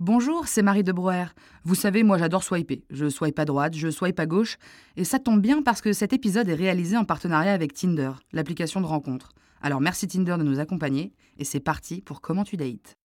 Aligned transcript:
Bonjour, 0.00 0.48
c'est 0.48 0.62
Marie 0.62 0.82
de 0.82 0.92
Broer. 0.92 1.26
Vous 1.64 1.74
savez, 1.74 2.04
moi 2.04 2.16
j'adore 2.16 2.42
swiper. 2.42 2.82
Je 2.88 3.10
swipe 3.10 3.38
à 3.38 3.44
droite, 3.44 3.74
je 3.76 3.90
swipe 3.90 4.18
à 4.18 4.24
gauche. 4.24 4.56
Et 4.96 5.04
ça 5.04 5.18
tombe 5.18 5.42
bien 5.42 5.60
parce 5.60 5.82
que 5.82 5.92
cet 5.92 6.14
épisode 6.14 6.48
est 6.48 6.54
réalisé 6.54 6.96
en 6.96 7.04
partenariat 7.04 7.52
avec 7.52 7.74
Tinder, 7.74 8.12
l'application 8.32 8.80
de 8.80 8.86
rencontre. 8.86 9.34
Alors 9.60 9.82
merci 9.82 10.08
Tinder 10.08 10.36
de 10.38 10.42
nous 10.42 10.58
accompagner. 10.58 11.12
Et 11.36 11.44
c'est 11.44 11.60
parti 11.60 12.00
pour 12.00 12.22
Comment 12.22 12.44
tu 12.44 12.56
dates. 12.56 12.96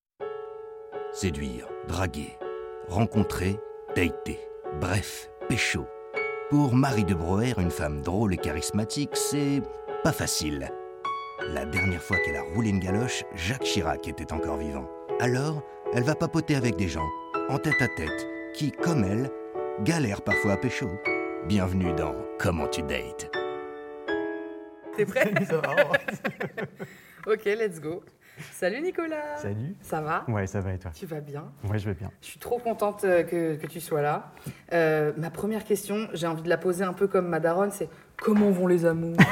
Séduire, 1.12 1.68
draguer, 1.90 2.38
rencontrer, 2.88 3.60
dater. 3.94 4.40
Bref, 4.80 5.28
pécho. 5.50 5.86
Pour 6.50 6.76
Marie 6.76 7.04
de 7.04 7.14
Broer, 7.14 7.60
une 7.60 7.72
femme 7.72 8.04
drôle 8.04 8.36
et 8.36 8.38
charismatique, 8.38 9.18
c'est 9.18 9.62
pas 10.02 10.14
facile. 10.14 10.70
La 11.50 11.66
dernière 11.66 12.02
fois 12.02 12.16
qu'elle 12.24 12.38
a 12.38 12.44
roulé 12.54 12.70
une 12.70 12.80
galoche, 12.80 13.26
Jacques 13.36 13.64
Chirac 13.64 14.08
était 14.08 14.32
encore 14.32 14.56
vivant. 14.56 14.88
Alors, 15.20 15.62
elle 15.94 16.04
va 16.04 16.16
papoter 16.16 16.56
avec 16.56 16.76
des 16.76 16.88
gens, 16.88 17.08
en 17.50 17.58
tête 17.58 17.82
à 17.82 17.88
tête, 17.88 18.28
qui, 18.54 18.72
comme 18.72 19.04
elle, 19.04 19.30
galèrent 19.84 20.22
parfois 20.22 20.54
à 20.54 20.58
pécho. 20.58 20.90
Bienvenue 21.48 21.94
dans 21.94 22.16
Comment 22.40 22.68
tu 22.68 22.82
dates. 22.82 23.32
T'es 24.98 25.06
prêt? 25.06 25.32
Ok, 27.28 27.46
let's 27.46 27.82
go. 27.82 28.04
Salut 28.52 28.82
Nicolas 28.82 29.38
Salut 29.38 29.76
Ça 29.82 30.00
va? 30.02 30.26
Ouais, 30.28 30.46
ça 30.46 30.60
va 30.60 30.74
et 30.74 30.78
toi? 30.78 30.92
Tu 30.94 31.06
vas 31.08 31.22
bien? 31.22 31.46
Ouais, 31.68 31.80
je 31.80 31.90
vais 31.90 31.96
bien. 31.96 32.12
Je 32.22 32.28
suis 32.28 32.40
trop 32.40 32.60
contente 32.60 33.04
euh, 33.04 33.24
que, 33.24 33.56
que 33.56 33.66
tu 33.66 33.80
sois 33.80 34.02
là. 34.04 34.32
Euh, 34.74 35.12
ma 35.18 35.32
première 35.32 35.64
question, 35.64 36.08
j'ai 36.14 36.28
envie 36.28 36.44
de 36.44 36.50
la 36.50 36.58
poser 36.58 36.84
un 36.84 36.94
peu 36.94 37.08
comme 37.08 37.28
ma 37.28 37.40
daronne, 37.40 37.72
c'est 37.72 37.90
comment 38.18 38.52
vont 38.52 38.68
les 38.68 38.86
amours? 38.86 39.18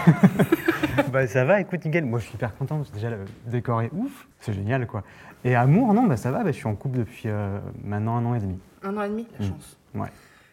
Bah 1.12 1.26
ça 1.26 1.44
va, 1.44 1.60
écoute 1.60 1.84
Nickel, 1.86 2.06
moi 2.06 2.20
je 2.20 2.26
suis 2.26 2.36
hyper 2.36 2.56
content 2.56 2.78
parce 2.78 2.90
que 2.90 2.96
déjà 2.96 3.10
le 3.10 3.18
décor 3.48 3.82
est 3.82 3.90
ouf, 3.94 4.28
c'est 4.40 4.54
génial 4.54 4.86
quoi. 4.86 5.04
Et 5.46 5.56
amour, 5.56 5.94
non, 5.94 6.04
bah 6.08 6.18
ça 6.18 6.32
va, 6.32 6.44
bah, 6.44 6.52
je 6.52 6.58
suis 6.58 6.68
en 6.68 6.76
couple 6.76 7.00
depuis 7.00 7.28
euh, 7.30 7.60
maintenant 7.84 8.16
un 8.18 8.26
an 8.26 8.36
et 8.36 8.40
demi. 8.40 8.58
Un 8.82 8.96
an 8.98 9.04
et 9.04 9.10
demi, 9.10 9.28
la 9.40 9.46
Mm. 9.46 9.50
chance. 9.50 9.78
Ouais. 9.96 10.10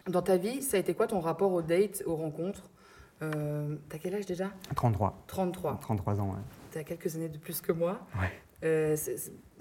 Dans 0.08 0.22
ta 0.22 0.36
vie, 0.36 0.62
ça 0.62 0.76
a 0.76 0.80
été 0.80 0.94
quoi 0.94 1.06
ton 1.06 1.20
rapport 1.20 1.52
aux 1.52 1.62
dates, 1.62 2.02
aux 2.06 2.16
rencontres? 2.16 2.68
Euh, 3.22 3.76
T'as 3.88 3.98
quel 3.98 4.14
âge 4.14 4.26
déjà? 4.26 4.46
33. 4.74 5.22
33. 5.26 5.78
33 5.80 6.20
ans, 6.20 6.30
ouais. 6.30 6.40
T'as 6.72 6.82
quelques 6.84 7.14
années 7.16 7.28
de 7.28 7.38
plus 7.38 7.60
que 7.60 7.72
moi. 7.72 8.00
Ouais. 8.18 8.30
Euh, 8.64 8.96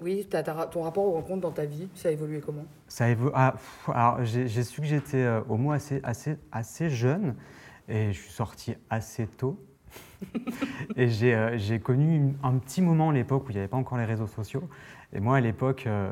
oui, 0.00 0.26
t'as- 0.28 0.42
ton 0.66 0.82
rapport 0.82 1.04
aux 1.04 1.12
rencontres 1.12 1.40
dans 1.42 1.50
ta 1.52 1.64
vie, 1.64 1.88
ça 1.94 2.08
a 2.08 2.12
évolué 2.12 2.40
comment? 2.40 2.64
Ça 2.88 3.08
évo- 3.10 3.30
ah, 3.34 3.52
pff, 3.52 3.88
alors 3.94 4.24
j'ai 4.24 4.46
j'ai 4.48 4.62
su 4.62 4.80
que 4.80 4.86
j'étais 4.86 5.18
euh, 5.18 5.40
homo 5.48 5.72
assez, 5.72 6.00
assez, 6.02 6.36
assez 6.52 6.90
jeune 6.90 7.34
et 7.88 8.12
je 8.12 8.20
suis 8.20 8.30
sorti 8.32 8.74
assez 8.90 9.26
tôt. 9.26 9.58
Et 10.96 11.08
j'ai 11.08 11.34
euh, 11.34 11.58
j'ai 11.58 11.80
connu 11.80 12.34
un 12.42 12.54
petit 12.54 12.82
moment 12.82 13.10
à 13.10 13.12
l'époque 13.12 13.46
où 13.46 13.50
il 13.50 13.54
n'y 13.54 13.58
avait 13.58 13.68
pas 13.68 13.76
encore 13.76 13.98
les 13.98 14.04
réseaux 14.04 14.26
sociaux. 14.26 14.68
Et 15.12 15.20
moi, 15.20 15.36
à 15.36 15.40
l'époque, 15.40 15.84
euh, 15.86 16.10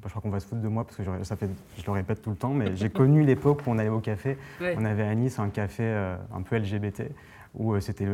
bah, 0.00 0.04
je 0.04 0.10
crois 0.10 0.22
qu'on 0.22 0.30
va 0.30 0.38
se 0.38 0.46
foutre 0.46 0.60
de 0.60 0.68
moi 0.68 0.84
parce 0.84 0.96
que 0.96 1.02
je, 1.02 1.10
ça 1.24 1.36
fait, 1.36 1.50
je 1.76 1.84
le 1.84 1.92
répète 1.92 2.22
tout 2.22 2.30
le 2.30 2.36
temps, 2.36 2.54
mais 2.54 2.76
j'ai 2.76 2.90
connu 2.90 3.24
l'époque 3.24 3.62
où 3.66 3.70
on 3.70 3.78
allait 3.78 3.88
au 3.88 4.00
café. 4.00 4.38
Ouais. 4.60 4.76
On 4.78 4.84
avait 4.84 5.02
à 5.02 5.14
Nice 5.14 5.38
un 5.38 5.48
café 5.48 5.82
euh, 5.84 6.16
un 6.32 6.42
peu 6.42 6.56
LGBT 6.56 7.10
où 7.54 7.72
euh, 7.72 7.80
c'était 7.80 8.06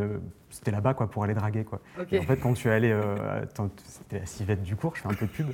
c'était 0.50 0.70
là-bas 0.70 0.94
quoi 0.94 1.10
pour 1.10 1.24
aller 1.24 1.34
draguer 1.34 1.64
quoi. 1.64 1.80
Et 2.10 2.18
en 2.18 2.22
fait, 2.22 2.36
quand 2.36 2.54
tu 2.54 2.70
allais, 2.70 2.94
c'était 3.84 4.20
la 4.20 4.26
civette 4.26 4.62
du 4.62 4.76
cours, 4.76 4.94
je 4.96 5.02
fais 5.02 5.08
un 5.08 5.14
peu 5.14 5.26
de 5.26 5.30
pub. 5.30 5.48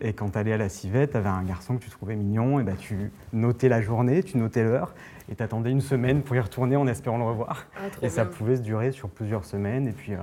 et 0.00 0.12
quand 0.12 0.30
tu 0.30 0.38
allais 0.38 0.52
à 0.52 0.58
la 0.58 0.68
civette, 0.68 1.12
tu 1.12 1.16
avais 1.16 1.28
un 1.28 1.42
garçon 1.42 1.76
que 1.76 1.82
tu 1.84 1.90
trouvais 1.90 2.16
mignon, 2.16 2.60
et 2.60 2.64
ben 2.64 2.76
tu 2.76 3.10
notais 3.32 3.68
la 3.68 3.80
journée, 3.80 4.22
tu 4.22 4.36
notais 4.36 4.62
l'heure, 4.62 4.94
et 5.30 5.34
tu 5.36 5.42
attendais 5.42 5.70
une 5.70 5.80
semaine 5.80 6.22
pour 6.22 6.36
y 6.36 6.40
retourner 6.40 6.76
en 6.76 6.86
espérant 6.86 7.18
le 7.18 7.24
revoir. 7.24 7.66
Ah, 7.76 7.88
Et 8.02 8.08
ça 8.08 8.24
pouvait 8.24 8.56
se 8.56 8.62
durer 8.62 8.92
sur 8.92 9.08
plusieurs 9.08 9.44
semaines, 9.44 9.88
et 9.88 9.92
puis 9.92 10.14
euh, 10.14 10.18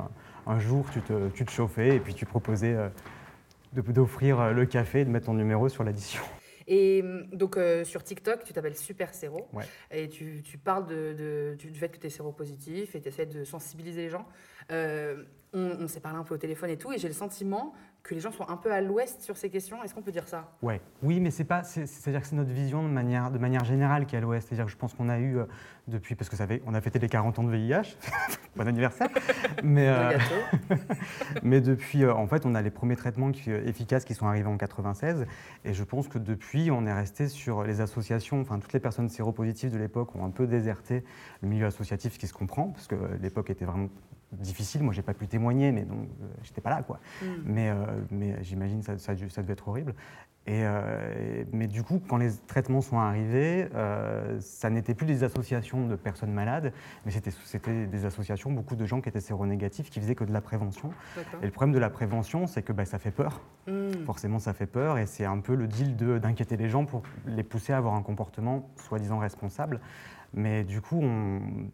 un 0.48 0.60
jour, 0.60 0.86
tu 0.94 1.02
te, 1.02 1.30
tu 1.30 1.46
te 1.46 1.52
chauffais, 1.52 1.96
et 1.96 2.00
puis 2.00 2.14
tu 2.14 2.26
proposais 2.26 2.74
euh, 2.76 2.90
d'offrir 3.74 4.40
euh, 4.40 4.52
le 4.54 4.66
café 4.66 5.02
et 5.02 5.06
de 5.06 5.10
mettre 5.10 5.28
ton 5.28 5.34
numéro 5.34 5.70
sur 5.70 5.84
l'addition. 5.84 6.22
Et 6.68 7.02
hum, 7.04 7.26
donc 7.34 7.58
euh, 7.58 7.84
sur 7.84 8.04
TikTok, 8.04 8.44
tu 8.44 8.54
t'appelles 8.54 8.76
Super 8.78 9.14
Séro 9.14 9.48
Ouais. 9.54 9.64
et 9.90 10.08
tu, 10.08 10.42
tu 10.44 10.58
parles 10.58 10.86
de, 10.86 11.14
de- 11.14 11.56
du, 11.58 11.72
du 11.72 11.80
fait 11.80 11.90
que 11.90 11.98
tu 11.98 12.08
es 12.08 12.10
séropositif 12.10 12.96
et 12.96 13.02
tu 13.02 13.08
essaies 13.08 13.26
de 13.26 13.44
sensibiliser 13.44 14.04
les 14.04 14.10
gens. 14.10 14.26
Euh, 14.72 15.24
on 15.54 15.78
on 15.82 15.88
s'est 15.88 16.00
parlé 16.00 16.18
un 16.20 16.24
peu 16.24 16.36
au 16.36 16.38
téléphone 16.38 16.70
et 16.70 16.78
tout, 16.78 16.94
et 16.94 16.98
j'ai 16.98 17.08
le 17.08 17.14
sentiment 17.16 17.74
que 18.04 18.16
les 18.16 18.20
gens 18.22 18.32
sont 18.32 18.50
un 18.50 18.58
peu 18.58 18.72
à 18.74 18.82
l'ouest 18.82 19.22
sur 19.22 19.38
ces 19.38 19.50
questions. 19.50 19.84
Est-ce 19.84 19.94
qu'on 19.94 20.02
peut 20.02 20.12
dire 20.12 20.28
ça? 20.28 20.52
Ouais. 20.64 20.82
Oui, 21.04 21.20
mais 21.20 21.30
c'est 21.30 21.44
pas, 21.44 21.64
c'est- 21.64 21.86
c'est-à-dire 21.86 22.22
que 22.22 22.28
c'est 22.28 22.36
notre 22.36 22.52
vision 22.52 22.82
de 22.84 22.90
manière, 22.90 23.30
de 23.30 23.38
manière 23.38 23.64
générale 23.64 24.06
qui 24.08 24.16
est 24.16 24.18
à 24.18 24.22
l'Ouest. 24.22 24.48
C'est-à-dire 24.48 24.66
que 24.66 24.72
je 24.72 24.78
pense 24.78 24.94
qu'on 24.96 25.08
a 25.08 25.20
eu 25.20 25.38
euh, 25.38 25.46
depuis, 25.88 26.16
parce 26.16 26.28
que 26.30 26.36
ça 26.36 26.48
fait, 26.48 26.64
on 26.66 26.74
a 26.74 26.82
fêté 26.82 26.98
les 27.00 27.08
40 27.10 27.38
ans 27.40 27.44
de 27.44 27.52
VIH, 27.52 27.96
bon 28.56 28.68
anniversaire, 28.68 29.10
mais, 29.64 29.88
euh, 29.88 30.18
mais 31.44 31.62
depuis, 31.62 32.04
euh, 32.04 32.14
en 32.14 32.28
fait, 32.28 32.46
on 32.46 32.56
a 32.56 32.62
les 32.62 32.72
premiers 32.72 32.96
traitements 32.96 33.32
qui- 33.32 33.52
efficaces 33.52 34.06
qui 34.06 34.14
sont 34.16 34.28
arrivés 34.28 34.48
en 34.50 34.58
96, 34.58 35.26
et 35.66 35.74
je 35.74 35.84
pense 35.84 36.08
que 36.08 36.18
depuis, 36.18 36.72
on 36.72 36.86
est 36.86 36.94
resté 36.94 37.28
sur 37.28 37.64
les 37.64 37.82
associations, 37.82 38.42
enfin 38.42 38.60
toutes 38.60 38.74
les 38.74 38.80
personnes 38.80 39.10
séropositives 39.10 39.72
de 39.72 39.78
l'époque 39.78 40.16
ont 40.16 40.26
un 40.26 40.32
peu 40.32 40.48
déserté 40.48 41.04
le 41.42 41.48
milieu 41.48 41.66
associatif, 41.68 42.14
ce 42.14 42.20
qui 42.20 42.28
se 42.28 42.34
comprend, 42.34 42.70
parce 42.70 42.88
que 42.88 42.96
l'époque 43.22 43.50
était 43.50 43.66
vraiment 43.66 43.90
difficile. 44.32 44.84
Moi, 44.84 44.94
j'ai 44.94 45.02
pas 45.02 45.14
pu 45.14 45.28
témoigner, 45.28 45.72
mais 45.72 45.84
donc 45.84 46.08
euh, 46.22 46.26
j'étais 46.44 46.62
pas 46.62 46.70
là, 46.70 46.84
quoi. 46.84 47.00
Hmm. 47.22 47.26
Mais, 47.46 47.70
euh, 47.70 47.76
mais 48.12 48.44
j'imagine 48.44 48.82
ça, 48.82 48.98
ça, 48.98 49.14
devait 49.14 49.54
être 49.54 49.68
horrible. 49.68 49.94
Et, 50.48 50.64
euh, 50.66 51.42
et- 51.42 51.48
mais 51.54 51.68
du 51.68 51.84
coup, 51.84 52.02
quand 52.08 52.18
les 52.18 52.32
traitements 52.48 52.82
sont 52.82 52.98
arrivés, 52.98 53.68
ça 54.40 54.72
n'était 54.72 54.96
plus 54.96 55.06
des 55.06 55.24
associations 55.24 55.86
de 55.86 55.96
personnes 55.96 56.32
malades, 56.34 56.74
mais 57.06 57.12
c'était 57.12 57.30
c'était 57.46 57.86
des 57.86 58.06
associations, 58.06 58.52
beaucoup 58.52 58.76
de 58.76 58.86
gens 58.88 59.02
qui 59.02 59.10
étaient 59.10 59.20
séronégatifs, 59.20 59.92
qui 59.92 60.00
faisaient 60.00 60.16
que 60.16 60.24
de 60.24 60.34
la 60.34 60.42
prévention. 60.42 60.90
Et 61.44 61.46
le 61.46 61.52
problème 61.52 61.74
de 61.76 61.80
la 61.80 61.92
prévention, 61.92 62.48
c'est 62.48 62.64
que 62.64 62.74
bah, 62.74 62.86
ça 62.86 62.98
fait 62.98 63.12
peur. 63.12 63.42
Hmm. 63.68 63.92
Forcément, 64.08 64.40
ça 64.40 64.54
fait 64.54 64.66
peur, 64.66 64.98
et 64.98 65.06
c'est 65.06 65.26
un 65.26 65.38
peu 65.40 65.54
le 65.54 65.68
deal 65.68 65.96
de- 65.96 66.18
d'inquiéter 66.18 66.58
les 66.58 66.70
gens 66.70 66.86
pour 66.86 67.04
les 67.28 67.44
pousser 67.44 67.74
à 67.74 67.78
avoir 67.78 67.94
un 67.94 68.02
comportement 68.02 68.68
soi-disant 68.78 69.20
responsable. 69.20 69.80
Mais 70.34 70.64
du 70.64 70.82
coup, 70.82 71.00
on- 71.04 71.70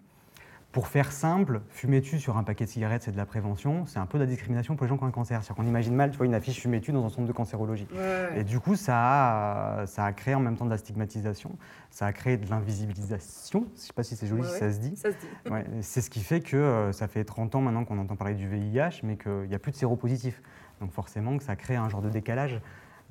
pour 0.77 0.85
faire 0.89 1.11
simple, 1.11 1.61
fumer-tu 1.69 2.19
sur 2.19 2.37
un 2.37 2.43
paquet 2.43 2.65
de 2.65 2.69
cigarettes, 2.69 3.01
c'est 3.01 3.11
de 3.11 3.17
la 3.17 3.25
prévention. 3.25 3.87
C'est 3.87 3.97
un 3.97 4.05
peu 4.05 4.19
de 4.19 4.23
la 4.25 4.29
discrimination 4.29 4.75
pour 4.75 4.83
les 4.85 4.89
gens 4.89 4.95
qui 4.99 5.03
ont 5.05 5.07
un 5.07 5.11
cancer. 5.11 5.41
C'est-à-dire 5.41 5.55
qu'on 5.55 5.67
imagine 5.67 5.95
mal, 5.95 6.11
tu 6.11 6.17
vois, 6.17 6.27
une 6.27 6.35
affiche 6.35 6.61
fumer-tu 6.61 6.91
dans 6.91 7.03
un 7.03 7.09
centre 7.09 7.25
de 7.25 7.31
cancérologie. 7.31 7.87
Ouais. 7.95 8.41
Et 8.41 8.43
du 8.43 8.59
coup, 8.59 8.75
ça 8.75 9.79
a, 9.79 9.87
ça 9.87 10.05
a 10.05 10.13
créé 10.13 10.35
en 10.35 10.39
même 10.39 10.55
temps 10.55 10.65
de 10.65 10.69
la 10.69 10.77
stigmatisation, 10.77 11.57
ça 11.89 12.05
a 12.05 12.13
créé 12.13 12.37
de 12.37 12.47
l'invisibilisation. 12.47 13.61
Je 13.73 13.73
ne 13.73 13.85
sais 13.87 13.93
pas 13.93 14.03
si 14.03 14.15
c'est 14.15 14.27
joli, 14.27 14.43
Ouais, 14.43 14.47
si 14.49 14.59
ça 14.59 14.71
se 14.71 14.77
dit. 14.77 14.95
Ça 14.95 15.09
se 15.11 15.15
dit. 15.17 15.51
Ouais, 15.51 15.65
c'est 15.81 16.01
ce 16.01 16.11
qui 16.11 16.19
fait 16.19 16.41
que 16.41 16.55
euh, 16.55 16.91
ça 16.91 17.07
fait 17.07 17.23
30 17.23 17.55
ans 17.55 17.61
maintenant 17.61 17.83
qu'on 17.83 17.97
entend 17.97 18.15
parler 18.15 18.35
du 18.35 18.47
VIH, 18.47 19.01
mais 19.01 19.17
qu'il 19.17 19.47
n'y 19.49 19.55
a 19.55 19.59
plus 19.59 19.71
de 19.71 19.77
séropositifs. 19.77 20.43
Donc 20.79 20.91
forcément 20.91 21.39
que 21.39 21.43
ça 21.43 21.55
crée 21.55 21.75
un 21.75 21.89
genre 21.89 22.03
de 22.03 22.09
décalage 22.11 22.61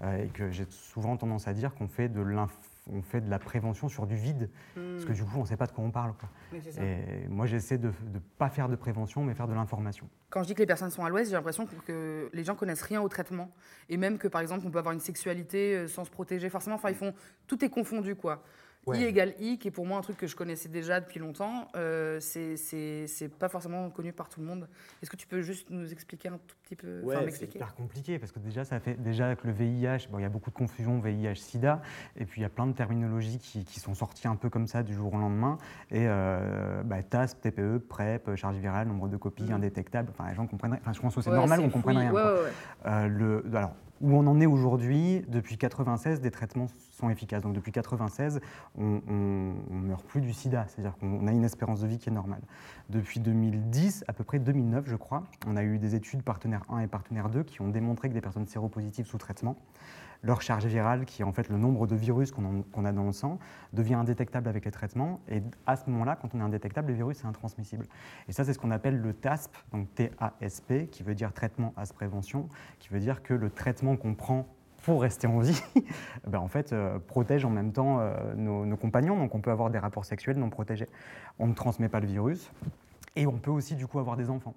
euh, 0.05 0.23
et 0.23 0.29
que 0.29 0.53
j'ai 0.53 0.67
souvent 0.71 1.17
tendance 1.17 1.49
à 1.49 1.53
dire 1.53 1.75
qu'on 1.75 1.89
fait, 1.89 2.09
de 2.09 2.21
l'inf- 2.21 2.66
on 2.89 3.03
fait 3.03 3.21
de 3.21 3.29
la 3.29 3.39
prévention 3.39 3.89
sur 3.89 4.07
du 4.07 4.15
vide, 4.15 4.49
parce 4.75 5.05
que 5.05 5.11
Hmm. 5.13 5.15
du 5.15 5.25
coup 5.25 5.39
on 5.39 5.41
ne 5.43 5.47
sait 5.47 5.57
pas 5.57 5.67
de 5.67 5.73
quoi 5.73 5.83
on 5.85 5.91
parle. 5.91 6.13
quoi. 6.15 6.29
Oui, 6.53 6.61
c'est 6.63 6.73
ça. 6.73 6.83
Et 6.83 7.27
moi 7.29 7.47
j'essaie 7.47 7.79
de 7.79 7.89
ne 7.89 8.19
pas 8.39 8.49
faire 8.49 8.69
de 8.69 8.77
prévention, 8.77 9.25
mais 9.25 9.35
faire 9.35 9.49
de 9.49 9.55
l'information. 9.55 10.09
Quand 10.31 10.43
je 10.43 10.49
dis 10.49 10.55
que 10.55 10.61
les 10.61 10.67
personnes 10.67 10.91
sont 10.91 11.05
à 11.05 11.09
l'ouest, 11.09 11.31
j'ai 11.31 11.37
l'impression 11.37 11.67
que- 11.67 11.75
que 11.85 12.31
les 12.33 12.45
gens 12.45 12.55
connaissent 12.55 12.83
rien 12.83 13.01
au 13.03 13.09
traitement. 13.09 13.51
Et 13.89 13.97
même 13.97 14.19
que, 14.19 14.29
par 14.29 14.41
exemple, 14.41 14.65
on 14.67 14.71
peut 14.71 14.79
avoir 14.79 14.93
une 14.95 15.01
sexualité 15.01 15.77
euh, 15.77 15.89
sans 15.89 16.05
se 16.05 16.11
protéger. 16.11 16.49
Forcément, 16.49 16.77
enfin, 16.77 16.91
ils 16.91 16.97
font. 16.97 17.15
Tout 17.47 17.65
est 17.65 17.71
confondu, 17.71 18.15
quoi. 18.15 18.43
Ouais. 18.87 19.01
I 19.01 19.05
égale 19.05 19.35
I, 19.41 19.59
qui 19.59 19.67
est 19.67 19.73
pour 19.73 19.85
moi 19.85 19.99
un 19.99 20.01
truc 20.01 20.17
que 20.17 20.29
je 20.29 20.37
connaissais 20.37 20.69
déjà 20.69 21.01
depuis 21.01 21.19
longtemps. 21.19 21.67
Euh, 21.75 22.21
c'est- 22.21 23.29
pas 23.39 23.49
forcément 23.49 23.91
connu 23.91 24.13
par 24.13 24.29
tout 24.29 24.41
le 24.41 24.47
monde. 24.47 24.69
Est-ce 25.03 25.11
que 25.11 25.17
tu 25.17 25.27
peux 25.27 25.43
juste 25.43 25.71
nous 25.71 25.93
expliquer 25.93 26.29
un 26.29 26.39
tout 26.39 26.55
petit 26.63 26.77
peu 26.77 27.03
enfin, 27.05 27.21
c'est 27.31 27.53
hyper 27.53 27.75
compliqué 27.75 28.19
parce 28.21 28.31
que 28.31 28.39
déjà, 28.39 28.65
ça 28.65 28.79
fait 28.79 28.95
déjà 28.95 29.27
avec 29.27 29.43
le 29.43 29.51
VIH, 29.51 30.09
bon, 30.11 30.21
il 30.21 30.23
y 30.23 30.25
a 30.25 30.29
beaucoup 30.29 30.51
de 30.51 30.55
confusion 30.55 31.01
VIH/SIDA, 31.01 31.83
et 32.17 32.25
puis 32.27 32.41
il 32.41 32.43
y 32.43 32.47
a 32.47 32.49
plein 32.49 32.67
de 32.69 32.73
terminologies 32.75 33.39
qui, 33.39 33.65
qui 33.65 33.81
sont 33.81 33.95
sorties 33.95 34.29
un 34.29 34.37
peu 34.37 34.51
comme 34.51 34.69
ça 34.69 34.85
du 34.85 34.95
jour 34.95 35.13
au 35.13 35.19
lendemain. 35.19 35.59
Et 35.91 36.07
euh, 36.07 36.83
bah, 36.85 37.03
TASP, 37.03 37.41
TPE, 37.41 37.79
PrEP, 37.79 38.37
charge 38.37 38.57
virale, 38.59 38.87
nombre 38.87 39.09
de 39.09 39.17
copies, 39.17 39.45
Mhm. 39.45 39.55
indétectable. 39.55 40.11
Enfin, 40.13 40.29
les 40.31 40.37
gens 40.37 40.47
comprennent. 40.47 40.75
Enfin, 40.81 40.93
je 40.93 41.01
pense 41.01 41.15
que 41.15 41.21
c'est 41.23 41.31
Ouais, 41.31 41.37
normal 41.37 41.61
qu'on 41.61 41.71
comprenne 41.71 41.99
rien. 41.99 42.13
Ouais, 42.13 42.23
quoi. 42.23 42.35
ouais, 42.35 42.41
ouais. 42.41 42.53
Euh, 42.87 43.09
le, 43.09 43.45
alors, 43.57 43.75
où 44.01 44.15
on 44.15 44.27
en 44.27 44.41
est 44.41 44.47
aujourd'hui, 44.47 45.25
depuis 45.29 45.57
96, 45.57 46.21
des 46.21 46.31
traitements 46.31 46.67
sont 46.93 47.11
efficaces. 47.11 47.43
Donc 47.43 47.55
depuis 47.55 47.73
96, 47.73 48.41
on 48.77 49.01
ne 49.07 49.55
meurt 49.71 50.05
plus 50.05 50.21
du 50.21 50.33
sida, 50.33 50.67
c'est-à-dire 50.69 50.97
qu'on 50.99 51.27
a 51.27 51.33
une 51.33 51.45
espérance 51.45 51.81
de 51.81 51.87
vie 51.87 51.99
qui 51.99 52.09
est 52.09 52.13
normale. 52.13 52.43
Depuis 52.91 53.21
2010, 53.21 54.05
à 54.09 54.13
peu 54.13 54.25
près 54.25 54.39
2009, 54.39 54.85
je 54.87 54.97
crois, 54.97 55.25
on 55.47 55.57
a 55.57 55.63
eu 55.63 55.79
des 55.79 55.95
études 55.95 56.23
partenaire 56.23 56.63
1 56.69 56.81
et 56.81 56.87
partenaire 56.87 57.29
2 57.29 57.43
qui 57.43 57.63
ont 57.63 57.69
démontré 57.69 58.09
que 58.09 58.15
des 58.15 58.21
personnes 58.21 58.47
séropositives 58.47 59.07
sous 59.07 59.19
traitement, 59.19 59.57
leur 60.27 60.43
charge 60.43 60.67
virale, 60.67 61.05
qui 61.05 61.23
est 61.23 61.25
en 61.25 61.33
fait 61.33 61.49
le 61.49 61.57
nombre 61.57 61.87
de 61.87 61.95
virus 61.95 62.33
qu'on 62.33 62.85
a 62.85 62.93
dans 62.93 63.05
le 63.05 63.13
sang, 63.13 63.39
devient 63.73 63.95
indétectable 63.95 64.49
avec 64.49 64.65
les 64.65 64.71
traitements. 64.71 65.21
Et 65.29 65.43
à 65.67 65.77
ce 65.77 65.89
moment-là, 65.89 66.17
quand 66.21 66.35
on 66.35 66.41
est 66.41 66.43
indétectable, 66.43 66.89
le 66.89 66.95
virus 66.95 67.23
est 67.23 67.27
intransmissible. 67.27 67.87
Et 68.29 68.33
ça, 68.33 68.45
c'est 68.45 68.53
ce 68.53 68.59
qu'on 68.59 68.73
appelle 68.73 69.01
le 69.01 69.13
TASP, 69.15 69.55
donc 69.73 69.95
T-A-S-P, 69.95 70.89
qui 70.89 71.03
veut 71.03 71.15
dire 71.15 71.33
traitement 71.33 71.73
as 71.77 71.93
prévention, 71.93 72.49
qui 72.81 72.89
veut 72.89 73.01
dire 73.01 73.23
que 73.23 73.35
le 73.35 73.51
traitement 73.51 73.97
qu'on 73.97 74.15
prend 74.15 74.49
pour 74.83 75.03
rester 75.03 75.27
en 75.27 75.39
vie, 75.39 75.61
ben, 76.27 76.39
en 76.39 76.49
fait, 76.49 76.73
euh, 76.73 76.99
protège 76.99 77.45
en 77.45 77.51
même 77.51 77.73
temps 77.73 77.99
euh, 78.01 78.35
nos 78.35 78.77
compagnons. 78.77 79.17
Donc, 79.17 79.35
on 79.35 79.41
peut 79.41 79.51
avoir 79.51 79.71
des 79.71 79.79
rapports 79.79 80.05
sexuels 80.05 80.39
non 80.39 80.51
protégés. 80.51 80.89
On 81.39 81.47
ne 81.47 81.55
transmet 81.55 81.89
pas 81.89 82.01
le 82.01 82.07
virus. 82.07 82.51
Et 83.17 83.27
on 83.27 83.39
peut 83.39 83.51
aussi, 83.51 83.75
du 83.75 83.87
coup, 83.87 83.99
avoir 83.99 84.17
des 84.17 84.29
enfants. 84.29 84.55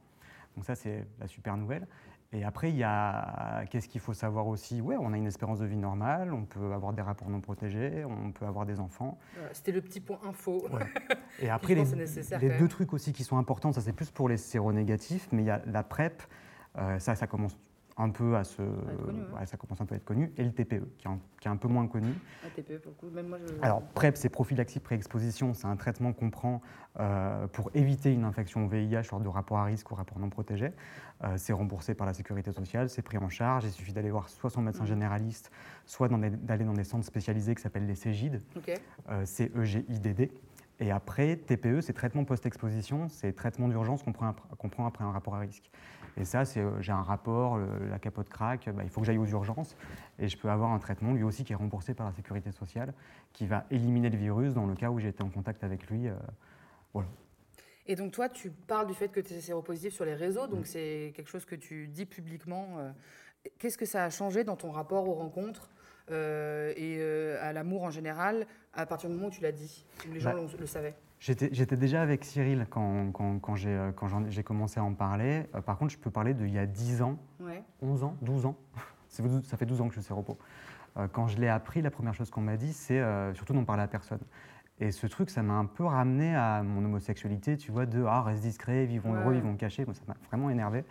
Donc, 0.60 0.66
ça, 0.66 0.76
c'est 0.76 1.08
la 1.22 1.28
super 1.28 1.56
nouvelle. 1.56 1.88
Et 2.34 2.44
après, 2.44 2.70
il 2.70 2.76
y 2.76 2.84
a 2.84 3.64
qu'est-ce 3.70 3.88
qu'il 3.88 4.02
faut 4.02 4.12
savoir 4.12 4.46
aussi? 4.48 4.82
Ouais, 4.82 4.98
on 5.00 5.14
a 5.14 5.18
une 5.18 5.26
espérance 5.26 5.60
de 5.60 5.66
vie 5.66 5.78
normale, 5.78 6.34
on 6.34 6.44
peut 6.44 6.74
avoir 6.74 6.92
des 6.92 7.02
rapports 7.02 7.30
non 7.30 7.40
protégés, 7.40 8.04
on 8.04 8.34
peut 8.34 8.46
avoir 8.46 8.66
des 8.66 8.82
enfants. 8.82 9.18
C'était 9.54 9.72
le 9.72 9.80
petit 9.80 10.02
point 10.02 10.20
info. 10.28 10.68
Et 11.42 11.50
après, 11.50 11.76
les, 11.76 11.86
les 11.86 12.58
deux 12.58 12.68
trucs 12.68 12.92
aussi 12.92 13.14
qui 13.14 13.24
sont 13.24 13.38
importants, 13.38 13.72
ça 13.72 13.80
c'est 13.80 13.94
plus 13.94 14.12
pour 14.12 14.28
les 14.28 14.36
séronégatifs, 14.36 15.30
mais 15.32 15.44
il 15.44 15.46
y 15.46 15.50
a 15.50 15.62
la 15.66 15.82
PrEP, 15.82 16.22
euh, 16.78 17.00
ça, 17.00 17.16
ça 17.16 17.26
commence 17.26 17.58
un 18.00 18.10
peu 18.10 18.38
à 18.38 18.46
se, 18.46 18.62
ça 19.46 19.58
commence 19.58 19.82
un 19.82 19.86
peu 19.86 19.94
à 19.94 19.98
être 19.98 20.06
connu, 20.06 20.32
et 20.38 20.44
le 20.44 20.52
TPE, 20.52 20.88
qui 20.98 21.08
est 21.08 21.50
un, 21.50 21.58
peu 21.58 21.68
moins 21.68 21.86
connu. 21.88 22.14
Ah, 22.46 22.48
TPE, 22.56 22.80
pour 22.80 22.92
le 22.92 22.98
coup, 22.98 23.14
même 23.14 23.28
moi 23.28 23.38
je... 23.38 23.54
Alors, 23.62 23.82
PrEP, 23.82 24.16
c'est 24.16 24.30
prophylaxie 24.30 24.80
pré-exposition, 24.80 25.54
c'est 25.54 25.68
un 25.68 25.76
traitement 25.76 26.14
qu'on 26.14 26.30
prend 26.30 26.62
euh, 27.00 27.48
pour 27.48 27.70
éviter 27.74 28.14
une 28.14 28.24
infection 28.24 28.66
au 28.66 28.70
VIH 28.70 29.12
lors 29.12 29.20
de 29.20 29.28
rapport 29.28 29.58
à 29.58 29.66
risque 29.66 29.92
ou 29.92 29.96
rapport 29.96 30.18
non 30.18 30.30
protégé. 30.30 30.72
Euh, 31.26 31.36
c'est 31.36 31.52
remboursé 31.52 31.94
par 31.94 32.08
la 32.08 32.14
sécurité 32.14 32.54
sociale, 32.54 32.90
c'est 32.90 33.02
pris 33.02 33.18
en 33.18 33.28
charge, 33.28 33.66
il 33.66 33.72
suffit 33.72 33.92
d'aller 33.92 34.12
voir 34.12 34.30
soit 34.30 34.50
son 34.50 34.62
médecin 34.62 34.84
mmh. 34.84 34.88
généraliste, 34.88 35.52
soit 35.86 36.08
d'aller 36.08 36.64
dans 36.64 36.74
des 36.74 36.86
centres 36.86 37.06
spécialisés 37.06 37.54
qui 37.54 37.62
s'appellent 37.62 37.88
les 37.88 37.96
CEGID, 37.96 38.42
euh, 39.10 39.26
C-E-G-I-D-D. 39.26 40.32
Et 40.82 40.92
après, 40.92 41.36
TPE, 41.36 41.82
c'est 41.82 41.92
traitement 41.92 42.24
post-exposition, 42.24 43.10
c'est 43.10 43.34
traitement 43.34 43.68
d'urgence 43.68 44.02
qu'on 44.02 44.14
prend, 44.14 44.34
prend, 44.72 44.88
après 44.88 45.04
un 45.04 45.12
rapport 45.12 45.36
à 45.36 45.40
risque. 45.40 45.70
Et 46.18 46.26
ça, 46.26 46.44
euh, 46.58 46.82
j'ai 46.82 46.92
un 46.92 47.02
rapport, 47.02 47.58
la 47.58 48.00
capote 48.00 48.30
craque, 48.30 48.70
bah, 48.70 48.84
il 48.84 48.90
faut 48.90 49.02
que 49.02 49.08
j'aille 49.08 49.18
aux 49.18 49.26
urgences 49.26 49.76
et 50.18 50.28
je 50.28 50.38
peux 50.38 50.50
avoir 50.50 50.72
un 50.72 50.80
traitement, 50.80 51.14
lui 51.14 51.24
aussi, 51.24 51.44
qui 51.44 51.54
est 51.54 51.56
remboursé 51.56 51.94
par 51.94 52.06
la 52.06 52.14
sécurité 52.14 52.52
sociale, 52.52 52.94
qui 53.34 53.46
va 53.46 53.66
éliminer 53.72 54.10
le 54.10 54.18
virus 54.18 54.54
dans 54.54 54.66
le 54.66 54.76
cas 54.76 54.90
où 54.90 55.00
j'ai 55.00 55.10
été 55.10 55.24
en 55.24 55.30
contact 55.30 55.64
avec 55.64 55.90
lui. 55.90 56.08
Euh, 56.08 56.14
voilà. 56.94 57.10
Et 57.88 57.96
donc 57.96 58.12
toi, 58.12 58.30
tu 58.30 58.52
parles 58.52 58.88
du 58.88 58.94
fait 58.94 59.10
que 59.10 59.20
tu 59.20 59.34
es 59.34 59.42
séropositif 59.42 59.94
sur 59.94 60.06
les 60.06 60.14
réseaux, 60.14 60.48
donc 60.48 60.62
mm. 60.62 60.66
c'est 60.66 61.14
quelque 61.16 61.30
chose 61.30 61.46
que 61.46 61.56
tu 61.56 61.88
dis 61.88 62.06
publiquement. 62.06 62.68
Euh. 62.78 62.92
Qu'est-ce 63.58 63.78
que 63.78 63.86
ça 63.86 64.04
a 64.04 64.10
changé 64.10 64.44
dans 64.44 64.58
ton 64.58 64.72
rapport 64.72 65.08
aux 65.08 65.14
rencontres 65.14 65.70
et 66.12 67.02
à 67.40 67.54
l'amour 67.54 67.84
en 67.84 67.92
général 67.92 68.48
à 68.74 68.88
partir 68.88 69.10
du 69.10 69.16
moment 69.16 69.28
où 69.28 69.32
tu 69.32 69.42
l'as 69.42 69.52
dit, 69.52 69.86
où 70.10 70.12
les 70.12 70.20
gens 70.20 70.34
bah, 70.34 70.42
le 70.60 70.66
savaient 70.66 70.96
J'étais 71.20 71.76
déjà 71.76 72.02
avec 72.02 72.24
Cyril 72.24 72.66
quand, 72.70 73.12
quand, 73.12 73.40
quand 73.40 73.56
j'ai 73.56 74.44
commencé 74.44 74.80
à 74.80 74.84
en 74.84 74.94
parler. 74.94 75.46
Euh, 75.54 75.62
par 75.62 75.78
contre, 75.78 75.92
je 75.92 75.98
peux 75.98 76.12
parler 76.12 76.34
d'il 76.34 76.50
y 76.50 76.58
a 76.58 76.66
10 76.66 77.02
ans, 77.02 77.18
11 77.82 78.04
ans, 78.04 78.18
12 78.22 78.46
ans. 78.46 78.56
Ça 79.10 79.58
fait 79.58 79.66
12 79.66 79.82
ans 79.82 79.90
que 79.90 79.96
je 79.96 80.00
suis 80.00 80.14
repos. 80.14 80.38
Euh, 80.98 81.08
quand 81.12 81.28
je 81.28 81.38
l'ai 81.38 81.50
appris, 81.50 81.82
la 81.82 81.92
première 81.92 82.14
chose 82.14 82.30
qu'on 82.30 82.42
m'a 82.42 82.56
dit, 82.56 82.72
c'est 82.72 83.00
euh, 83.00 83.34
surtout 83.34 83.54
d'en 83.54 83.66
parler 83.66 83.84
à 83.84 83.88
personne. 83.88 84.22
Et 84.80 84.92
ce 84.92 85.08
truc, 85.08 85.30
ça 85.30 85.44
m'a 85.44 85.56
un 85.56 85.66
peu 85.66 85.84
ramené 85.84 86.34
à 86.36 86.64
mon 86.64 86.86
homosexualité, 86.86 87.58
tu 87.58 87.72
vois, 87.72 87.86
de 87.86 88.06
ah, 88.08 88.22
reste 88.22 88.42
discret, 88.42 88.86
vivons 88.86 89.14
heureux, 89.14 89.34
vivons 89.34 89.58
cachés. 89.58 89.84
ça 89.86 90.02
m'a 90.08 90.16
vraiment 90.30 90.50
énervé. 90.50 90.86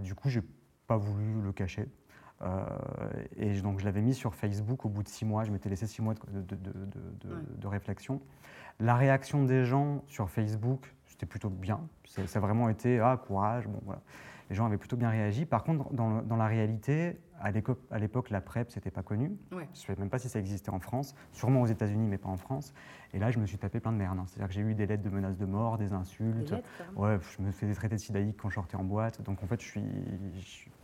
du 0.00 0.14
coup, 0.14 0.28
j'ai 0.28 0.42
pas 0.86 0.96
voulu 0.96 1.42
le 1.42 1.50
cacher. 1.50 1.88
et 3.36 3.60
donc, 3.62 3.80
je 3.80 3.84
l'avais 3.84 4.00
mis 4.00 4.14
sur 4.14 4.36
Facebook 4.36 4.84
au 4.84 4.88
bout 4.88 5.02
de 5.02 5.08
six 5.08 5.24
mois. 5.24 5.42
Je 5.42 5.50
m'étais 5.50 5.68
laissé 5.68 5.88
six 5.88 6.02
mois 6.02 6.14
de, 6.14 6.40
de, 6.40 6.56
de 7.58 7.66
réflexion. 7.66 8.20
La 8.80 8.94
réaction 8.94 9.44
des 9.44 9.64
gens 9.64 10.02
sur 10.06 10.30
Facebook, 10.30 10.94
c'était 11.06 11.26
plutôt 11.26 11.50
bien. 11.50 11.80
Ça 12.06 12.22
a 12.22 12.40
vraiment 12.40 12.70
été 12.70 12.98
ah, 12.98 13.20
courage. 13.26 13.68
Bon, 13.68 13.80
voilà. 13.84 14.00
Les 14.48 14.56
gens 14.56 14.66
avaient 14.66 14.78
plutôt 14.78 14.96
bien 14.96 15.10
réagi. 15.10 15.44
Par 15.44 15.62
contre, 15.64 15.92
dans, 15.92 16.36
la 16.36 16.46
réalité, 16.46 17.20
à 17.40 17.50
l'époque, 17.98 18.30
la 18.30 18.40
PrEP, 18.40 18.70
c'était 18.70 18.90
pas 18.90 19.02
connu. 19.02 19.32
Je 19.50 19.56
ne 19.56 19.64
sais 19.74 19.96
même 19.96 20.10
pas 20.10 20.18
si 20.18 20.28
ça 20.28 20.38
existait 20.38 20.70
en 20.70 20.78
France, 20.78 21.14
sûrement 21.32 21.62
aux 21.62 21.66
États-Unis, 21.66 22.06
mais 22.06 22.18
pas 22.18 22.28
en 22.28 22.36
France. 22.36 22.74
Et 23.14 23.18
là, 23.18 23.30
je 23.30 23.38
me 23.38 23.46
suis 23.46 23.56
tapé 23.56 23.80
plein 23.80 23.92
de 23.92 23.96
merde. 23.96 24.18
Hein. 24.18 24.24
C'est-à-dire 24.26 24.48
que 24.48 24.54
j'ai 24.54 24.60
eu 24.60 24.74
des 24.74 24.86
lettres 24.86 25.02
de 25.02 25.10
menaces 25.10 25.38
de 25.38 25.46
mort, 25.46 25.78
des 25.78 25.92
insultes. 25.92 26.54
ouais, 26.96 27.18
je 27.20 27.42
me 27.42 27.50
faisais 27.50 27.74
traiter 27.74 27.96
de 27.96 28.00
sidaïque 28.00 28.36
quand 28.36 28.50
je 28.50 28.54
sortais 28.56 28.76
en 28.76 28.84
boîte. 28.84 29.22
Donc 29.22 29.42
en 29.42 29.46
fait, 29.46 29.60
je 29.60 29.66
suis, 29.66 29.84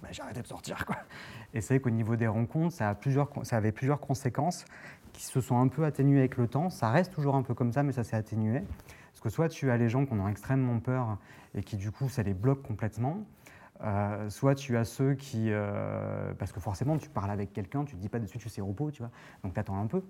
bah, 0.03 0.09
j'ai 0.11 0.23
arrêté 0.23 0.41
de 0.41 0.47
sortir. 0.47 0.85
Quoi. 0.87 0.97
Et 1.53 1.61
c'est 1.61 1.75
vrai 1.75 1.81
qu'au 1.81 1.91
niveau 1.91 2.17
des 2.17 2.27
rencontres, 2.27 2.75
ça, 2.75 2.89
a 2.89 2.95
plusieurs, 2.95 3.31
ça 3.43 3.59
avait 3.59 3.73
plusieurs 3.73 4.01
conséquences 4.01 4.65
qui 5.13 5.25
se 5.25 5.41
sont 5.41 5.59
un 5.59 5.69
peu 5.69 5.85
atténués 5.85 6.21
avec 6.21 6.37
le 6.37 6.49
temps. 6.49 6.71
Ça 6.71 6.91
reste 6.91 7.13
toujours 7.13 7.37
un 7.37 7.43
peu 7.43 7.55
comme 7.55 7.73
ça, 7.73 7.83
mais 7.83 7.93
ça 7.93 8.03
s'est 8.03 8.17
atténué. 8.17 8.63
Parce 9.13 9.21
que 9.21 9.29
soit 9.29 9.49
tu 9.49 9.71
as 9.71 9.77
les 9.77 9.89
gens 9.89 10.05
qui 10.05 10.13
ont 10.13 10.29
extrêmement 10.29 10.79
peur 10.81 11.19
et 11.55 11.63
qui 11.63 11.77
du 11.77 11.91
coup 11.91 12.09
ça 12.09 12.23
les 12.23 12.35
bloque 12.35 12.63
complètement, 12.63 13.25
euh, 13.83 14.29
soit 14.31 14.55
tu 14.55 14.77
as 14.77 14.85
ceux 14.85 15.15
qui, 15.15 15.51
euh, 15.51 16.33
parce 16.39 16.53
que 16.53 16.61
forcément 16.61 16.97
tu 16.99 17.09
parles 17.09 17.31
avec 17.31 17.53
quelqu'un, 17.53 17.85
tu 17.85 17.97
ne 17.97 18.01
dis 18.01 18.09
pas 18.09 18.19
de 18.19 18.27
suite 18.27 18.43
je 18.43 18.49
suis 18.49 18.63
repos, 18.63 18.91
tu 18.91 19.03
vois, 19.03 19.11
donc 19.43 19.55
tu 19.55 19.61
attends 19.61 19.79
un 19.79 19.87
peu. 19.87 20.03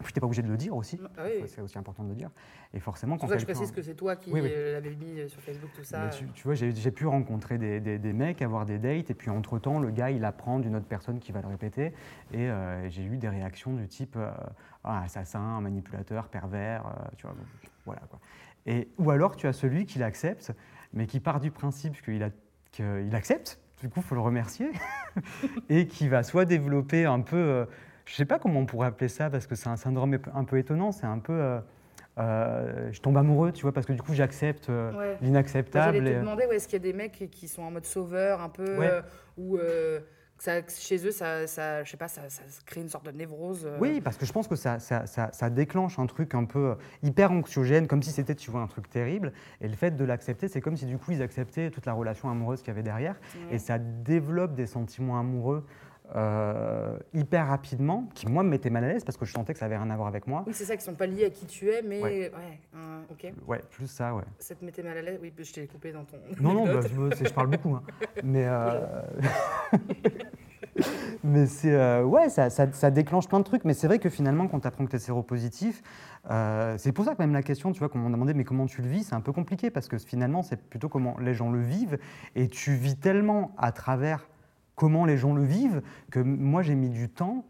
Je 0.00 0.06
n'étais 0.06 0.20
pas 0.20 0.26
obligé 0.26 0.42
de 0.42 0.48
le 0.48 0.56
dire 0.56 0.76
aussi. 0.76 1.00
Ah 1.16 1.22
c'est 1.46 1.60
aussi 1.60 1.76
important 1.76 2.04
de 2.04 2.10
le 2.10 2.14
dire. 2.14 2.30
Et 2.72 2.78
forcément, 2.78 3.16
quand. 3.16 3.26
C'est 3.26 3.32
ça 3.32 3.38
je 3.38 3.44
précise 3.44 3.72
que 3.72 3.82
c'est 3.82 3.94
toi 3.94 4.14
qui 4.14 4.30
euh, 4.32 4.74
l'avais 4.74 4.94
mis 4.94 5.28
sur 5.28 5.40
Facebook, 5.40 5.70
tout 5.74 5.82
ça. 5.82 6.08
Tu, 6.08 6.42
vois, 6.44 6.54
j'ai 6.54 6.90
pu 6.92 7.06
rencontrer 7.06 7.58
des, 7.58 7.80
des, 7.80 8.12
mecs, 8.12 8.40
avoir 8.40 8.64
des 8.64 8.78
dates, 8.78 9.10
et 9.10 9.14
puis 9.14 9.30
entre-temps, 9.30 9.80
le 9.80 9.90
gars, 9.90 10.10
il 10.10 10.24
apprend 10.24 10.60
d'une 10.60 10.76
autre 10.76 10.86
personne 10.86 11.18
qui 11.18 11.32
va 11.32 11.40
le 11.40 11.48
répéter. 11.48 11.92
Et 12.32 12.48
euh, 12.48 12.88
j'ai 12.88 13.02
eu 13.02 13.16
des 13.16 13.28
réactions 13.28 13.72
du 13.72 13.88
type 13.88 14.16
ah, 14.84 15.02
assassin, 15.02 15.60
manipulateur, 15.60 16.28
pervers, 16.28 16.84
tu 17.16 17.26
vois. 17.26 17.34
voilà, 17.84 18.02
quoi. 18.08 18.20
Et, 18.66 18.88
ou 18.98 19.10
alors, 19.10 19.34
tu 19.34 19.46
as 19.46 19.52
celui 19.52 19.86
qui 19.86 19.98
l'accepte, 19.98 20.52
mais 20.92 21.06
qui 21.06 21.20
part 21.20 21.40
du 21.40 21.50
principe 21.50 22.00
qu'il 22.02 22.22
qu'il 22.82 23.14
accepte, 23.14 23.60
du 23.80 23.88
coup, 23.88 24.00
il 24.00 24.02
faut 24.02 24.14
le 24.14 24.20
remercier, 24.20 24.70
et 25.68 25.86
qui 25.86 26.08
va 26.08 26.22
soit 26.22 26.44
développer 26.44 27.04
un 27.04 27.20
peu 27.20 27.66
je 28.08 28.14
ne 28.14 28.16
sais 28.16 28.24
pas 28.24 28.38
comment 28.38 28.60
on 28.60 28.66
pourrait 28.66 28.88
appeler 28.88 29.08
ça, 29.08 29.28
parce 29.28 29.46
que 29.46 29.54
c'est 29.54 29.68
un 29.68 29.76
syndrome 29.76 30.18
un 30.34 30.44
peu 30.44 30.58
étonnant, 30.58 30.92
c'est 30.92 31.06
un 31.06 31.18
peu... 31.18 31.34
Euh, 31.34 31.60
euh, 32.18 32.88
je 32.90 33.00
tombe 33.00 33.16
amoureux, 33.18 33.52
tu 33.52 33.62
vois, 33.62 33.72
parce 33.72 33.86
que 33.86 33.92
du 33.92 34.02
coup 34.02 34.12
j'accepte 34.12 34.70
euh, 34.70 35.16
l'inacceptable. 35.20 35.98
J'allais 35.98 36.14
te 36.14 36.20
demander, 36.20 36.44
est-ce 36.50 36.66
qu'il 36.66 36.82
y 36.82 36.88
a 36.88 36.92
des 36.92 36.92
mecs 36.92 37.28
qui 37.30 37.46
sont 37.46 37.62
en 37.62 37.70
mode 37.70 37.84
sauveur 37.84 38.40
un 38.40 38.48
peu, 38.48 38.78
ou 39.36 39.58
ça, 40.38 40.60
chez 40.68 41.06
eux, 41.06 41.10
ça, 41.10 41.46
ça, 41.46 41.84
je 41.84 41.90
sais 41.90 41.96
pas, 41.96 42.08
ça, 42.08 42.22
crée 42.66 42.80
une 42.80 42.88
sorte 42.88 43.06
de 43.06 43.10
névrose. 43.10 43.68
Oui, 43.80 44.00
parce 44.00 44.16
que 44.16 44.26
je 44.26 44.32
pense 44.32 44.48
que 44.48 44.56
ça, 44.56 44.78
ça, 44.78 45.50
déclenche 45.50 45.98
un 45.98 46.06
truc 46.06 46.34
un 46.34 46.44
peu 46.44 46.76
hyper 47.02 47.32
anxiogène, 47.32 47.86
comme 47.86 48.02
si 48.02 48.10
c'était, 48.10 48.34
tu 48.34 48.50
vois, 48.50 48.60
un 48.60 48.66
truc 48.66 48.88
terrible. 48.88 49.32
Et 49.60 49.68
le 49.68 49.74
fait 49.74 49.92
de 49.92 50.04
l'accepter, 50.04 50.48
c'est 50.48 50.60
comme 50.60 50.76
si 50.76 50.86
du 50.86 50.98
coup 50.98 51.12
ils 51.12 51.22
acceptaient 51.22 51.70
toute 51.70 51.86
la 51.86 51.92
relation 51.92 52.30
amoureuse 52.30 52.60
qu'il 52.60 52.68
y 52.68 52.70
avait 52.70 52.82
derrière, 52.82 53.16
et 53.50 53.58
ça 53.58 53.78
développe 53.78 54.54
des 54.54 54.66
sentiments 54.66 55.18
amoureux 55.18 55.64
euh, 56.16 56.96
hyper 57.12 57.48
rapidement, 57.48 58.08
qui 58.14 58.26
moi 58.26 58.42
me 58.42 58.48
mettait 58.48 58.70
mal 58.70 58.82
à 58.84 58.88
l'aise 58.88 59.04
parce 59.04 59.18
que 59.18 59.26
je 59.26 59.32
sentais 59.32 59.52
que 59.52 59.58
ça 59.58 59.66
avait 59.66 59.76
rien 59.76 59.90
à 59.90 59.96
voir 59.96 60.08
avec 60.08 60.26
moi. 60.26 60.42
Oui, 60.46 60.54
c'est 60.54 60.64
ça, 60.64 60.76
qui 60.76 60.82
sont 60.82 60.94
pas 60.94 61.06
liés 61.06 61.26
à 61.26 61.30
qui 61.30 61.44
tu 61.44 61.68
es, 61.68 61.82
mais 61.82 62.02
ouais, 62.02 62.32
ok. 63.10 63.32
Ouais, 63.46 63.60
plus 63.70 63.86
ça, 63.86 64.14
ouais. 64.14 64.24
Ça 64.38 64.54
te 64.54 64.64
mettait 64.64 64.82
mal 64.82 64.96
à 64.96 65.02
l'aise 65.02 65.18
Oui, 65.20 65.32
je 65.36 65.52
t'ai 65.52 65.66
coupé 65.66 65.92
dans 65.92 66.04
ton. 66.04 66.16
Non, 66.40 66.54
non, 66.54 66.64
bah, 66.64 66.80
je, 66.82 67.32
parle 67.32 67.48
beaucoup, 67.48 67.74
hein. 67.74 67.82
mais. 68.24 68.46
Euh... 68.46 69.02
mais 71.24 71.46
c'est 71.46 71.74
euh, 71.74 72.04
ouais, 72.04 72.30
ça, 72.30 72.48
ça, 72.48 72.72
ça, 72.72 72.90
déclenche 72.90 73.28
plein 73.28 73.40
de 73.40 73.44
trucs. 73.44 73.66
Mais 73.66 73.74
c'est 73.74 73.86
vrai 73.86 73.98
que 73.98 74.08
finalement, 74.08 74.48
quand 74.48 74.60
tu 74.60 74.66
apprends 74.66 74.86
que 74.86 74.90
tu 74.90 74.96
es 74.96 75.00
séropositif, 75.00 75.82
c'est 76.78 76.92
pour 76.92 77.04
ça 77.04 77.14
que 77.14 77.20
même 77.20 77.34
la 77.34 77.42
question, 77.42 77.70
tu 77.72 77.80
vois, 77.80 77.90
qu'on 77.90 77.98
m'a 77.98 78.08
demandé, 78.08 78.32
mais 78.32 78.44
comment 78.44 78.64
tu 78.64 78.80
le 78.80 78.88
vis, 78.88 79.04
c'est 79.04 79.14
un 79.14 79.20
peu 79.20 79.32
compliqué 79.32 79.70
parce 79.70 79.88
que 79.88 79.98
finalement, 79.98 80.42
c'est 80.42 80.60
plutôt 80.70 80.88
comment 80.88 81.18
les 81.18 81.34
gens 81.34 81.50
le 81.50 81.60
vivent. 81.60 81.98
Et 82.34 82.48
tu 82.48 82.72
vis 82.72 82.96
tellement 82.96 83.52
à 83.58 83.72
travers 83.72 84.26
comment 84.78 85.04
les 85.04 85.18
gens 85.18 85.34
le 85.34 85.42
vivent, 85.42 85.82
que 86.10 86.20
moi 86.20 86.62
j'ai 86.62 86.76
mis 86.76 86.88
du 86.88 87.08
temps 87.08 87.44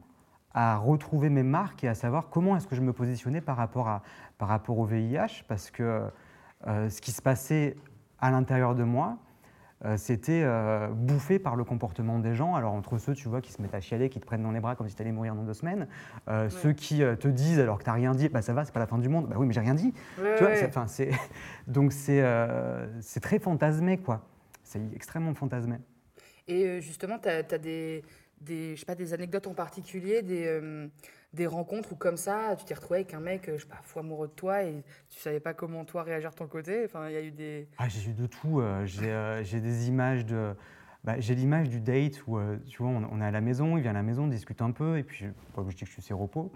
à 0.54 0.76
retrouver 0.76 1.28
mes 1.28 1.42
marques 1.42 1.85
et 1.85 1.88
à 1.88 1.94
savoir 1.94 2.30
comment 2.30 2.56
est-ce 2.56 2.66
que 2.66 2.75
je 2.75 2.80
me 2.80 2.94
positionnais 2.94 3.42
par 3.42 3.56
rapport, 3.56 3.87
à, 3.87 4.02
par 4.38 4.49
rapport 4.49 4.78
au 4.78 4.87
VIH, 4.87 5.44
parce 5.47 5.70
que 5.70 6.08
euh, 6.66 6.88
ce 6.88 7.00
qui 7.02 7.12
se 7.12 7.20
passait 7.20 7.76
à 8.18 8.30
l'intérieur 8.30 8.75
de 8.75 8.82
moi, 8.82 9.18
euh, 9.85 9.99
c'était 9.99 10.42
euh, 10.42 10.88
bouffé 10.88 11.38
par 11.38 11.54
le 11.54 11.64
comportement 11.64 12.18
des 12.18 12.35
gens. 12.35 12.54
Alors 12.54 12.73
entre 12.73 12.97
ceux, 12.97 13.12
tu 13.12 13.28
vois, 13.28 13.42
qui 13.42 13.52
se 13.52 13.61
mettent 13.61 13.75
à 13.75 13.80
chialer, 13.80 14.08
qui 14.08 14.20
te 14.20 14.26
prennent 14.26 14.42
dans 14.42 14.50
les 14.50 14.61
bras 14.61 14.75
comme 14.75 14.88
si 14.88 14.97
tu 14.97 15.02
allais 15.02 15.12
mourir 15.12 15.35
dans 15.35 15.44
deux 15.44 15.54
semaines, 15.54 15.87
ceux 16.49 16.73
qui 16.73 17.00
te 17.00 17.28
disent 17.28 17.61
alors 17.61 17.78
que 17.78 17.85
tu 17.85 17.90
n'as 17.90 17.94
rien 17.94 18.14
dit, 18.14 18.30
bah 18.30 18.40
ça 18.40 18.54
va, 18.54 18.64
c'est 18.64 18.73
pas 18.73 18.80
la 18.80 18.87
fin 18.87 18.99
du 18.99 19.11
monde. 19.11 19.28
Bah 19.28 19.37
oui, 19.38 19.47
mais 19.47 19.52
j'ai 19.52 19.61
rien 19.61 19.75
dit. 19.75 19.92
tu 20.16 20.23
vois, 20.23 20.54
donc 21.66 21.92
c'est 21.92 23.20
très 23.20 23.38
fantasmé, 23.38 23.99
quoi. 23.99 24.23
C'est 24.64 24.80
extrêmement 24.94 25.35
fantasmé. 25.35 25.76
Et 26.49 26.64
euh, 26.64 26.81
justement, 26.81 27.19
tu 27.19 27.28
as, 27.28 27.43
des, 27.59 28.02
des, 28.40 28.75
je 28.75 28.81
sais 28.81 28.87
pas, 28.87 28.95
des 28.95 29.12
anecdotes 29.12 29.47
en 29.47 29.55
particulier, 29.55 30.23
des, 30.23 30.47
euh, 30.47 30.88
des 31.35 31.47
rencontres 31.47 31.93
où 31.93 31.97
comme 31.97 32.17
ça, 32.17 32.57
tu 32.59 32.64
t'es 32.64 32.75
retrouvé 32.75 33.00
avec 33.00 33.14
un 33.14 33.21
mec, 33.21 33.49
euh, 33.49 33.59
je 33.59 33.62
sais 33.62 33.69
pas, 33.69 33.81
fou 33.83 34.00
amoureux 34.00 34.28
de 34.28 34.33
toi 34.33 34.64
et 34.64 34.83
tu 35.11 35.21
savais 35.21 35.40
pas 35.40 35.52
comment 35.52 35.85
toi 35.85 36.02
réagir 36.02 36.31
de 36.31 36.37
ton 36.37 36.47
côté. 36.47 36.85
Enfin, 36.87 37.09
il 37.09 37.14
y 37.14 37.19
a 37.19 37.23
eu 37.23 37.31
des. 37.31 37.69
Ah, 37.76 37.88
j'ai 37.88 38.11
eu 38.11 38.14
de 38.14 38.26
tout. 38.26 38.62
j'ai 38.87 39.61
des 39.61 39.88
images 39.88 40.25
de. 40.25 40.55
Bah, 41.05 41.21
j'ai 41.21 41.35
l'image 41.37 41.69
du 41.69 41.81
date 41.81 42.26
où, 42.26 42.40
tu 42.67 42.83
on, 42.83 43.21
est 43.21 43.25
à 43.25 43.31
la 43.31 43.40
maison, 43.40 43.76
il 43.76 43.83
vient 43.83 43.93
à 43.93 43.95
la 43.95 44.02
maison, 44.02 44.25
on 44.25 44.28
discute 44.28 44.61
un 44.62 44.73
peu, 44.73 44.99
et 44.99 45.05
puis 45.05 45.26
je, 45.26 45.62
dis 45.62 45.75
que 45.76 45.87
je 45.87 45.93
suis 45.93 46.02
séropo. 46.02 46.50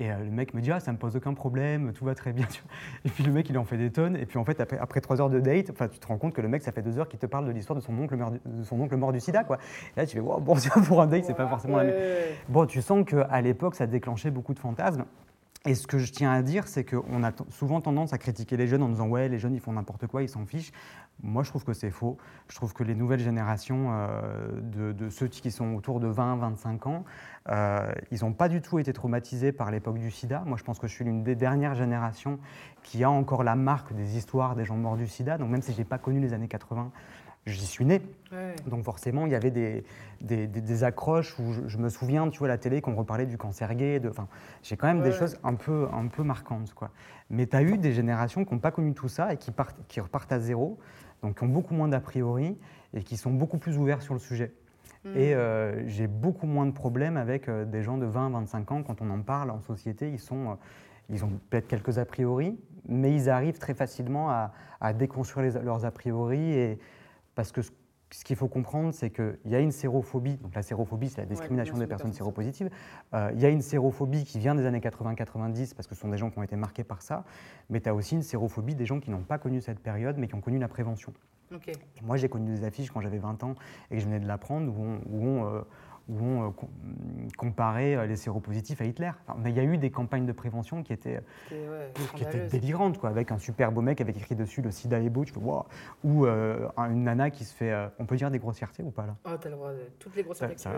Et 0.00 0.10
euh, 0.10 0.18
le 0.18 0.30
mec 0.30 0.54
me 0.54 0.60
dit 0.60 0.70
Ah, 0.70 0.80
ça 0.80 0.92
me 0.92 0.98
pose 0.98 1.16
aucun 1.16 1.34
problème, 1.34 1.92
tout 1.92 2.04
va 2.04 2.14
très 2.14 2.32
bien. 2.32 2.46
Et 3.04 3.08
puis 3.08 3.24
le 3.24 3.32
mec, 3.32 3.48
il 3.50 3.58
en 3.58 3.64
fait 3.64 3.76
des 3.76 3.90
tonnes. 3.90 4.16
Et 4.16 4.26
puis 4.26 4.38
en 4.38 4.44
fait, 4.44 4.60
après, 4.60 4.78
après 4.78 5.00
trois 5.00 5.20
heures 5.20 5.30
de 5.30 5.40
date, 5.40 5.72
tu 5.90 5.98
te 5.98 6.06
rends 6.06 6.18
compte 6.18 6.34
que 6.34 6.40
le 6.40 6.48
mec, 6.48 6.62
ça 6.62 6.72
fait 6.72 6.82
deux 6.82 6.98
heures 6.98 7.08
qu'il 7.08 7.18
te 7.18 7.26
parle 7.26 7.46
de 7.46 7.52
l'histoire 7.52 7.76
de 7.76 7.82
son 7.82 7.96
oncle, 7.98 8.16
mort, 8.16 8.30
de 8.30 8.62
son 8.64 8.80
oncle 8.80 8.96
mort 8.96 9.12
du 9.12 9.20
sida. 9.20 9.44
Quoi. 9.44 9.58
Et 9.96 10.00
là, 10.00 10.06
tu 10.06 10.14
fais 10.14 10.20
wow, 10.20 10.40
Bon, 10.40 10.54
pour 10.86 11.02
un 11.02 11.06
date, 11.06 11.24
c'est 11.24 11.34
pas 11.34 11.48
forcément 11.48 11.78
la 11.78 11.84
même. 11.84 11.94
Bon, 12.48 12.66
tu 12.66 12.80
sens 12.80 13.04
qu'à 13.04 13.40
l'époque, 13.40 13.74
ça 13.74 13.86
déclenchait 13.86 14.30
beaucoup 14.30 14.54
de 14.54 14.58
fantasmes. 14.58 15.04
Et 15.68 15.74
ce 15.74 15.86
que 15.86 15.98
je 15.98 16.10
tiens 16.10 16.32
à 16.32 16.40
dire, 16.40 16.66
c'est 16.66 16.82
qu'on 16.82 17.22
a 17.22 17.30
souvent 17.50 17.82
tendance 17.82 18.14
à 18.14 18.18
critiquer 18.18 18.56
les 18.56 18.66
jeunes 18.66 18.82
en 18.82 18.88
disant 18.88 19.06
ouais, 19.06 19.28
les 19.28 19.38
jeunes 19.38 19.54
ils 19.54 19.60
font 19.60 19.74
n'importe 19.74 20.06
quoi, 20.06 20.22
ils 20.22 20.28
s'en 20.30 20.46
fichent. 20.46 20.72
Moi, 21.22 21.42
je 21.42 21.50
trouve 21.50 21.62
que 21.62 21.74
c'est 21.74 21.90
faux. 21.90 22.16
Je 22.48 22.56
trouve 22.56 22.72
que 22.72 22.82
les 22.82 22.94
nouvelles 22.94 23.20
générations 23.20 23.88
euh, 23.90 24.48
de, 24.62 25.10
ceux 25.10 25.28
qui 25.28 25.50
sont 25.50 25.74
autour 25.74 26.00
de 26.00 26.10
20-25 26.10 26.88
ans, 26.88 27.04
euh, 27.50 27.92
ils 28.10 28.20
n'ont 28.22 28.32
pas 28.32 28.48
du 28.48 28.62
tout 28.62 28.78
été 28.78 28.94
traumatisés 28.94 29.52
par 29.52 29.70
l'époque 29.70 29.98
du 29.98 30.10
sida. 30.10 30.42
Moi, 30.46 30.56
je 30.56 30.64
pense 30.64 30.78
que 30.78 30.86
je 30.86 30.94
suis 30.94 31.04
l'une 31.04 31.22
des 31.22 31.34
dernières 31.34 31.74
générations 31.74 32.38
qui 32.82 33.04
a 33.04 33.10
encore 33.10 33.44
la 33.44 33.54
marque 33.54 33.92
des 33.92 34.16
histoires 34.16 34.56
des 34.56 34.64
gens 34.64 34.76
morts 34.76 34.96
du 34.96 35.06
sida. 35.06 35.36
Donc, 35.36 35.50
même 35.50 35.60
si 35.60 35.74
je 35.74 35.78
n'ai 35.78 35.84
pas 35.84 35.98
connu 35.98 36.18
les 36.18 36.32
années 36.32 36.48
80, 36.48 36.92
j'y 37.46 37.66
suis 37.66 37.84
né. 37.84 38.02
Donc 38.66 38.84
forcément, 38.84 39.26
il 39.26 39.32
y 39.32 39.34
avait 39.34 39.50
des, 39.50 39.84
des, 40.20 40.84
accroches 40.84 41.38
où 41.38 41.52
je, 41.66 41.78
me 41.78 41.88
souviens, 41.88 42.28
tu 42.28 42.38
vois, 42.38 42.48
à 42.48 42.50
la 42.50 42.58
télé, 42.58 42.80
qu'on 42.80 42.94
reparlait 42.94 43.26
du 43.26 43.38
cancer 43.38 43.74
gay. 43.74 44.00
Enfin, 44.08 44.28
j'ai 44.62 44.76
quand 44.76 44.86
même 44.86 45.02
des 45.02 45.12
choses 45.12 45.38
un 45.44 45.54
peu, 45.54 45.88
un 45.92 46.06
peu 46.08 46.22
marquantes. 46.22 46.74
Quoi. 46.74 46.90
Mais 47.30 47.46
tu 47.46 47.56
as 47.56 47.62
eu 47.62 47.78
des 47.78 47.92
générations 47.92 48.44
qui 48.44 48.52
n'ont 48.52 48.60
pas 48.60 48.70
connu 48.70 48.94
tout 48.94 49.08
ça 49.08 49.32
et 49.32 49.36
qui, 49.36 49.50
partent, 49.50 49.76
qui 49.88 50.00
repartent 50.00 50.32
à 50.32 50.40
zéro, 50.40 50.78
donc 51.22 51.38
qui 51.38 51.44
ont 51.44 51.48
beaucoup 51.48 51.74
moins 51.74 51.88
d'a 51.88 52.00
priori 52.00 52.56
et 52.94 53.02
qui 53.02 53.16
sont 53.16 53.30
beaucoup 53.30 53.58
plus 53.58 53.78
ouverts 53.78 54.02
sur 54.02 54.14
le 54.14 54.20
sujet. 54.20 54.52
Hmm. 55.04 55.16
Et 55.16 55.34
euh, 55.34 55.86
j'ai 55.86 56.06
beaucoup 56.06 56.46
moins 56.46 56.66
de 56.66 56.72
problèmes 56.72 57.16
avec 57.16 57.48
euh, 57.48 57.64
des 57.64 57.82
gens 57.82 57.98
de 57.98 58.06
20-25 58.06 58.72
ans. 58.72 58.82
Quand 58.82 59.00
on 59.00 59.10
en 59.10 59.22
parle 59.22 59.50
en 59.50 59.60
société, 59.60 60.10
ils, 60.10 60.18
sont, 60.18 60.50
euh, 60.50 60.54
ils 61.08 61.24
ont 61.24 61.30
peut-être 61.50 61.68
quelques 61.68 61.98
a 61.98 62.04
priori, 62.04 62.58
mais 62.88 63.14
ils 63.14 63.30
arrivent 63.30 63.58
très 63.58 63.74
facilement 63.74 64.30
à, 64.30 64.52
à 64.80 64.92
déconstruire 64.92 65.62
leurs 65.62 65.84
a 65.84 65.90
priori 65.90 66.52
et, 66.52 66.78
parce 67.38 67.52
que 67.52 67.60
ce 67.62 68.24
qu'il 68.24 68.34
faut 68.34 68.48
comprendre, 68.48 68.92
c'est 68.92 69.10
qu'il 69.10 69.38
y 69.46 69.54
a 69.54 69.60
une 69.60 69.70
sérophobie, 69.70 70.38
donc 70.38 70.56
la 70.56 70.62
sérophobie, 70.62 71.08
c'est 71.08 71.20
la 71.20 71.26
discrimination 71.26 71.78
des 71.78 71.86
personnes 71.86 72.12
séropositives. 72.12 72.68
Euh, 73.14 73.30
il 73.32 73.40
y 73.40 73.46
a 73.46 73.48
une 73.48 73.62
sérophobie 73.62 74.24
qui 74.24 74.40
vient 74.40 74.56
des 74.56 74.66
années 74.66 74.80
80-90, 74.80 75.76
parce 75.76 75.86
que 75.86 75.94
ce 75.94 76.00
sont 76.00 76.08
des 76.08 76.16
gens 76.16 76.30
qui 76.30 76.38
ont 76.40 76.42
été 76.42 76.56
marqués 76.56 76.82
par 76.82 77.00
ça, 77.00 77.22
mais 77.70 77.80
tu 77.80 77.88
as 77.88 77.94
aussi 77.94 78.16
une 78.16 78.24
sérophobie 78.24 78.74
des 78.74 78.86
gens 78.86 78.98
qui 78.98 79.12
n'ont 79.12 79.22
pas 79.22 79.38
connu 79.38 79.60
cette 79.60 79.78
période, 79.78 80.16
mais 80.18 80.26
qui 80.26 80.34
ont 80.34 80.40
connu 80.40 80.58
la 80.58 80.66
prévention. 80.66 81.12
Moi, 82.02 82.16
j'ai 82.16 82.28
connu 82.28 82.56
des 82.56 82.64
affiches 82.64 82.90
quand 82.90 83.02
j'avais 83.02 83.18
20 83.18 83.44
ans 83.44 83.54
et 83.92 83.94
que 83.94 84.00
je 84.00 84.06
venais 84.06 84.18
de 84.18 84.26
l'apprendre, 84.26 84.76
où 84.76 84.98
on, 85.24 85.46
euh, 85.46 85.60
où 86.08 86.24
on 86.24 86.48
euh, 86.48 86.50
comparait 87.36 87.94
euh, 87.94 88.06
les 88.06 88.16
séropositifs 88.16 88.80
à 88.80 88.84
Hitler. 88.84 89.10
il 89.44 89.50
y 89.52 89.60
a 89.60 89.64
eu 89.64 89.78
des 89.78 89.90
campagnes 89.90 90.26
de 90.26 90.32
prévention 90.32 90.82
qui 90.82 90.92
étaient, 90.92 91.20
qui 92.14 92.22
étaient 92.22 92.46
délirantes, 92.46 92.98
quoi, 92.98 93.10
avec 93.10 93.30
un 93.30 93.38
super 93.38 93.72
beau 93.72 93.82
mec 93.82 94.00
avec 94.00 94.16
écrit 94.16 94.34
dessus 94.34 94.62
le 94.62 94.70
sida 94.70 95.00
est 95.00 95.10
beau, 95.10 95.24
tu 95.24 95.32
fais 95.32 95.40
wow. 95.40 95.66
ou 96.04 96.26
euh, 96.26 96.68
une 96.78 97.04
nana 97.04 97.30
qui 97.30 97.44
se 97.44 97.54
fait. 97.54 97.74
on 97.98 98.06
peut 98.06 98.16
dire 98.16 98.30
des 98.30 98.38
grossièretés 98.38 98.82
ou 98.82 98.90
pas 98.90 99.06
là? 99.06 99.16
Oh, 99.24 99.36
t'as 99.40 99.48
le 99.48 99.56
droit 99.56 99.72
de. 99.72 99.80
Toutes 99.98 100.16
les 100.16 100.22
grossièretés 100.22 100.58
ça, 100.58 100.72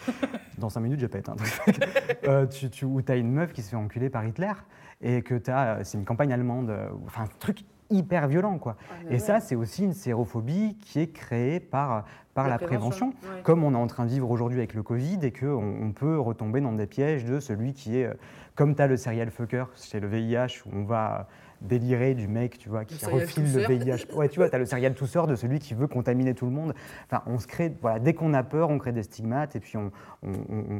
Dans 0.58 0.68
5 0.68 0.80
minutes, 0.80 1.00
je 1.00 1.06
pète. 1.06 1.28
Hein, 1.28 2.46
tu, 2.50 2.70
tu, 2.70 2.84
ou 2.84 3.02
t'as 3.02 3.16
une 3.16 3.30
meuf 3.30 3.52
qui 3.52 3.62
se 3.62 3.70
fait 3.70 3.76
enculer 3.76 4.10
par 4.10 4.24
Hitler 4.24 4.52
et 5.00 5.22
que 5.22 5.34
t'as. 5.34 5.84
C'est 5.84 5.98
une 5.98 6.04
campagne 6.04 6.32
allemande. 6.32 6.72
Enfin, 7.06 7.24
un 7.24 7.28
truc 7.38 7.64
hyper 7.90 8.28
violent. 8.28 8.58
Quoi. 8.58 8.76
Ah, 8.90 9.10
et 9.10 9.18
ça, 9.18 9.40
c'est 9.40 9.56
aussi 9.56 9.84
une 9.84 9.92
sérophobie 9.92 10.76
qui 10.80 11.00
est 11.00 11.08
créée 11.08 11.60
par, 11.60 12.04
par 12.34 12.48
la, 12.48 12.58
prévention, 12.58 13.12
comme 13.42 13.64
on 13.64 13.72
est 13.72 13.76
en 13.76 13.86
train 13.86 14.04
de 14.04 14.10
vivre 14.10 14.30
aujourd'hui 14.30 14.58
avec 14.58 14.74
le 14.74 14.82
Covid 14.82 15.18
et 15.22 15.32
qu'on 15.32 15.78
on 15.82 15.92
peut 15.92 16.18
retomber 16.18 16.60
dans 16.60 16.72
des 16.72 16.86
pièges 16.86 17.24
de 17.24 17.40
celui 17.40 17.72
qui 17.72 17.98
est, 17.98 18.10
comme 18.54 18.74
tu 18.74 18.82
as 18.82 18.86
le 18.86 18.96
serial 18.96 19.30
fucker 19.30 19.64
chez 19.76 20.00
le 20.00 20.08
VIH, 20.08 20.62
où 20.66 20.70
on 20.72 20.84
va 20.84 21.28
délirer 21.60 22.14
du 22.14 22.28
mec, 22.28 22.58
tu 22.58 22.68
vois, 22.68 22.84
qui 22.84 23.04
refile 23.06 23.52
le 23.52 23.66
VIH. 23.66 24.14
Ouais, 24.14 24.28
tu 24.28 24.38
vois, 24.38 24.48
tu 24.48 24.56
as 24.56 24.58
le 24.58 24.66
serial 24.66 24.94
tousseur 24.94 25.26
de 25.26 25.34
celui 25.34 25.58
qui 25.58 25.74
veut 25.74 25.86
contaminer 25.86 26.34
tout 26.34 26.44
le 26.44 26.52
monde. 26.52 26.74
Enfin, 27.06 27.22
on 27.26 27.38
se 27.38 27.46
crée, 27.46 27.74
voilà, 27.80 27.98
dès 27.98 28.14
qu'on 28.14 28.34
a 28.34 28.42
peur, 28.42 28.70
on 28.70 28.78
crée 28.78 28.92
des 28.92 29.02
stigmates 29.02 29.56
et 29.56 29.60
puis 29.60 29.76
on, 29.76 29.90
on, 30.22 30.32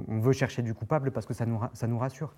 on 0.09 0.19
veut 0.19 0.33
chercher 0.33 0.63
du 0.63 0.75
coupable 0.75 1.11
parce 1.11 1.27
que 1.27 1.35
ça 1.35 1.47
nous, 1.47 1.61
ça 1.73 1.87
nous 1.87 1.99
rassure. 1.99 2.35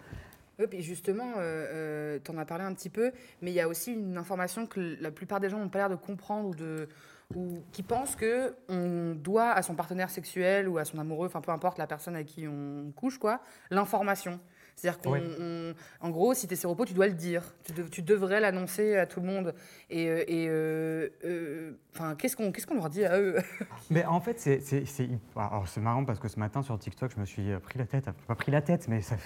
Oui, 0.58 0.66
puis 0.68 0.82
justement, 0.82 1.34
euh, 1.36 1.38
euh 1.38 2.18
tu 2.24 2.30
en 2.30 2.38
as 2.38 2.44
parlé 2.44 2.64
un 2.64 2.74
petit 2.74 2.90
peu, 2.90 3.12
mais 3.42 3.50
il 3.50 3.54
y 3.54 3.60
a 3.60 3.68
aussi 3.68 3.92
une 3.92 4.16
information 4.16 4.66
que 4.66 4.96
la 5.00 5.10
plupart 5.10 5.40
des 5.40 5.50
gens 5.50 5.58
n'ont 5.58 5.68
pas 5.68 5.78
l'air 5.78 5.90
de 5.90 5.94
comprendre 5.94 6.48
ou, 6.48 6.54
de, 6.54 6.88
ou 7.34 7.62
qui 7.72 7.82
pensent 7.82 8.16
qu'on 8.16 9.14
doit 9.14 9.50
à 9.50 9.62
son 9.62 9.74
partenaire 9.74 10.10
sexuel 10.10 10.68
ou 10.68 10.78
à 10.78 10.84
son 10.84 10.98
amoureux, 10.98 11.26
enfin 11.26 11.40
peu 11.40 11.52
importe 11.52 11.78
la 11.78 11.86
personne 11.86 12.14
avec 12.14 12.26
qui 12.26 12.48
on 12.48 12.92
couche, 12.96 13.18
quoi, 13.18 13.40
l'information. 13.70 14.40
C'est-à-dire 14.78 15.00
qu'en 15.00 16.10
gros, 16.10 16.34
si 16.34 16.46
tu 16.46 16.54
es 16.54 16.56
séropo, 16.56 16.84
tu 16.84 16.94
dois 16.94 17.08
le 17.08 17.14
dire. 17.14 17.42
Tu, 17.90 18.02
devrais 18.02 18.38
l'annoncer 18.38 18.96
à 18.96 19.06
tout 19.06 19.20
le 19.20 19.26
monde. 19.26 19.54
Et, 19.90 20.08
euh, 20.08 20.24
euh, 20.30 21.08
euh, 21.24 21.72
enfin, 21.92 22.14
qu'est-ce 22.14 22.36
qu'on 22.36 22.74
leur 22.74 22.88
dit 22.88 23.04
à 23.04 23.18
eux? 23.18 23.38
Mais 23.90 24.04
en 24.04 24.20
fait, 24.20 24.38
c'est 24.38 24.60
c'est 24.60 25.80
marrant 25.80 26.04
parce 26.04 26.20
que 26.20 26.28
ce 26.28 26.38
matin 26.38 26.62
sur 26.62 26.78
TikTok, 26.78 27.10
je 27.12 27.20
me 27.20 27.26
suis 27.26 27.50
pris 27.60 27.78
la 27.78 27.86
tête. 27.86 28.08
Pas 28.28 28.36
pris 28.36 28.52
la 28.52 28.62
tête, 28.62 28.86
mais 28.86 29.00
ça, 29.00 29.16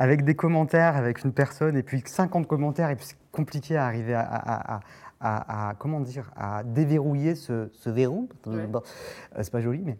avec 0.00 0.24
des 0.24 0.34
commentaires, 0.34 0.96
avec 0.96 1.24
une 1.24 1.32
personne, 1.32 1.76
et 1.76 1.82
puis 1.82 2.02
50 2.04 2.46
commentaires, 2.46 2.88
et 2.88 2.96
puis 2.96 3.04
c'est 3.04 3.18
compliqué 3.30 3.76
à 3.76 3.84
arriver 3.84 4.14
à, 4.14 5.74
comment 5.78 6.00
dire, 6.00 6.32
à 6.36 6.64
déverrouiller 6.64 7.34
ce, 7.34 7.68
verrou. 7.86 8.30
Ouais. 8.46 8.66
c'est 9.42 9.52
pas 9.52 9.60
joli, 9.60 9.82
mais 9.84 9.98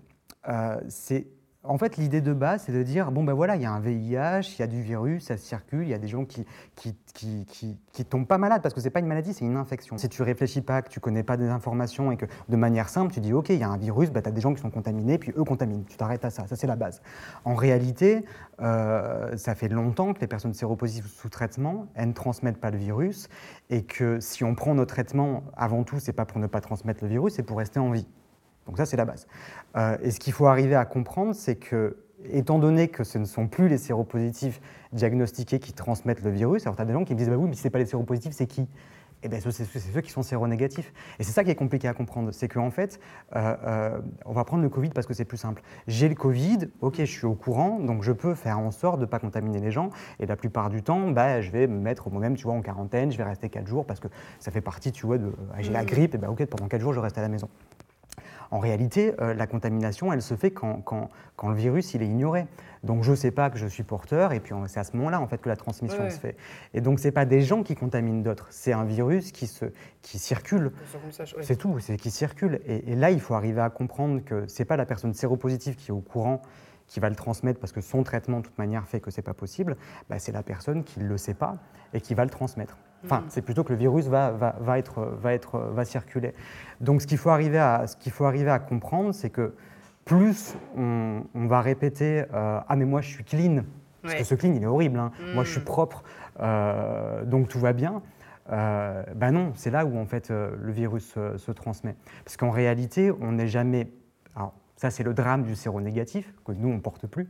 c'est 0.88 1.26
en 1.62 1.76
fait, 1.76 1.98
l'idée 1.98 2.22
de 2.22 2.32
base, 2.32 2.62
c'est 2.64 2.72
de 2.72 2.82
dire 2.82 3.12
bon 3.12 3.22
ben 3.22 3.34
voilà, 3.34 3.54
il 3.56 3.62
y 3.62 3.66
a 3.66 3.72
un 3.72 3.80
VIH, 3.80 4.54
il 4.56 4.60
y 4.60 4.62
a 4.62 4.66
du 4.66 4.80
virus, 4.80 5.24
ça 5.24 5.36
circule, 5.36 5.82
il 5.82 5.90
y 5.90 5.94
a 5.94 5.98
des 5.98 6.08
gens 6.08 6.24
qui 6.24 6.46
qui, 6.74 6.96
qui, 7.12 7.76
qui, 7.92 8.04
tombent 8.06 8.26
pas 8.26 8.38
malades 8.38 8.62
parce 8.62 8.74
que 8.74 8.80
c'est 8.80 8.88
pas 8.88 9.00
une 9.00 9.06
maladie, 9.06 9.34
c'est 9.34 9.44
une 9.44 9.56
infection. 9.56 9.98
Si 9.98 10.08
tu 10.08 10.22
réfléchis 10.22 10.62
pas, 10.62 10.80
que 10.80 10.88
tu 10.88 11.00
connais 11.00 11.22
pas 11.22 11.36
des 11.36 11.48
informations 11.50 12.12
et 12.12 12.16
que 12.16 12.24
de 12.48 12.56
manière 12.56 12.88
simple, 12.88 13.12
tu 13.12 13.20
dis 13.20 13.34
ok, 13.34 13.50
il 13.50 13.58
y 13.58 13.62
a 13.62 13.68
un 13.68 13.76
virus, 13.76 14.10
ben, 14.10 14.22
tu 14.22 14.30
as 14.30 14.32
des 14.32 14.40
gens 14.40 14.54
qui 14.54 14.62
sont 14.62 14.70
contaminés, 14.70 15.18
puis 15.18 15.32
eux 15.36 15.44
contaminent. 15.44 15.84
Tu 15.86 15.98
t'arrêtes 15.98 16.24
à 16.24 16.30
ça, 16.30 16.46
ça 16.46 16.56
c'est 16.56 16.66
la 16.66 16.76
base. 16.76 17.02
En 17.44 17.54
réalité, 17.54 18.24
euh, 18.62 19.36
ça 19.36 19.54
fait 19.54 19.68
longtemps 19.68 20.14
que 20.14 20.20
les 20.20 20.26
personnes 20.26 20.54
séropositives 20.54 21.08
sous 21.08 21.28
traitement, 21.28 21.88
elles 21.94 22.08
ne 22.08 22.14
transmettent 22.14 22.60
pas 22.60 22.70
le 22.70 22.78
virus 22.78 23.28
et 23.68 23.84
que 23.84 24.18
si 24.18 24.44
on 24.44 24.54
prend 24.54 24.74
nos 24.74 24.86
traitements, 24.86 25.44
avant 25.56 25.84
tout, 25.84 26.00
c'est 26.00 26.14
pas 26.14 26.24
pour 26.24 26.38
ne 26.38 26.46
pas 26.46 26.62
transmettre 26.62 27.04
le 27.04 27.10
virus, 27.10 27.34
c'est 27.34 27.42
pour 27.42 27.58
rester 27.58 27.80
en 27.80 27.90
vie. 27.90 28.06
Donc 28.70 28.76
ça, 28.76 28.86
c'est 28.86 28.96
la 28.96 29.04
base. 29.04 29.26
Euh, 29.76 29.96
et 30.00 30.12
ce 30.12 30.20
qu'il 30.20 30.32
faut 30.32 30.46
arriver 30.46 30.76
à 30.76 30.84
comprendre, 30.84 31.34
c'est 31.34 31.56
que, 31.56 31.96
étant 32.30 32.60
donné 32.60 32.86
que 32.86 33.02
ce 33.02 33.18
ne 33.18 33.24
sont 33.24 33.48
plus 33.48 33.66
les 33.66 33.78
séropositifs 33.78 34.60
diagnostiqués 34.92 35.58
qui 35.58 35.72
transmettent 35.72 36.22
le 36.22 36.30
virus, 36.30 36.66
alors 36.66 36.76
tu 36.76 36.82
as 36.82 36.84
des 36.84 36.92
gens 36.92 37.04
qui 37.04 37.14
me 37.14 37.18
disent, 37.18 37.30
bah 37.30 37.36
oui, 37.36 37.48
mais 37.48 37.56
si 37.56 37.62
ce 37.62 37.66
n'est 37.66 37.72
pas 37.72 37.80
les 37.80 37.86
séropositifs, 37.86 38.32
c'est 38.32 38.46
qui? 38.46 38.68
Eh 39.24 39.28
bien, 39.28 39.40
c'est 39.40 39.64
ceux 39.64 40.00
qui 40.00 40.12
sont 40.12 40.22
séronégatifs. 40.22 40.92
Et 41.18 41.24
c'est 41.24 41.32
ça 41.32 41.42
qui 41.42 41.50
est 41.50 41.56
compliqué 41.56 41.88
à 41.88 41.94
comprendre. 41.94 42.30
C'est 42.30 42.46
qu'en 42.46 42.70
fait, 42.70 43.00
euh, 43.34 43.56
euh, 43.66 44.00
on 44.24 44.32
va 44.32 44.44
prendre 44.44 44.62
le 44.62 44.68
Covid 44.68 44.90
parce 44.90 45.08
que 45.08 45.14
c'est 45.14 45.24
plus 45.24 45.36
simple. 45.36 45.62
J'ai 45.88 46.08
le 46.08 46.14
Covid, 46.14 46.68
ok, 46.80 46.98
je 46.98 47.04
suis 47.04 47.26
au 47.26 47.34
courant, 47.34 47.80
donc 47.80 48.04
je 48.04 48.12
peux 48.12 48.34
faire 48.36 48.60
en 48.60 48.70
sorte 48.70 48.98
de 48.98 49.04
ne 49.04 49.10
pas 49.10 49.18
contaminer 49.18 49.58
les 49.58 49.72
gens. 49.72 49.90
Et 50.20 50.26
la 50.26 50.36
plupart 50.36 50.70
du 50.70 50.82
temps, 50.84 51.10
bah, 51.10 51.40
je 51.40 51.50
vais 51.50 51.66
me 51.66 51.80
mettre 51.80 52.08
moi-même, 52.08 52.36
tu 52.36 52.44
vois, 52.44 52.54
en 52.54 52.62
quarantaine, 52.62 53.10
je 53.10 53.18
vais 53.18 53.24
rester 53.24 53.48
4 53.48 53.66
jours 53.66 53.84
parce 53.84 53.98
que 53.98 54.08
ça 54.38 54.52
fait 54.52 54.62
partie, 54.62 54.92
tu 54.92 55.06
vois, 55.06 55.18
de. 55.18 55.32
J'ai 55.58 55.72
la 55.72 55.82
mmh. 55.82 55.86
grippe, 55.86 56.14
et 56.14 56.18
ben 56.18 56.28
ok, 56.28 56.46
pendant 56.46 56.68
4 56.68 56.80
jours, 56.80 56.92
je 56.92 57.00
reste 57.00 57.18
à 57.18 57.22
la 57.22 57.28
maison. 57.28 57.48
En 58.50 58.58
réalité, 58.58 59.14
euh, 59.20 59.32
la 59.32 59.46
contamination, 59.46 60.12
elle 60.12 60.22
se 60.22 60.34
fait 60.34 60.50
quand, 60.50 60.80
quand, 60.82 61.08
le 61.48 61.54
virus 61.54 61.94
il 61.94 62.02
est 62.02 62.06
ignoré. 62.06 62.46
Donc 62.82 63.04
je 63.04 63.10
ne 63.10 63.16
sais 63.16 63.30
pas 63.30 63.50
que 63.50 63.58
je 63.58 63.66
suis 63.66 63.82
porteur, 63.82 64.32
et 64.32 64.40
puis 64.40 64.54
c'est 64.66 64.80
à 64.80 64.84
ce 64.84 64.96
moment-là 64.96 65.20
en 65.20 65.26
fait 65.26 65.38
que 65.38 65.48
la 65.48 65.56
transmission 65.56 66.08
se 66.10 66.18
fait. 66.18 66.36
Et 66.74 66.80
donc 66.80 66.98
ce 66.98 67.04
n'est 67.04 67.12
pas 67.12 67.26
des 67.26 67.42
gens 67.42 67.62
qui 67.62 67.74
contaminent 67.74 68.22
d'autres, 68.22 68.46
c'est 68.50 68.72
un 68.72 68.84
virus 68.84 69.32
qui, 69.32 69.46
se, 69.46 69.66
qui 70.02 70.18
circule. 70.18 70.72
C'est 71.42 71.56
tout, 71.56 71.78
c'est 71.78 71.96
qui 71.96 72.10
circule. 72.10 72.60
Et, 72.66 72.94
là, 72.96 73.10
il 73.10 73.20
faut 73.20 73.34
arriver 73.34 73.60
à 73.60 73.70
comprendre 73.70 74.24
que 74.24 74.46
ce 74.46 74.62
n'est 74.62 74.66
pas 74.66 74.76
la 74.76 74.86
personne 74.86 75.12
séropositive 75.14 75.76
qui 75.76 75.90
est 75.90 75.94
au 75.94 76.00
courant 76.00 76.42
qui 76.86 76.98
va 76.98 77.08
le 77.08 77.14
transmettre 77.14 77.60
parce 77.60 77.72
que 77.72 77.80
son 77.80 78.02
traitement 78.02 78.38
de 78.38 78.44
toute 78.44 78.58
manière 78.58 78.86
fait 78.88 78.98
que 78.98 79.12
ce 79.12 79.18
n'est 79.18 79.22
pas 79.22 79.34
possible, 79.34 79.76
bah, 80.08 80.18
c'est 80.18 80.32
la 80.32 80.42
personne 80.42 80.82
qui 80.82 80.98
ne 80.98 81.06
le 81.06 81.18
sait 81.18 81.34
pas 81.34 81.56
et 81.94 82.00
qui 82.00 82.14
va 82.14 82.24
le 82.24 82.30
transmettre. 82.30 82.76
Enfin, 83.04 83.20
mm. 83.20 83.24
c'est 83.28 83.42
plutôt 83.42 83.64
que 83.64 83.72
le 83.72 83.78
virus 83.78 84.06
va, 84.06 84.30
va, 84.30 84.56
va, 84.60 84.78
être, 84.78 85.00
va, 85.20 85.32
être, 85.32 85.58
va 85.58 85.84
circuler. 85.84 86.34
Donc 86.80 87.02
ce 87.02 87.06
qu'il 87.06 87.18
faut, 87.18 87.30
arriver 87.30 87.58
à, 87.58 87.86
ce 87.86 87.96
qu'il 87.96 88.12
faut 88.12 88.24
arriver 88.24 88.50
à 88.50 88.58
comprendre, 88.58 89.12
c'est 89.12 89.30
que 89.30 89.54
plus 90.04 90.56
on, 90.76 91.24
on 91.34 91.46
va 91.46 91.60
répéter 91.60 92.24
euh, 92.34 92.60
Ah 92.68 92.76
mais 92.76 92.84
moi 92.84 93.00
je 93.00 93.08
suis 93.08 93.24
clean», 93.24 93.62
parce 94.02 94.14
que 94.14 94.24
ce 94.24 94.34
clean 94.34 94.54
il 94.54 94.62
est 94.62 94.66
horrible, 94.66 94.98
hein. 94.98 95.12
moi 95.34 95.44
je 95.44 95.50
suis 95.50 95.60
mm. 95.60 95.64
propre, 95.64 96.04
euh, 96.40 97.24
donc 97.24 97.48
tout 97.48 97.60
va 97.60 97.72
bien. 97.72 98.02
Euh, 98.50 99.04
ben 99.14 99.30
non, 99.30 99.52
c'est 99.54 99.70
là 99.70 99.86
où 99.86 99.96
en 99.96 100.06
fait 100.06 100.30
le 100.30 100.72
virus 100.72 101.14
se 101.36 101.52
transmet. 101.52 101.94
Parce 102.24 102.36
qu'en 102.36 102.50
réalité, 102.50 103.12
on 103.20 103.32
n'est 103.32 103.46
jamais. 103.46 103.92
Alors, 104.34 104.54
ça, 104.74 104.90
c'est 104.90 105.04
le 105.04 105.12
drame 105.12 105.44
du 105.44 105.54
séronégatif, 105.54 106.32
que 106.44 106.52
nous, 106.52 106.70
on 106.70 106.80
porte 106.80 107.06
plus. 107.06 107.28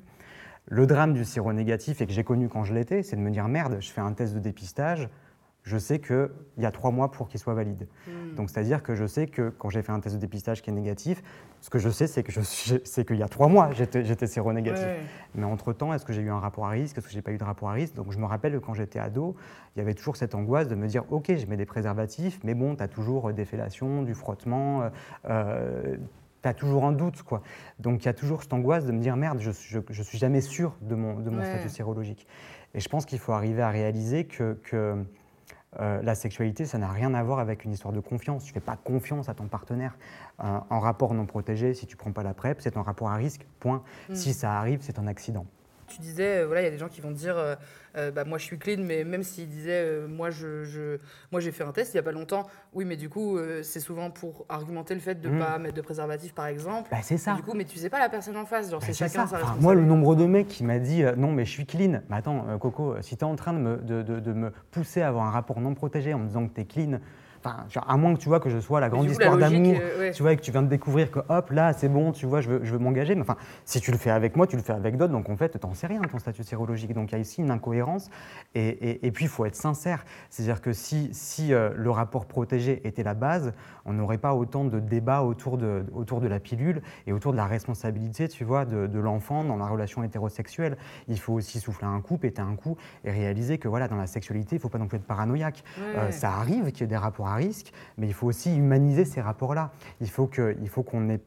Le 0.67 0.87
drame 0.87 1.15
du 1.15 1.25
séronégatif, 1.25 2.01
et 2.01 2.07
que 2.07 2.13
j'ai 2.13 2.23
connu 2.23 2.49
quand 2.49 2.63
je 2.63 2.73
l'étais, 2.73 3.03
c'est 3.03 3.17
de 3.17 3.21
me 3.21 3.31
dire 3.31 3.49
merde, 3.49 3.79
je 3.81 3.91
fais 3.91 4.01
un 4.01 4.13
test 4.13 4.35
de 4.35 4.39
dépistage, 4.39 5.09
je 5.63 5.77
sais 5.77 5.99
qu'il 6.01 6.31
y 6.59 6.67
a 6.67 6.71
trois 6.71 6.91
mois 6.91 7.11
pour 7.11 7.29
qu'il 7.29 7.39
soit 7.39 7.55
valide. 7.55 7.87
Hmm. 8.07 8.35
Donc, 8.35 8.51
c'est-à-dire 8.51 8.83
que 8.83 8.95
je 8.95 9.07
sais 9.07 9.27
que 9.27 9.51
quand 9.51 9.69
j'ai 9.69 9.83
fait 9.83 9.93
un 9.93 10.01
test 10.01 10.15
de 10.17 10.21
dépistage 10.21 10.63
qui 10.63 10.71
est 10.71 10.73
négatif, 10.73 11.23
ce 11.61 11.69
que 11.69 11.79
je 11.79 11.91
sais, 11.91 12.07
c'est 12.07 12.23
qu'il 13.05 13.17
y 13.17 13.23
a 13.23 13.29
trois 13.29 13.49
mois, 13.49 13.71
j'étais 13.73 14.27
séronégatif. 14.27 14.87
Mais 15.35 15.45
entre-temps, 15.45 15.93
est-ce 15.93 16.05
que 16.05 16.13
j'ai 16.13 16.23
eu 16.23 16.31
un 16.31 16.41
rapport 16.41 16.67
à 16.67 16.71
risque? 16.71 16.97
Est-ce 16.99 17.07
que 17.07 17.13
j'ai 17.13 17.23
pas 17.23 17.33
eu 17.33 17.39
de 17.39 17.45
rapport 17.45 17.69
à 17.69 17.73
risque? 17.73 17.95
Donc, 17.95 18.11
je 18.13 18.19
me 18.19 18.27
rappelle 18.27 18.53
que 18.53 18.59
quand 18.59 18.75
j'étais 18.75 18.99
ado, 18.99 19.37
il 19.77 19.81
y 19.81 19.83
avait 19.83 19.95
toujours 19.95 20.17
cette 20.17 20.35
angoisse 20.35 20.69
de 20.69 20.75
me 20.75 20.87
dire, 20.87 21.05
OK, 21.11 21.35
je 21.35 21.47
mets 21.47 21.57
des 21.57 21.67
préservatifs, 21.67 22.41
mais 22.43 22.55
bon, 22.55 22.77
tu 22.77 22.83
as 22.83 22.89
toujours 22.89 23.33
des 23.33 23.45
fellations, 23.45 24.03
du 24.03 24.15
frottement. 24.15 24.91
Euh, 25.29 25.97
as 26.43 26.55
toujours 26.55 26.85
un 26.85 26.93
doute, 26.93 27.23
quoi. 27.23 27.43
Donc 27.79 28.03
il 28.03 28.07
y 28.07 28.09
a 28.09 28.15
toujours 28.15 28.43
cette 28.43 28.53
angoisse 28.53 28.87
de 28.87 28.93
me 28.93 28.99
dire 28.99 29.17
merde, 29.17 29.41
je, 29.41 29.51
je, 29.91 30.03
suis 30.03 30.19
jamais 30.19 30.41
sûr 30.41 30.75
de 30.81 30.95
mon, 30.95 31.21
de 31.21 31.31
mon 31.31 31.43
statut 31.43 31.69
sérologique. 31.69 32.27
Et 32.75 32.81
je 32.81 32.89
pense 32.89 33.05
qu'il 33.05 33.19
faut 33.19 33.33
arriver 33.33 33.63
à 33.63 33.71
réaliser 33.71 34.25
que, 34.25 34.59
que 34.63 35.05
euh, 35.79 36.03
la 36.03 36.15
sexualité, 36.15 36.67
ça 36.67 36.79
n'a 36.79 36.89
rien 36.89 37.15
à 37.15 37.23
voir 37.23 37.39
avec 37.39 37.65
une 37.65 37.73
histoire 37.73 37.93
de 37.93 38.01
confiance. 38.01 38.45
Tu 38.45 38.51
ne 38.51 38.55
fais 38.55 38.61
pas 38.61 38.77
confiance 38.77 39.29
à 39.29 39.35
ton 39.35 39.47
partenaire. 39.47 39.97
Euh, 40.43 40.59
en 40.69 40.81
rapport 40.81 41.15
non 41.15 41.27
protégé, 41.27 41.75
si 41.75 41.87
tu 41.87 41.95
ne 41.95 41.99
prends 41.99 42.13
pas 42.13 42.25
la 42.25 42.35
PrEP, 42.35 42.61
c'est 42.61 42.77
un 42.77 42.83
rapport 42.83 43.11
à 43.11 43.15
risque, 43.15 43.47
point. 43.61 43.83
Mm. 44.09 44.15
Si 44.15 44.33
ça 44.33 44.59
arrive, 44.59 44.81
c'est 44.83 44.99
un 44.99 45.07
accident 45.07 45.47
tu 45.91 46.01
disais, 46.01 46.39
euh, 46.39 46.47
voilà, 46.47 46.63
il 46.63 46.65
y 46.65 46.69
a 46.69 46.71
des 46.71 46.79
gens 46.79 46.89
qui 46.89 47.01
vont 47.01 47.11
dire, 47.11 47.37
euh, 47.37 47.55
euh, 47.97 48.11
bah, 48.11 48.25
moi 48.25 48.39
je 48.39 48.45
suis 48.45 48.59
clean, 48.59 48.79
mais 48.79 49.05
même 49.05 49.23
s'ils 49.23 49.49
disaient, 49.49 50.07
moi 50.09 50.31
je, 50.31 50.99
moi 51.33 51.41
j'ai 51.41 51.53
fait 51.53 51.65
un 51.65 51.73
test 51.73 51.93
il 51.93 51.97
y 51.97 52.01
a 52.01 52.03
pas 52.03 52.13
longtemps, 52.13 52.47
oui, 52.73 52.85
mais 52.85 52.97
du 52.97 53.09
coup 53.09 53.39
c'est 53.63 53.81
souvent 53.81 54.11
pour 54.11 54.47
argumenter 54.49 54.95
le 54.95 55.01
fait 55.01 55.21
de 55.21 55.29
ne 55.29 55.37
mmh. 55.37 55.39
pas 55.39 55.59
mettre 55.59 55.75
de 55.75 55.81
préservatif 55.81 56.35
par 56.35 56.47
exemple. 56.47 56.89
Bah, 56.91 56.99
c'est 57.03 57.19
ça. 57.19 57.35
Du 57.35 57.43
coup, 57.43 57.53
mais 57.55 57.65
tu 57.65 57.79
sais 57.79 57.91
pas 57.91 57.99
la 57.99 58.09
personne 58.09 58.37
en 58.37 58.47
face, 58.47 58.71
genre 58.71 58.81
bah, 58.81 58.87
c'est 58.87 58.95
chacun 58.95 59.27
ça. 59.27 59.57
moi, 59.61 59.75
le 59.75 59.85
nombre 59.85 60.15
de 60.15 60.25
mecs 60.25 60.49
qui 60.49 60.65
m'a 60.65 60.79
dit, 60.79 61.03
non, 61.17 61.33
mais 61.33 61.45
je 61.45 61.51
suis 61.51 61.67
clean. 61.67 62.01
Mais 62.09 62.17
attends, 62.17 62.59
Coco, 62.59 62.95
si 63.03 63.17
tu 63.17 63.25
es 63.25 63.25
en 63.25 63.37
train 63.37 63.53
de 63.53 63.59
me, 63.59 63.77
de, 63.79 64.03
de, 64.03 64.33
me 64.33 64.51
pousser 64.71 65.03
à 65.03 65.09
avoir 65.09 65.27
un 65.27 65.31
rapport 65.31 65.61
non 65.61 65.75
protégé 65.75 66.15
en 66.15 66.21
me 66.21 66.27
disant 66.27 66.47
que 66.47 66.55
tu 66.55 66.61
es 66.61 66.65
clean, 66.65 67.01
Enfin, 67.43 67.65
à 67.87 67.97
moins 67.97 68.15
que 68.15 68.21
tu 68.21 68.29
vois 68.29 68.39
que 68.39 68.51
je 68.51 68.59
sois 68.59 68.81
la 68.81 68.91
grande 68.91 69.11
histoire 69.11 69.39
d'amour, 69.39 69.77
euh, 69.81 70.13
tu 70.13 70.23
vois, 70.23 70.33
et 70.33 70.37
que 70.37 70.43
tu 70.43 70.51
viens 70.51 70.63
de 70.63 70.69
découvrir 70.69 71.11
que 71.11 71.21
hop, 71.29 71.51
là, 71.51 71.73
c'est 71.73 71.89
bon, 71.89 72.13
tu 72.13 72.27
vois, 72.27 72.41
je 72.41 72.51
veux, 72.51 72.61
je 72.65 72.73
veux 72.73 72.79
m'engager. 72.79 73.15
Mais 73.15 73.23
enfin, 73.23 73.37
si 73.65 73.81
tu 73.81 73.91
le 73.91 73.97
fais 73.97 74.11
avec 74.11 74.37
moi, 74.37 74.47
tu 74.47 74.57
le 74.57 74.63
fais 74.63 74.73
avec 74.73 74.97
d'autres, 74.97 75.13
donc 75.13 75.31
en 75.31 75.37
fait, 75.37 75.59
tu 75.59 75.67
n'en 75.67 75.75
sais 75.75 75.87
rien 75.87 76.01
ton 76.03 76.19
statut 76.19 76.45
sérologique. 76.45 76.93
Donc 76.93 77.11
il 77.11 77.15
y 77.15 77.19
a 77.19 77.21
ici 77.21 77.41
une 77.41 77.51
incohérence. 77.51 78.11
Et, 78.55 79.07
et, 79.07 79.11
puis, 79.11 79.25
il 79.25 79.29
faut 79.29 79.47
être 79.47 79.57
sincère. 79.57 80.05
C'est-à-dire 80.29 80.61
que 80.61 80.73
si, 80.73 81.09
si 81.13 81.55
euh, 81.55 81.71
le 81.77 81.91
rapport 81.91 82.27
protégé 82.27 82.87
était 82.87 83.03
la 83.03 83.15
base, 83.15 83.53
on 83.85 83.93
n'aurait 83.93 84.19
pas 84.19 84.35
autant 84.35 84.65
de 84.65 84.79
débats 84.79 85.23
autour 85.23 85.57
de, 85.57 85.85
autour 85.95 86.21
de 86.21 86.29
la 86.29 86.41
pilule 86.41 86.83
et 87.07 87.13
autour 87.13 87.33
de 87.33 87.37
la 87.37 87.47
responsabilité, 87.47 88.29
tu 88.29 88.45
vois, 88.45 88.65
de, 88.65 88.87
de 88.87 88.99
l'enfant 88.99 89.45
dans 89.45 89.57
la 89.57 89.67
relation 89.67 90.03
hétérosexuelle. 90.03 90.77
Il 91.09 91.19
faut 91.19 91.33
aussi 91.33 91.59
souffler 91.59 91.87
un 91.87 92.01
coup, 92.01 92.19
péter 92.19 92.43
un 92.43 92.57
coup 92.57 92.77
et 93.05 93.11
réaliser 93.11 93.59
que 93.59 93.69
voilà, 93.69 93.89
dans 93.89 93.97
la 93.97 94.07
sexualité, 94.07 94.57
il 94.57 94.59
ne 94.59 94.63
faut 94.63 94.69
pas 94.69 94.79
non 94.79 94.87
plus 94.87 94.99
être 94.99 95.07
paranoïaque. 95.07 95.65
Euh, 95.79 96.11
ça 96.11 96.33
arrive 96.33 96.71
qu'il 96.73 96.83
y 96.83 96.85
ait 96.85 96.87
des 96.89 96.97
rapports 96.97 97.29
à 97.31 97.35
risque, 97.35 97.73
mais 97.97 98.07
il 98.07 98.15
faut 98.15 98.27
aussi 98.27 98.57
humaniser 98.57 99.05
ces 99.05 99.21
rapports-là. 99.21 99.71
Il 100.01 100.11
faut 100.11 100.27
qu'on 100.27 101.09
ait 101.09 101.21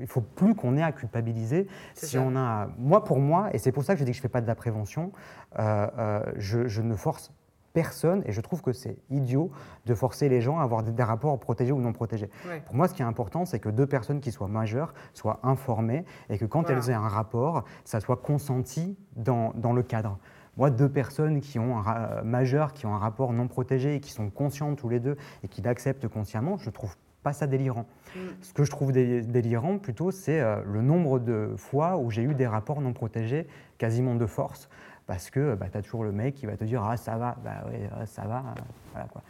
il 0.00 0.06
faut 0.06 0.20
plus 0.20 0.54
qu'on 0.54 0.76
ait 0.76 0.82
à 0.82 0.92
culpabiliser. 0.92 1.66
Si 1.94 2.18
on 2.18 2.36
a, 2.36 2.68
moi 2.78 3.04
pour 3.04 3.18
moi, 3.18 3.48
et 3.52 3.58
c'est 3.58 3.72
pour 3.72 3.84
ça 3.84 3.94
que 3.94 4.00
je 4.00 4.04
dis 4.04 4.10
que 4.10 4.16
je 4.16 4.22
fais 4.22 4.28
pas 4.28 4.40
de 4.40 4.46
la 4.46 4.54
prévention, 4.54 5.12
euh, 5.58 5.86
euh, 5.98 6.22
je, 6.36 6.82
ne 6.82 6.94
force 6.94 7.32
personne, 7.72 8.22
et 8.26 8.32
je 8.32 8.40
trouve 8.40 8.62
que 8.62 8.72
c'est 8.72 8.98
idiot 9.10 9.50
de 9.84 9.94
forcer 9.94 10.28
les 10.28 10.40
gens 10.40 10.58
à 10.58 10.62
avoir 10.62 10.82
des, 10.82 11.02
rapports 11.02 11.38
protégés 11.38 11.72
ou 11.72 11.80
non 11.80 11.92
protégés. 11.92 12.30
Pour 12.66 12.74
moi, 12.74 12.88
ce 12.88 12.94
qui 12.94 13.02
est 13.02 13.06
important, 13.06 13.44
c'est 13.44 13.58
que 13.58 13.68
deux 13.68 13.86
personnes 13.86 14.20
qui 14.20 14.32
soient 14.32 14.48
majeures 14.48 14.94
soient 15.12 15.40
informées 15.42 16.04
et 16.30 16.38
que 16.38 16.46
quand 16.46 16.70
elles 16.70 16.90
aient 16.90 16.94
un 16.94 17.08
rapport, 17.08 17.64
ça 17.84 18.00
soit 18.00 18.16
consenti 18.16 18.96
dans, 19.14 19.52
dans 19.54 19.72
le 19.72 19.82
cadre. 19.82 20.18
Moi, 20.56 20.70
deux 20.70 20.88
personnes 20.88 21.40
qui 21.40 21.58
ont 21.58 21.78
un, 21.78 22.22
majeures, 22.22 22.72
qui 22.72 22.86
ont 22.86 22.94
un 22.94 22.98
rapport 22.98 23.32
non 23.32 23.48
protégé 23.48 23.96
et 23.96 24.00
qui 24.00 24.10
sont 24.10 24.30
conscientes 24.30 24.78
tous 24.78 24.88
les 24.88 25.00
deux 25.00 25.16
et 25.42 25.48
qui 25.48 25.62
l'acceptent 25.62 26.08
consciemment, 26.08 26.56
je 26.58 26.70
trouve 26.70 26.96
pas 27.22 27.32
ça 27.32 27.46
délirant. 27.46 27.86
Mm. 28.14 28.18
Ce 28.40 28.52
que 28.52 28.64
je 28.64 28.70
trouve 28.70 28.92
délirant 28.92 29.78
plutôt, 29.78 30.10
c'est 30.10 30.40
euh, 30.40 30.62
le 30.64 30.80
nombre 30.80 31.18
de 31.18 31.54
fois 31.56 31.96
où 31.98 32.10
j'ai 32.10 32.22
eu 32.22 32.34
des 32.34 32.46
rapports 32.46 32.80
non 32.80 32.92
protégés 32.92 33.46
quasiment 33.78 34.14
de 34.14 34.26
force. 34.26 34.68
Parce 35.06 35.30
que 35.30 35.54
bah, 35.54 35.66
tu 35.70 35.78
as 35.78 35.82
toujours 35.82 36.04
le 36.04 36.12
mec 36.12 36.34
qui 36.34 36.46
va 36.46 36.56
te 36.56 36.64
dire 36.64 36.82
Ah, 36.84 36.96
ça 36.96 37.16
va, 37.16 37.36
bah 37.44 37.64
oui, 37.68 37.78
ça 38.06 38.22
va. 38.22 38.38
Euh, 38.38 38.60
voilà, 38.92 39.08
quoi. 39.08 39.22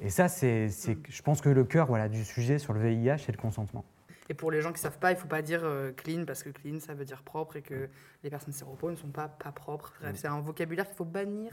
Et 0.00 0.10
ça, 0.10 0.28
c'est, 0.28 0.66
mm. 0.66 0.94
je 1.08 1.22
pense 1.22 1.40
que 1.40 1.48
le 1.48 1.64
cœur 1.64 1.86
voilà, 1.86 2.08
du 2.08 2.24
sujet 2.24 2.58
sur 2.58 2.72
le 2.72 2.80
VIH, 2.80 3.18
c'est 3.18 3.32
le 3.32 3.40
consentement. 3.40 3.84
Et 4.30 4.34
pour 4.34 4.50
les 4.50 4.62
gens 4.62 4.70
qui 4.70 4.78
ne 4.78 4.82
savent 4.82 4.98
pas, 4.98 5.10
il 5.10 5.14
ne 5.14 5.20
faut 5.20 5.28
pas 5.28 5.42
dire 5.42 5.60
euh, 5.64 5.92
clean 5.92 6.24
parce 6.24 6.42
que 6.42 6.48
clean, 6.48 6.80
ça 6.80 6.94
veut 6.94 7.04
dire 7.04 7.22
propre 7.22 7.56
et 7.56 7.62
que 7.62 7.88
les 8.22 8.30
personnes 8.30 8.54
séropos 8.54 8.90
ne 8.90 8.96
sont 8.96 9.08
pas, 9.08 9.28
pas 9.28 9.52
propres. 9.52 9.92
Bref, 10.00 10.12
mm. 10.12 10.16
c'est 10.16 10.28
un 10.28 10.40
vocabulaire 10.40 10.86
qu'il 10.86 10.96
faut 10.96 11.04
bannir 11.04 11.52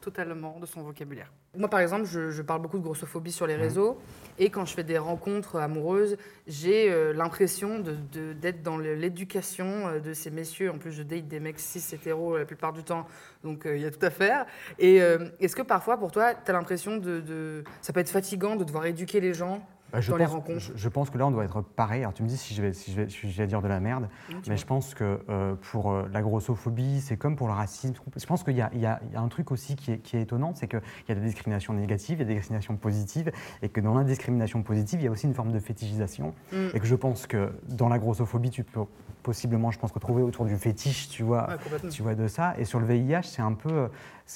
totalement 0.00 0.58
de 0.58 0.66
son 0.66 0.82
vocabulaire. 0.82 1.32
Moi, 1.56 1.68
par 1.68 1.80
exemple, 1.80 2.04
je, 2.04 2.42
parle 2.42 2.62
beaucoup 2.62 2.78
de 2.78 2.82
grossophobie 2.82 3.32
sur 3.32 3.46
les 3.46 3.56
réseaux 3.56 3.98
et 4.38 4.50
quand 4.50 4.64
je 4.64 4.74
fais 4.74 4.84
des 4.84 4.98
rencontres 4.98 5.56
amoureuses, 5.56 6.16
j'ai 6.46 6.90
euh, 6.90 7.12
l'impression 7.12 7.80
d'être 7.80 8.10
de, 8.10 8.32
d'être 8.32 8.62
dans 8.62 8.78
l'éducation 8.78 9.88
euh, 9.88 10.00
de 10.00 10.12
ces 10.12 10.30
messieurs. 10.30 10.70
En 10.70 10.78
plus, 10.78 10.92
je 10.92 11.02
date 11.02 11.28
des 11.28 11.40
mecs 11.40 11.58
cis 11.58 11.82
hétéros 11.94 12.38
la 12.38 12.44
plupart 12.44 12.72
du 12.72 12.82
temps, 12.82 13.06
donc 13.42 13.62
il 13.66 13.80
y 13.80 13.86
a 13.86 13.90
tout 13.90 14.04
à 14.04 14.10
faire. 14.10 14.46
Et 14.78 14.96
est-ce 14.96 15.56
que 15.56 15.62
parfois, 15.62 15.98
pour 15.98 16.12
toi, 16.12 16.34
tu 16.34 16.50
as 16.50 16.54
l'impression 16.54 16.96
de, 16.96 17.20
de. 17.20 17.64
Ça 17.80 17.92
peut 17.92 18.00
être 18.00 18.10
fatigant 18.10 18.56
de 18.56 18.64
devoir 18.64 18.86
éduquer 18.86 19.20
les 19.20 19.34
gens 19.34 19.66
bah, 19.96 20.02
je, 20.02 20.12
pense, 20.12 20.72
je, 20.74 20.88
pense 20.88 21.10
que 21.10 21.16
là, 21.16 21.26
on 21.26 21.30
doit 21.30 21.44
être 21.44 21.62
pareil. 21.62 22.02
Alors, 22.02 22.12
tu 22.12 22.22
me 22.22 22.28
dis 22.28 22.36
si 22.36 22.54
je 22.54 22.60
vais, 22.60 22.72
si 22.74 22.92
je 22.92 23.00
vais, 23.00 23.08
je 23.08 23.26
vais 23.26 23.46
dire 23.46 23.62
de 23.62 23.68
la 23.68 23.80
merde, 23.80 24.08
mais 24.46 24.56
je 24.56 24.66
pense 24.66 24.94
que 24.94 25.20
euh, 25.30 25.54
pour 25.54 25.90
euh, 25.90 26.04
la 26.12 26.20
grossophobie, 26.20 27.00
c'est 27.00 27.16
comme 27.16 27.36
pour 27.36 27.46
le 27.46 27.54
racisme. 27.54 27.94
Je 28.14 28.26
pense 28.26 28.44
qu'il 28.44 28.54
y, 28.54 28.60
y, 28.60 28.80
y, 28.80 28.86
a 28.86 29.00
un 29.14 29.28
truc 29.28 29.50
aussi 29.50 29.74
qui 29.74 29.92
est, 29.92 29.98
qui 29.98 30.16
est 30.16 30.22
étonnant, 30.22 30.52
c'est 30.54 30.68
qu'il 30.68 30.82
y 31.08 31.12
a 31.12 31.14
des 31.14 31.22
discriminations 31.22 31.72
négatives, 31.72 32.18
il 32.18 32.22
y 32.22 32.24
a 32.24 32.26
des 32.26 32.34
discriminations 32.34 32.76
positives, 32.76 33.32
et 33.62 33.68
que 33.70 33.80
dans 33.80 33.94
la 33.94 34.04
discrimination 34.04 34.62
positive, 34.62 35.00
il 35.00 35.04
y 35.04 35.08
a 35.08 35.10
aussi 35.10 35.26
une 35.26 35.34
forme 35.34 35.52
de 35.52 35.58
fétichisation. 35.58 36.34
Mm. 36.52 36.56
Et 36.74 36.80
que 36.80 36.86
je 36.86 36.94
pense 36.94 37.26
que 37.26 37.50
dans 37.68 37.88
la 37.88 37.98
grossophobie, 37.98 38.50
tu 38.50 38.64
peux 38.64 38.82
possiblement, 39.22 39.70
je 39.70 39.78
pense, 39.78 39.92
retrouver 39.92 40.22
autour 40.22 40.44
du 40.44 40.56
fétiche, 40.56 41.08
tu 41.08 41.22
vois, 41.22 41.48
tu 41.90 42.02
vois 42.02 42.14
de 42.14 42.28
ça. 42.28 42.54
Et 42.58 42.64
sur 42.64 42.78
le 42.80 42.86
VIH, 42.86 43.22
c'est 43.24 43.42
un 43.42 43.54
peu, 43.54 43.88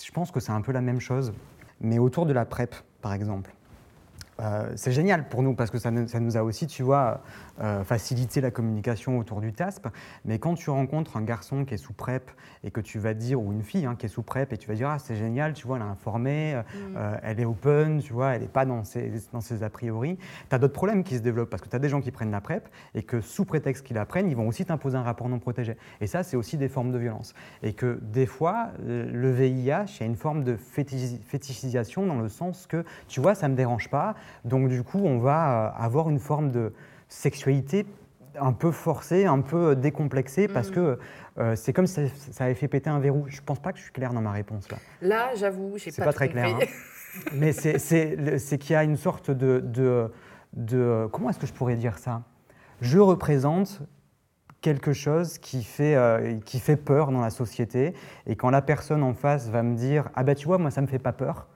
je 0.05 0.11
pense 0.11 0.31
que 0.31 0.41
c'est 0.41 0.53
un 0.53 0.63
peu 0.63 0.73
la 0.73 0.81
même 0.81 1.01
chose, 1.01 1.33
mais 1.81 1.99
autour 1.99 2.27
de 2.27 2.33
la 2.33 2.45
PrEP, 2.45 2.75
par 3.01 3.13
exemple. 3.13 3.53
Euh, 4.41 4.73
c'est 4.77 4.93
génial 4.93 5.29
pour 5.29 5.43
nous 5.43 5.55
parce 5.55 5.71
que 5.71 5.79
ça, 5.79 5.91
ça, 6.07 6.21
nous 6.21 6.37
a 6.37 6.43
aussi, 6.43 6.67
tu 6.67 6.83
vois, 6.83 7.21
euh, 7.61 7.85
facilité 7.85 8.41
la 8.41 8.51
communication 8.51 9.19
autour 9.19 9.41
du 9.41 9.53
TASP. 9.53 9.89
Mais 10.25 10.39
quand 10.39 10.55
tu 10.55 10.71
rencontres 10.71 11.17
un 11.17 11.23
garçon 11.23 11.65
qui 11.65 11.75
est 11.75 11.79
sous 11.79 11.93
PrEP 11.93 12.31
et 12.65 12.71
que 12.71 12.81
tu 12.81 12.99
vas 12.99 13.15
dire, 13.15 13.41
ou 13.41 13.53
une 13.53 13.63
fille 13.63 13.87
hein, 13.87 13.97
qui 13.99 14.07
est 14.07 14.11
sous 14.11 14.23
PrEP 14.23 14.53
et 14.53 14.57
tu 14.57 14.69
vas 14.69 14.75
dire, 14.75 14.89
ah 14.89 14.99
c'est 14.99 15.17
génial, 15.17 15.53
tu 15.53 15.67
vois, 15.67 15.77
elle 15.77 15.83
est 15.83 15.87
informée, 15.87 16.55
euh, 16.55 17.15
mm. 17.17 17.21
elle 17.23 17.41
est 17.41 17.45
open, 17.45 18.01
tu 18.01 18.13
vois, 18.13 18.35
elle 18.35 18.43
n'est 18.43 18.49
pas 18.49 18.65
dans 18.65 18.85
ses, 18.85 19.13
dans 19.33 19.41
ses 19.41 19.63
a 19.63 19.71
priori, 19.71 20.19
tu 20.49 20.55
as 20.55 20.59
d'autres 20.59 20.73
problèmes 20.73 21.05
qui 21.05 21.17
se 21.17 21.21
développent 21.21 21.51
parce 21.51 21.63
que 21.63 21.69
tu 21.69 21.77
as 21.77 21.81
des 21.81 21.89
gens 21.89 22.01
qui 22.01 22.11
prennent 22.11 22.31
la 22.31 22.41
PrEP 22.41 22.69
et 22.95 23.03
que 23.03 23.21
sous 23.21 23.45
prétexte 23.45 23.85
qu'ils 23.85 23.97
la 23.97 24.07
prennent, 24.07 24.29
ils 24.29 24.37
vont 24.37 24.49
aussi 24.49 24.65
t'imposer 24.65 24.97
un 24.97 25.03
rapport 25.03 25.29
non 25.29 25.39
protégé. 25.39 25.77
Et 26.01 26.07
ça, 26.07 26.23
c'est 26.23 26.37
aussi 26.37 26.57
des 26.57 26.69
formes 26.69 26.93
de 26.93 26.99
violence. 26.99 27.35
Et 27.63 27.73
que 27.73 27.99
des 28.03 28.27
fois, 28.27 28.71
le 28.87 29.31
VIH, 29.31 29.51
il 29.51 29.67
y 29.67 29.73
a 29.73 30.07
une 30.07 30.17
forme 30.17 30.45
de 30.45 30.57
fétichisation 30.57 32.07
dans 32.07 32.19
le 32.19 32.29
sens 32.29 32.67
que, 32.67 32.85
tu 33.09 33.21
vois, 33.21 33.35
ça 33.35 33.49
ne 33.49 33.53
me 33.53 33.57
dérange 33.57 33.91
pas, 33.91 34.15
donc 34.45 34.69
du 34.69 34.83
coup, 34.83 35.01
on 35.05 35.19
va 35.19 35.67
euh, 35.67 35.85
avoir 35.85 36.11
une 36.11 36.19
forme 36.19 36.51
de 36.51 36.73
sexualité 37.09 37.87
un 38.39 38.53
peu 38.53 38.71
forcée, 38.71 39.27
un 39.27 39.41
peu 39.41 39.75
décomplexée, 39.75 40.49
parce 40.49 40.71
mm. 40.71 40.75
que 40.75 40.99
euh, 41.39 41.57
c'est 41.57 41.73
comme 41.73 41.87
si 41.87 42.09
ça, 42.31 42.45
avait 42.45 42.55
fait 42.55 42.69
péter 42.69 42.91
un 42.91 43.01
verrou. 43.01 43.25
Je 43.27 43.41
ne 43.41 43.45
pense 43.45 43.61
pas 43.61 43.73
que 43.73 43.79
je 43.79 43.85
suis 43.85 43.93
clair 43.93 44.13
dans 44.13 44.21
ma 44.21 44.33
réponse 44.33 44.71
là. 44.71 44.79
Là, 45.03 45.31
j'avoue, 45.35 45.75
j'ai 45.77 45.93
pas, 45.93 46.05
pas 46.05 46.13
très 46.13 46.29
clair. 46.29 46.47
Hein. 46.47 46.67
Mais 47.33 47.53
c'est 47.53 48.59
qu'il 48.59 48.73
y 48.73 48.77
a 48.77 48.85
une 48.85 48.97
sorte 48.97 49.31
de, 49.31 49.61
de, 49.65 50.11
de 50.53 51.09
comment 51.13 51.31
est-ce 51.31 51.39
que 51.39 51.47
je 51.47 51.53
pourrais 51.53 51.77
dire 51.77 51.99
ça? 51.99 52.23
Je 52.81 52.99
représente 52.99 53.83
quelque 54.61 54.93
chose 54.93 55.39
qui 55.39 55.65
fait, 55.65 55.97
euh, 55.97 56.39
qui 56.45 56.61
fait 56.61 56.77
peur 56.77 57.11
dans 57.13 57.21
la 57.21 57.31
société, 57.31 57.95
et 58.27 58.37
quand 58.37 58.51
la 58.51 58.63
personne 58.63 59.03
en 59.03 59.15
face 59.15 59.49
va 59.49 59.63
me 59.63 59.75
dire 59.75 60.11
ah 60.15 60.23
ben 60.23 60.35
tu 60.35 60.47
vois 60.47 60.59
moi 60.59 60.71
ça 60.71 60.83
me 60.83 60.87
fait 60.87 60.99
pas 60.99 61.13
peur, 61.13 61.49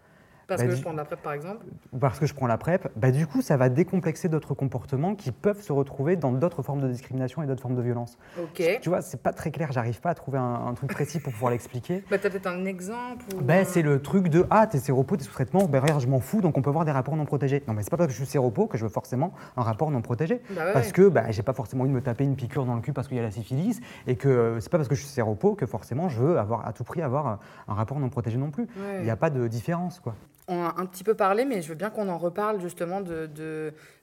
parce 0.46 0.62
bah, 0.62 0.68
que 0.68 0.74
je 0.74 0.83
prends 0.83 0.92
la 0.92 1.04
PrEP, 1.04 1.22
par 1.22 1.33
exemple 1.33 1.64
Parce 1.98 2.18
que 2.18 2.26
je 2.26 2.35
prends 2.35 2.46
la 2.46 2.59
PrEP, 2.59 2.88
bah, 2.96 3.11
du 3.11 3.26
coup, 3.26 3.42
ça 3.42 3.57
va 3.57 3.68
décomplexer 3.68 4.28
d'autres 4.28 4.54
comportements 4.54 5.14
qui 5.14 5.33
peuvent 5.33 5.61
se 5.61 5.72
retrouver 5.72 6.16
dans 6.16 6.33
d'autres 6.33 6.62
formes 6.62 6.80
de 6.80 6.88
discrimination 6.88 7.42
et 7.42 7.46
d'autres 7.46 7.62
formes 7.62 7.76
de 7.76 7.83
violence. 7.83 8.18
Ok. 8.40 8.62
Tu 8.80 8.88
vois, 8.88 9.02
c'est 9.02 9.22
pas 9.22 9.33
très 9.33 9.50
clair, 9.50 9.72
j'arrive 9.72 10.00
pas 10.00 10.11
à 10.11 10.14
trouver 10.14 10.38
un, 10.38 10.74
truc 10.74 10.92
précis 10.92 11.20
pour 11.20 11.33
pouvoir 11.33 11.52
l'expliquer. 11.52 12.04
Bah, 12.14 12.18
tu 12.18 12.26
as 12.26 12.30
peut-être 12.30 12.46
un 12.46 12.64
exemple 12.64 13.24
bah, 13.42 13.64
C'est 13.64 13.83
le 13.83 14.00
truc 14.00 14.28
de 14.28 14.46
Ah, 14.50 14.66
t'es 14.66 14.78
séropo, 14.78 15.16
t'es 15.16 15.24
sous 15.24 15.33
traitement, 15.33 15.64
bah, 15.64 15.80
regarde, 15.80 16.00
je 16.00 16.07
m'en 16.07 16.20
fous, 16.20 16.40
donc 16.40 16.57
on 16.59 16.62
peut 16.62 16.70
avoir 16.70 16.85
des 16.85 16.92
rapports 16.92 17.16
non 17.16 17.24
protégés. 17.24 17.62
Non, 17.66 17.74
mais 17.74 17.83
c'est 17.83 17.90
pas 17.90 17.96
parce 17.96 18.09
que 18.09 18.12
je 18.12 18.18
suis 18.18 18.26
séropo 18.26 18.66
que 18.66 18.78
je 18.78 18.85
veux 18.85 18.90
forcément 18.90 19.33
un 19.57 19.62
rapport 19.62 19.90
non 19.90 20.02
protégé. 20.02 20.42
Bah 20.50 20.72
parce 20.72 20.92
que 20.92 21.09
bah, 21.09 21.30
j'ai 21.30 21.42
pas 21.42 21.52
forcément 21.52 21.83
envie 21.83 21.90
de 21.90 21.96
me 21.96 22.02
taper 22.02 22.24
une 22.24 22.37
piqûre 22.37 22.64
dans 22.64 22.74
le 22.74 22.80
cul 22.80 22.92
parce 22.92 23.09
qu'il 23.09 23.16
y 23.16 23.20
a 23.20 23.22
la 23.22 23.30
syphilis, 23.30 23.80
et 24.07 24.16
que 24.16 24.59
c'est 24.61 24.70
pas 24.70 24.78
parce 24.78 24.88
que 24.88 24.94
je 24.94 25.00
suis 25.00 25.11
séropo 25.11 25.54
que 25.54 25.66
forcément 25.66 26.09
je 26.09 26.20
veux 26.20 26.38
avoir, 26.38 26.66
à 26.66 26.72
tout 26.72 26.85
prix 26.85 27.02
avoir 27.02 27.26
un, 27.26 27.38
un 27.68 27.74
rapport 27.74 27.98
non 27.98 28.09
protégé 28.09 28.37
non 28.37 28.50
plus. 28.50 28.66
Il 28.98 29.04
n'y 29.04 29.11
a 29.11 29.16
pas 29.16 29.30
de 29.30 29.48
différence, 29.48 30.00
quoi 30.00 30.14
on 30.48 30.62
a 30.62 30.74
un 30.76 30.87
petit 30.87 31.04
peu 31.04 31.14
parlé, 31.14 31.44
mais 31.44 31.62
je 31.62 31.68
veux 31.68 31.74
bien 31.74 31.90
qu'on 31.90 32.09
en 32.09 32.18
reparle 32.18 32.61
justement 32.61 33.00
de, 33.00 33.30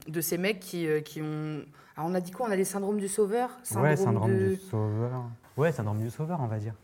de, 0.08 0.20
ces 0.20 0.38
mecs 0.38 0.60
qui, 0.60 0.86
euh, 0.86 1.00
qui 1.00 1.22
ont. 1.22 1.62
Alors 1.96 2.10
on 2.10 2.14
a 2.14 2.20
dit 2.20 2.32
quoi? 2.32 2.46
On 2.48 2.50
a 2.50 2.56
des 2.56 2.64
syndromes 2.64 2.98
du 2.98 3.08
sauveur? 3.08 3.50
Syndrome 3.62 3.90
Ouais, 3.90 3.96
syndrome 3.96 4.36
du 4.36 4.56
sauveur. 4.56 5.24
Ouais, 5.56 5.72
syndrome 5.72 6.00
du 6.00 6.10
sauveur, 6.10 6.40
on 6.40 6.46
va 6.46 6.58
dire. 6.58 6.74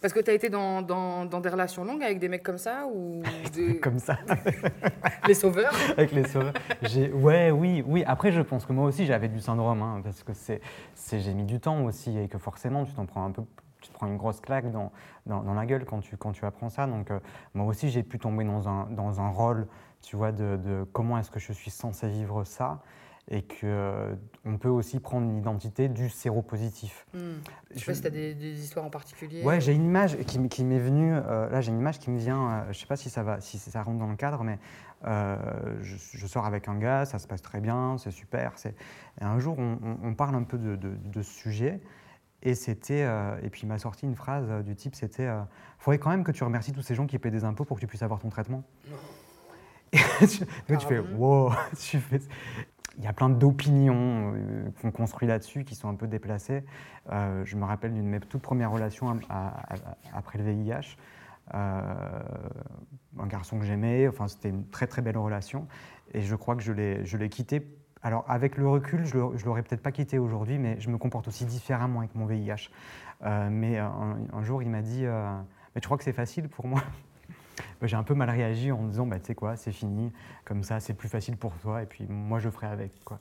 Parce 0.00 0.12
que 0.12 0.20
tu 0.20 0.30
as 0.30 0.34
été 0.34 0.48
dans, 0.48 0.82
dans, 0.82 1.24
dans, 1.24 1.40
des 1.40 1.48
relations 1.48 1.84
longues 1.84 2.02
avec 2.02 2.18
des 2.18 2.28
mecs 2.28 2.42
comme 2.42 2.58
ça 2.58 2.86
ou 2.92 3.22
des... 3.54 3.78
Comme 3.78 4.00
ça. 4.00 4.18
les 5.28 5.34
sauveurs 5.34 5.72
Avec 5.96 6.10
les 6.10 6.26
sauveurs. 6.26 6.52
Ouais, 7.14 7.52
oui, 7.52 7.84
oui. 7.86 8.02
Après, 8.06 8.32
je 8.32 8.40
pense 8.40 8.66
que 8.66 8.72
moi 8.72 8.86
aussi, 8.86 9.06
j'avais 9.06 9.28
du 9.28 9.38
syndrome, 9.38 9.80
hein, 9.80 10.00
parce 10.02 10.24
que 10.24 10.32
c'est, 10.34 10.60
j'ai 11.12 11.34
mis 11.34 11.44
du 11.44 11.60
temps 11.60 11.84
aussi, 11.84 12.18
et 12.18 12.26
que 12.26 12.38
forcément, 12.38 12.84
tu 12.84 12.92
t'en 12.94 13.06
prends 13.06 13.24
un 13.24 13.30
peu 13.30 13.42
tu 13.82 13.90
te 13.90 13.94
prends 13.94 14.06
une 14.06 14.16
grosse 14.16 14.40
claque 14.40 14.70
dans, 14.70 14.92
dans, 15.26 15.54
la 15.54 15.66
gueule 15.66 15.84
quand 15.84 16.00
tu, 16.00 16.16
quand 16.16 16.32
tu 16.32 16.44
apprends 16.44 16.70
ça. 16.70 16.86
Donc, 16.86 17.10
euh, 17.10 17.20
moi 17.54 17.66
aussi, 17.66 17.90
j'ai 17.90 18.02
pu 18.02 18.18
tomber 18.18 18.44
dans 18.44 18.68
un, 18.68 18.86
dans 18.90 19.20
un 19.20 19.28
rôle, 19.28 19.66
tu 20.02 20.16
vois, 20.16 20.32
de, 20.32 20.56
de 20.56 20.84
comment 20.92 21.18
est-ce 21.18 21.30
que 21.30 21.40
je 21.40 21.52
suis 21.52 21.70
censé 21.70 22.08
vivre 22.08 22.44
ça. 22.44 22.82
et 23.28 23.42
qu'on 23.42 23.56
euh, 23.64 24.14
peut 24.60 24.68
aussi 24.68 24.98
prendre 24.98 25.28
une 25.28 25.38
identité 25.38 25.88
du 25.88 26.08
séropositif. 26.08 27.06
Hmm. 27.14 27.34
Je 27.74 27.78
sais 27.78 27.86
pas 27.86 27.94
si 27.94 28.00
tu 28.00 28.06
as 28.08 28.10
des, 28.10 28.62
histoires 28.62 28.84
en 28.84 28.90
particulier. 28.90 29.44
Ouais, 29.44 29.60
j'ai 29.60 29.72
une 29.72 29.84
image 29.84 30.16
qui, 30.26 30.48
qui 30.48 30.64
m'est 30.64 30.80
venue, 30.80 31.14
euh, 31.14 31.48
là 31.48 31.60
j'ai 31.60 31.70
une 31.70 31.78
image 31.78 31.98
qui 31.98 32.10
me 32.10 32.18
vient, 32.18 32.50
euh, 32.50 32.72
je 32.72 32.78
sais 32.78 32.86
pas 32.86 32.96
si 32.96 33.10
ça, 33.10 33.22
va, 33.22 33.40
si 33.40 33.58
ça 33.58 33.82
rentre 33.82 33.98
dans 33.98 34.08
le 34.08 34.16
cadre, 34.16 34.42
mais 34.42 34.58
je, 35.04 36.26
sors 36.26 36.46
avec 36.46 36.68
un 36.68 36.78
gars, 36.78 37.04
ça 37.04 37.18
se 37.18 37.26
passe 37.26 37.42
très 37.42 37.60
bien, 37.60 37.96
c'est 37.98 38.10
super. 38.10 38.54
Et 39.20 39.24
un 39.24 39.38
jour, 39.38 39.56
on, 39.58 40.14
parle 40.14 40.34
un 40.34 40.44
peu 40.44 40.58
de, 40.58 40.76
de, 40.76 41.22
ce 41.22 41.32
sujet, 41.32 41.80
et 42.42 42.54
c'était, 42.54 43.06
et 43.42 43.50
puis 43.50 43.62
il 43.62 43.68
m'a 43.68 43.78
sorti 43.78 44.04
une 44.04 44.16
phrase 44.16 44.64
du 44.64 44.74
type, 44.74 44.94
c'était, 44.94 45.26
il 45.26 45.46
faudrait 45.78 45.98
quand 45.98 46.10
même 46.10 46.24
que 46.24 46.32
tu 46.32 46.42
remercies 46.44 46.72
tous 46.72 46.82
ces 46.82 46.94
gens 46.94 47.06
qui 47.06 47.18
paient 47.18 47.30
des 47.30 47.44
impôts 47.44 47.64
pour 47.64 47.76
que 47.76 47.80
tu 47.80 47.86
puisses 47.86 48.02
avoir 48.02 48.20
ton 48.20 48.28
traitement. 48.28 48.64
tu, 49.92 50.28
tu 50.28 50.86
fais, 50.86 50.98
wow, 50.98 51.52
tu 51.78 51.98
fais, 51.98 52.20
il 52.98 53.04
y 53.04 53.06
a 53.06 53.12
plein 53.12 53.30
d'opinions 53.30 54.34
euh, 54.34 54.70
qu'on 54.80 54.90
construit 54.90 55.28
là-dessus 55.28 55.64
qui 55.64 55.74
sont 55.74 55.88
un 55.88 55.94
peu 55.94 56.06
déplacées. 56.06 56.64
Euh, 57.10 57.44
je 57.44 57.56
me 57.56 57.64
rappelle 57.64 57.92
d'une 57.92 58.04
de 58.04 58.08
mes 58.08 58.20
toutes 58.20 58.42
premières 58.42 58.70
relations 58.70 59.18
après 60.12 60.38
le 60.38 60.44
VIH. 60.44 60.96
Euh, 61.54 62.22
un 63.18 63.26
garçon 63.26 63.58
que 63.58 63.64
j'aimais, 63.64 64.08
enfin, 64.08 64.28
c'était 64.28 64.48
une 64.48 64.68
très 64.68 64.86
très 64.86 65.02
belle 65.02 65.18
relation. 65.18 65.66
Et 66.12 66.22
je 66.22 66.36
crois 66.36 66.56
que 66.56 66.62
je 66.62 66.72
l'ai 66.72 67.28
quitté. 67.28 67.66
Alors, 68.02 68.24
avec 68.28 68.56
le 68.56 68.68
recul, 68.68 69.04
je 69.04 69.16
ne 69.16 69.44
l'aurais 69.44 69.62
peut-être 69.62 69.82
pas 69.82 69.92
quitté 69.92 70.18
aujourd'hui, 70.18 70.58
mais 70.58 70.80
je 70.80 70.90
me 70.90 70.98
comporte 70.98 71.28
aussi 71.28 71.44
différemment 71.44 72.00
avec 72.00 72.14
mon 72.14 72.26
VIH. 72.26 72.70
mais 73.50 73.78
un, 73.78 74.18
un, 74.32 74.42
jour, 74.42 74.62
il 74.62 74.68
m'a 74.68 74.82
dit 74.82 75.04
Mais 75.04 75.80
tu 75.80 75.86
crois 75.86 75.98
que 75.98 76.04
c'est 76.04 76.12
facile 76.12 76.48
pour 76.48 76.66
moi? 76.66 76.82
J'ai 77.82 77.96
un 77.96 78.02
peu 78.02 78.14
mal 78.14 78.30
réagi 78.30 78.72
en 78.72 78.82
me 78.82 78.90
disant, 78.90 79.06
bah, 79.06 79.18
tu 79.18 79.26
sais 79.26 79.34
quoi, 79.34 79.56
c'est 79.56 79.72
fini, 79.72 80.12
comme 80.44 80.62
ça, 80.62 80.80
c'est 80.80 80.94
plus 80.94 81.08
facile 81.08 81.36
pour 81.36 81.52
toi, 81.58 81.82
et 81.82 81.86
puis 81.86 82.06
moi, 82.08 82.38
je 82.38 82.48
ferai 82.48 82.68
avec. 82.68 82.92
Quoi. 83.04 83.20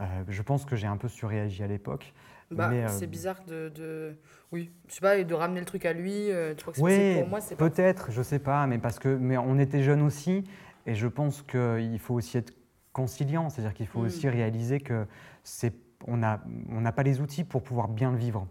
Euh, 0.00 0.04
je 0.28 0.42
pense 0.42 0.64
que 0.64 0.76
j'ai 0.76 0.86
un 0.86 0.96
peu 0.96 1.08
surréagi 1.08 1.62
à 1.62 1.66
l'époque. 1.66 2.12
Bah, 2.50 2.70
euh, 2.72 2.88
c'est 2.88 3.06
bizarre 3.06 3.40
de, 3.46 4.16
Oui, 4.50 4.70
je 4.88 4.94
sais 4.94 5.00
pas, 5.00 5.22
de 5.22 5.34
ramener 5.34 5.60
le 5.60 5.66
truc 5.66 5.84
à 5.86 5.92
lui. 5.92 6.30
Euh, 6.30 6.54
tu 6.54 6.62
crois 6.62 6.74
que 6.74 6.80
oui, 6.80 7.20
pour 7.20 7.28
moi 7.28 7.38
peut-être, 7.56 8.10
je 8.10 8.22
sais 8.22 8.40
pas, 8.40 8.66
mais 8.66 8.78
parce 8.78 8.98
que 8.98 9.08
mais 9.08 9.38
on 9.38 9.58
était 9.58 9.82
jeunes 9.82 10.02
aussi, 10.02 10.44
et 10.86 10.94
je 10.94 11.06
pense 11.06 11.42
qu'il 11.42 11.98
faut 12.00 12.14
aussi 12.14 12.38
être 12.38 12.52
conciliant, 13.00 13.48
c'est-à-dire 13.48 13.74
qu'il 13.74 13.86
faut 13.86 14.00
hmm. 14.00 14.06
aussi 14.06 14.28
réaliser 14.28 14.80
que 14.80 15.06
c'est 15.42 15.74
on 16.06 16.18
n'a 16.18 16.40
on 16.70 16.80
n'a 16.80 16.92
pas 16.92 17.02
les 17.02 17.20
outils 17.20 17.44
pour 17.44 17.62
pouvoir 17.62 17.88
bien 17.88 18.10
le 18.10 18.16
vivre. 18.16 18.46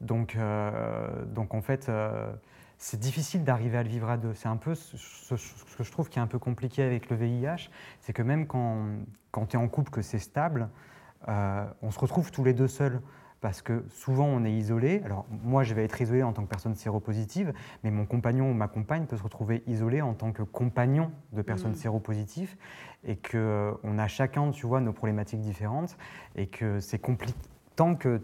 Donc, 0.00 0.36
donc 1.34 1.54
en 1.54 1.62
fait, 1.62 1.90
c'est 2.78 3.00
difficile 3.00 3.44
d'arriver 3.44 3.78
à 3.78 3.82
le 3.82 3.88
vivre 3.88 4.10
à 4.10 4.16
deux. 4.16 4.34
C'est 4.34 4.48
un 4.48 4.56
peu 4.56 4.74
ce, 4.74 5.34
que 5.76 5.84
je 5.84 5.90
trouve 5.90 6.08
qui 6.08 6.18
est 6.18 6.22
un 6.22 6.26
peu 6.26 6.38
compliqué 6.38 6.82
avec 6.82 7.08
le 7.08 7.16
VIH, 7.16 7.70
c'est 8.00 8.12
que 8.12 8.22
même 8.22 8.46
quand, 8.46 8.86
quand 9.30 9.46
tu 9.46 9.56
es 9.56 9.58
en 9.58 9.68
couple, 9.68 9.90
que 9.90 10.02
c'est 10.02 10.18
stable, 10.18 10.68
euh, 11.28 11.64
on 11.82 11.90
se 11.90 11.98
retrouve 11.98 12.30
tous 12.30 12.44
les 12.44 12.52
deux 12.52 12.68
seuls. 12.68 13.00
Parce 13.40 13.62
que 13.62 13.84
souvent 13.90 14.26
on 14.26 14.44
est 14.44 14.52
isolé. 14.52 15.02
Alors 15.04 15.26
moi 15.30 15.62
je 15.62 15.74
vais 15.74 15.84
être 15.84 16.00
isolé 16.00 16.22
en 16.22 16.32
tant 16.32 16.42
que 16.42 16.48
personne 16.48 16.74
séropositive, 16.74 17.52
mais 17.84 17.90
mon 17.90 18.06
compagnon 18.06 18.50
ou 18.50 18.54
ma 18.54 18.68
compagne 18.68 19.06
peut 19.06 19.16
se 19.16 19.22
retrouver 19.22 19.62
isolé 19.66 20.00
en 20.00 20.14
tant 20.14 20.32
que 20.32 20.42
compagnon 20.42 21.10
de 21.32 21.42
personnes 21.42 21.72
mmh. 21.72 21.76
séropositives 21.76 22.56
et 23.04 23.16
qu'on 23.16 23.36
euh, 23.38 23.98
a 23.98 24.08
chacun, 24.08 24.50
tu 24.50 24.66
vois, 24.66 24.80
nos 24.80 24.92
problématiques 24.92 25.40
différentes 25.40 25.96
et 26.34 26.46
que 26.46 26.80
c'est 26.80 26.98
compliqué. 26.98 27.38
Tant 27.76 27.94
que 27.94 28.20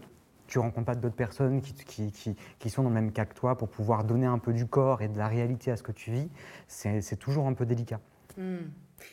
tu 0.47 0.59
rencontres 0.59 0.85
pas 0.85 0.95
d'autres 0.95 1.15
personnes 1.15 1.61
qui, 1.61 2.11
qui, 2.11 2.35
qui, 2.59 2.69
sont 2.69 2.83
dans 2.83 2.89
le 2.89 2.95
même 2.95 3.11
cas 3.11 3.25
que 3.25 3.33
toi 3.33 3.57
pour 3.57 3.69
pouvoir 3.69 4.03
donner 4.03 4.25
un 4.25 4.39
peu 4.39 4.53
du 4.53 4.65
corps 4.65 5.01
et 5.01 5.07
de 5.07 5.17
la 5.17 5.27
réalité 5.27 5.71
à 5.71 5.77
ce 5.77 5.83
que 5.83 5.91
tu 5.91 6.11
vis, 6.11 6.29
c'est 6.67 7.17
toujours 7.17 7.47
un 7.47 7.53
peu 7.53 7.65
délicat. 7.65 7.99
Hmm. 8.37 8.57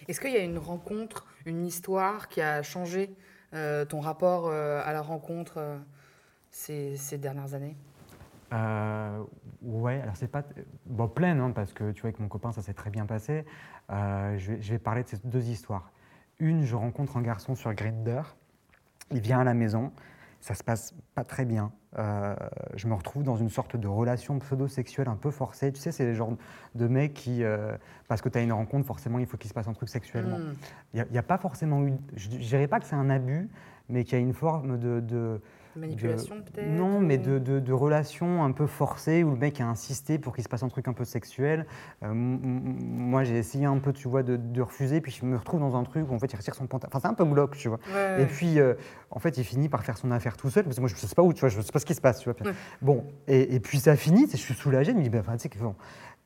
Est-ce 0.08 0.20
qu'il 0.20 0.32
y 0.32 0.36
a 0.36 0.44
une 0.44 0.58
rencontre, 0.58 1.26
une 1.46 1.66
histoire 1.66 2.28
qui 2.28 2.40
a 2.40 2.62
changé 2.62 3.10
ton 3.52 4.00
rapport 4.00 4.48
euh, 4.48 4.82
à 4.84 4.92
la 4.92 5.02
rencontre 5.02 5.54
euh, 5.58 5.78
ces, 6.50 7.18
dernières 7.18 7.54
années? 7.54 7.76
Ouais, 9.62 10.00
alors 10.00 10.16
c'est 10.16 10.28
pas 10.28 10.42
bon, 10.86 11.08
plein, 11.08 11.38
hein, 11.38 11.50
parce 11.50 11.72
que 11.72 11.92
tu 11.92 12.00
vois, 12.02 12.08
avec 12.08 12.20
mon 12.20 12.28
copain, 12.28 12.52
ça 12.52 12.62
s'est 12.62 12.74
très 12.74 12.90
bien 12.90 13.06
passé. 13.06 13.44
Je 13.90 14.52
vais, 14.52 14.62
je, 14.62 14.72
vais, 14.72 14.78
parler 14.78 15.02
de 15.02 15.08
ces 15.08 15.18
deux 15.24 15.48
histoires. 15.48 15.90
Une, 16.38 16.64
je 16.64 16.74
rencontre 16.74 17.16
un 17.16 17.22
garçon 17.22 17.54
sur 17.54 17.72
Grindr. 17.74 18.36
Il 19.10 19.20
vient 19.20 19.40
à 19.40 19.44
la 19.44 19.54
maison 19.54 19.92
ça 20.40 20.54
se 20.54 20.64
passe 20.64 20.94
pas 21.14 21.24
très 21.24 21.44
bien. 21.44 21.72
Euh, 21.98 22.34
je 22.74 22.86
me 22.86 22.94
retrouve 22.94 23.24
dans 23.24 23.36
une 23.36 23.50
sorte 23.50 23.76
de 23.76 23.88
relation 23.88 24.38
pseudo-sexuelle 24.38 25.08
un 25.08 25.16
peu 25.16 25.30
forcée. 25.30 25.72
Tu 25.72 25.80
sais, 25.80 25.92
c'est 25.92 26.04
le 26.04 26.14
genre 26.14 26.36
de 26.74 26.88
mec 26.88 27.14
qui, 27.14 27.44
euh, 27.44 27.76
parce 28.08 28.22
que 28.22 28.28
tu 28.28 28.38
as 28.38 28.42
une 28.42 28.52
rencontre, 28.52 28.86
forcément, 28.86 29.18
il 29.18 29.26
faut 29.26 29.36
qu'il 29.36 29.48
se 29.48 29.54
passe 29.54 29.68
un 29.68 29.74
truc 29.74 29.88
sexuellement. 29.88 30.38
Hmm. 30.38 30.54
Il 30.94 31.06
n'y 31.10 31.18
a, 31.18 31.22
pas 31.22 31.38
forcément 31.38 31.82
eu, 31.86 31.92
je 32.16 32.28
ne 32.28 32.38
dirais 32.38 32.68
pas 32.68 32.80
que 32.80 32.86
c'est 32.86 32.96
un 32.96 33.10
abus, 33.10 33.48
mais 33.88 34.04
qu'il 34.04 34.14
y 34.14 34.20
a 34.20 34.24
une 34.24 34.34
forme 34.34 34.78
de 34.78 35.40
Manipulation 35.76 36.36
peut-être 36.42 36.68
Non, 36.68 37.00
mais 37.00 37.18
de, 37.18 37.38
de, 37.38 37.72
relations 37.72 38.44
un 38.44 38.52
peu 38.52 38.66
forcées 38.66 39.22
où 39.22 39.30
le 39.30 39.36
mec 39.36 39.60
a 39.60 39.66
insisté 39.66 40.18
pour 40.18 40.34
qu'il 40.34 40.42
se 40.42 40.48
passe 40.48 40.62
un 40.62 40.68
truc 40.68 40.88
un 40.88 40.92
peu 40.92 41.04
sexuel. 41.04 41.66
Euh, 42.02 42.12
moi, 42.12 43.24
j'ai 43.24 43.38
essayé 43.38 43.66
un 43.66 43.78
peu, 43.78 43.92
tu 43.92 44.08
vois, 44.08 44.22
de, 44.22 44.60
refuser, 44.60 45.00
puis 45.00 45.12
je 45.12 45.24
me 45.24 45.36
retrouve 45.36 45.60
dans 45.60 45.76
un 45.76 45.84
truc 45.84 46.10
où 46.10 46.14
en 46.14 46.18
fait 46.18 46.32
il 46.32 46.36
retire 46.36 46.54
son 46.54 46.66
pantalon. 46.66 46.90
Enfin, 46.92 47.00
c'est 47.00 47.08
un 47.08 47.14
peu 47.14 47.24
glauque, 47.24 47.56
tu 47.56 47.68
vois. 47.68 47.78
Et 48.18 48.26
puis, 48.26 48.58
euh, 48.58 48.74
en 49.10 49.18
fait, 49.18 49.38
il 49.38 49.44
finit 49.44 49.68
par 49.68 49.84
faire 49.84 49.96
son 49.96 50.10
affaire 50.10 50.36
tout 50.36 50.50
seul, 50.50 50.64
parce 50.64 50.76
que 50.76 50.80
moi, 50.80 50.88
je 50.88 50.94
ne 50.94 50.98
sais 50.98 51.14
pas 51.14 51.22
où, 51.22 51.32
tu 51.32 51.40
vois, 51.40 51.48
je 51.48 51.58
ne 51.58 51.62
sais 51.62 51.72
pas 51.72 51.78
ce 51.78 51.86
qui 51.86 51.94
se 51.94 52.00
passe, 52.00 52.20
tu 52.20 52.30
vois. 52.30 52.52
Bon, 52.82 53.04
et, 53.28 53.60
puis 53.60 53.78
ça 53.78 53.96
finit, 53.96 54.26
je 54.30 54.36
suis 54.36 54.54
soulagé, 54.54 54.92
je 54.92 54.96
me 54.96 55.02
dis, 55.02 55.10
bah, 55.10 55.22
tu 55.32 55.38
sais, 55.38 55.50
bon. 55.60 55.74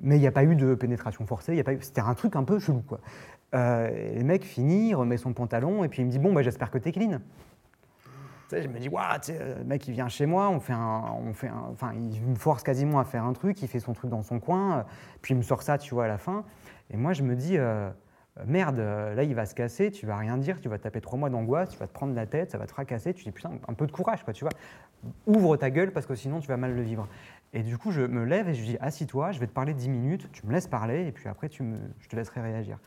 mais 0.00 0.16
il 0.16 0.20
n'y 0.20 0.26
a 0.26 0.32
pas 0.32 0.44
eu 0.44 0.56
de 0.56 0.74
pénétration 0.74 1.26
forcée, 1.26 1.62
pas 1.62 1.72
c'était 1.80 2.00
un 2.00 2.14
truc 2.14 2.36
un 2.36 2.44
peu 2.44 2.58
chelou, 2.58 2.82
quoi. 2.82 3.00
Euh, 3.54 4.14
le 4.16 4.24
mec 4.24 4.44
finit, 4.44 4.94
remet 4.94 5.16
son 5.16 5.32
pantalon, 5.32 5.84
et 5.84 5.88
puis 5.88 6.02
il 6.02 6.06
me 6.06 6.10
dit, 6.10 6.18
bon, 6.18 6.32
bah, 6.32 6.42
j'espère 6.42 6.70
que 6.70 6.78
t'es 6.78 6.92
clean 6.92 7.20
je 8.52 8.68
me 8.68 8.78
dis, 8.78 8.88
waouh, 8.88 9.18
le 9.28 9.64
mec, 9.64 9.86
il 9.88 9.92
vient 9.92 10.08
chez 10.08 10.26
moi, 10.26 10.48
on 10.50 10.60
fait 10.60 10.74
on 10.74 11.32
fait 11.32 11.50
enfin, 11.70 11.92
il 11.94 12.22
me 12.22 12.34
force 12.34 12.62
quasiment 12.62 12.98
à 12.98 13.04
faire 13.04 13.24
un 13.24 13.32
truc, 13.32 13.60
il 13.62 13.68
fait 13.68 13.80
son 13.80 13.92
truc 13.92 14.10
dans 14.10 14.22
son 14.22 14.40
coin, 14.40 14.78
euh, 14.78 14.82
puis 15.22 15.34
il 15.34 15.36
me 15.36 15.42
sort 15.42 15.62
ça, 15.62 15.78
tu 15.78 15.94
vois, 15.94 16.04
à 16.04 16.08
la 16.08 16.18
fin. 16.18 16.44
Et 16.90 16.96
moi, 16.96 17.12
je 17.12 17.22
me 17.22 17.34
dis, 17.34 17.56
euh, 17.56 17.90
merde, 18.46 18.78
là, 18.78 19.22
il 19.22 19.34
va 19.34 19.46
se 19.46 19.54
casser, 19.54 19.90
tu 19.90 20.06
vas 20.06 20.16
rien 20.16 20.36
dire, 20.36 20.60
tu 20.60 20.68
vas 20.68 20.78
taper 20.78 21.00
trois 21.00 21.18
mois 21.18 21.30
d'angoisse, 21.30 21.70
tu 21.70 21.78
vas 21.78 21.86
te 21.86 21.92
prendre 21.92 22.14
la 22.14 22.26
tête, 22.26 22.50
ça 22.50 22.58
va 22.58 22.66
te 22.66 22.72
fracasser. 22.72 23.14
Tu 23.14 23.24
dis, 23.24 23.32
putain, 23.32 23.52
un 23.68 23.74
peu 23.74 23.86
de 23.86 23.92
courage, 23.92 24.24
quoi, 24.24 24.32
tu 24.32 24.44
vois. 24.44 24.52
Ouvre 25.26 25.56
ta 25.56 25.70
gueule 25.70 25.92
parce 25.92 26.06
que 26.06 26.14
sinon, 26.14 26.40
tu 26.40 26.48
vas 26.48 26.56
mal 26.56 26.74
le 26.74 26.82
vivre. 26.82 27.08
Et 27.52 27.62
du 27.62 27.78
coup, 27.78 27.92
je 27.92 28.02
me 28.02 28.24
lève 28.24 28.48
et 28.48 28.54
je 28.54 28.64
dis, 28.64 28.76
assis-toi, 28.80 29.32
je 29.32 29.38
vais 29.38 29.46
te 29.46 29.52
parler 29.52 29.74
dix 29.74 29.88
minutes, 29.88 30.30
tu 30.32 30.46
me 30.46 30.52
laisses 30.52 30.66
parler, 30.66 31.06
et 31.06 31.12
puis 31.12 31.28
après, 31.28 31.48
tu 31.48 31.62
me, 31.62 31.76
je 32.00 32.08
te 32.08 32.16
laisserai 32.16 32.40
réagir. 32.40 32.78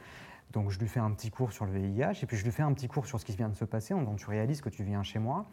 Donc 0.52 0.70
je 0.72 0.80
lui 0.80 0.88
fais 0.88 1.00
un 1.00 1.12
petit 1.12 1.30
cours 1.30 1.52
sur 1.52 1.66
le 1.66 1.72
VIH 1.72 2.24
et 2.24 2.26
puis 2.26 2.38
je 2.38 2.44
lui 2.44 2.52
fais 2.52 2.64
un 2.64 2.74
petit 2.74 2.88
cours 2.88 3.06
sur 3.06 3.20
ce 3.20 3.26
qui 3.26 3.36
vient 3.36 3.50
de 3.50 3.56
se 3.56 3.66
passer. 3.66 3.94
Donc 3.94 4.18
tu 4.18 4.30
réalises 4.30 4.62
que 4.62 4.70
tu 4.70 4.84
viens 4.84 5.04
chez 5.04 5.20
moi. 5.20 5.46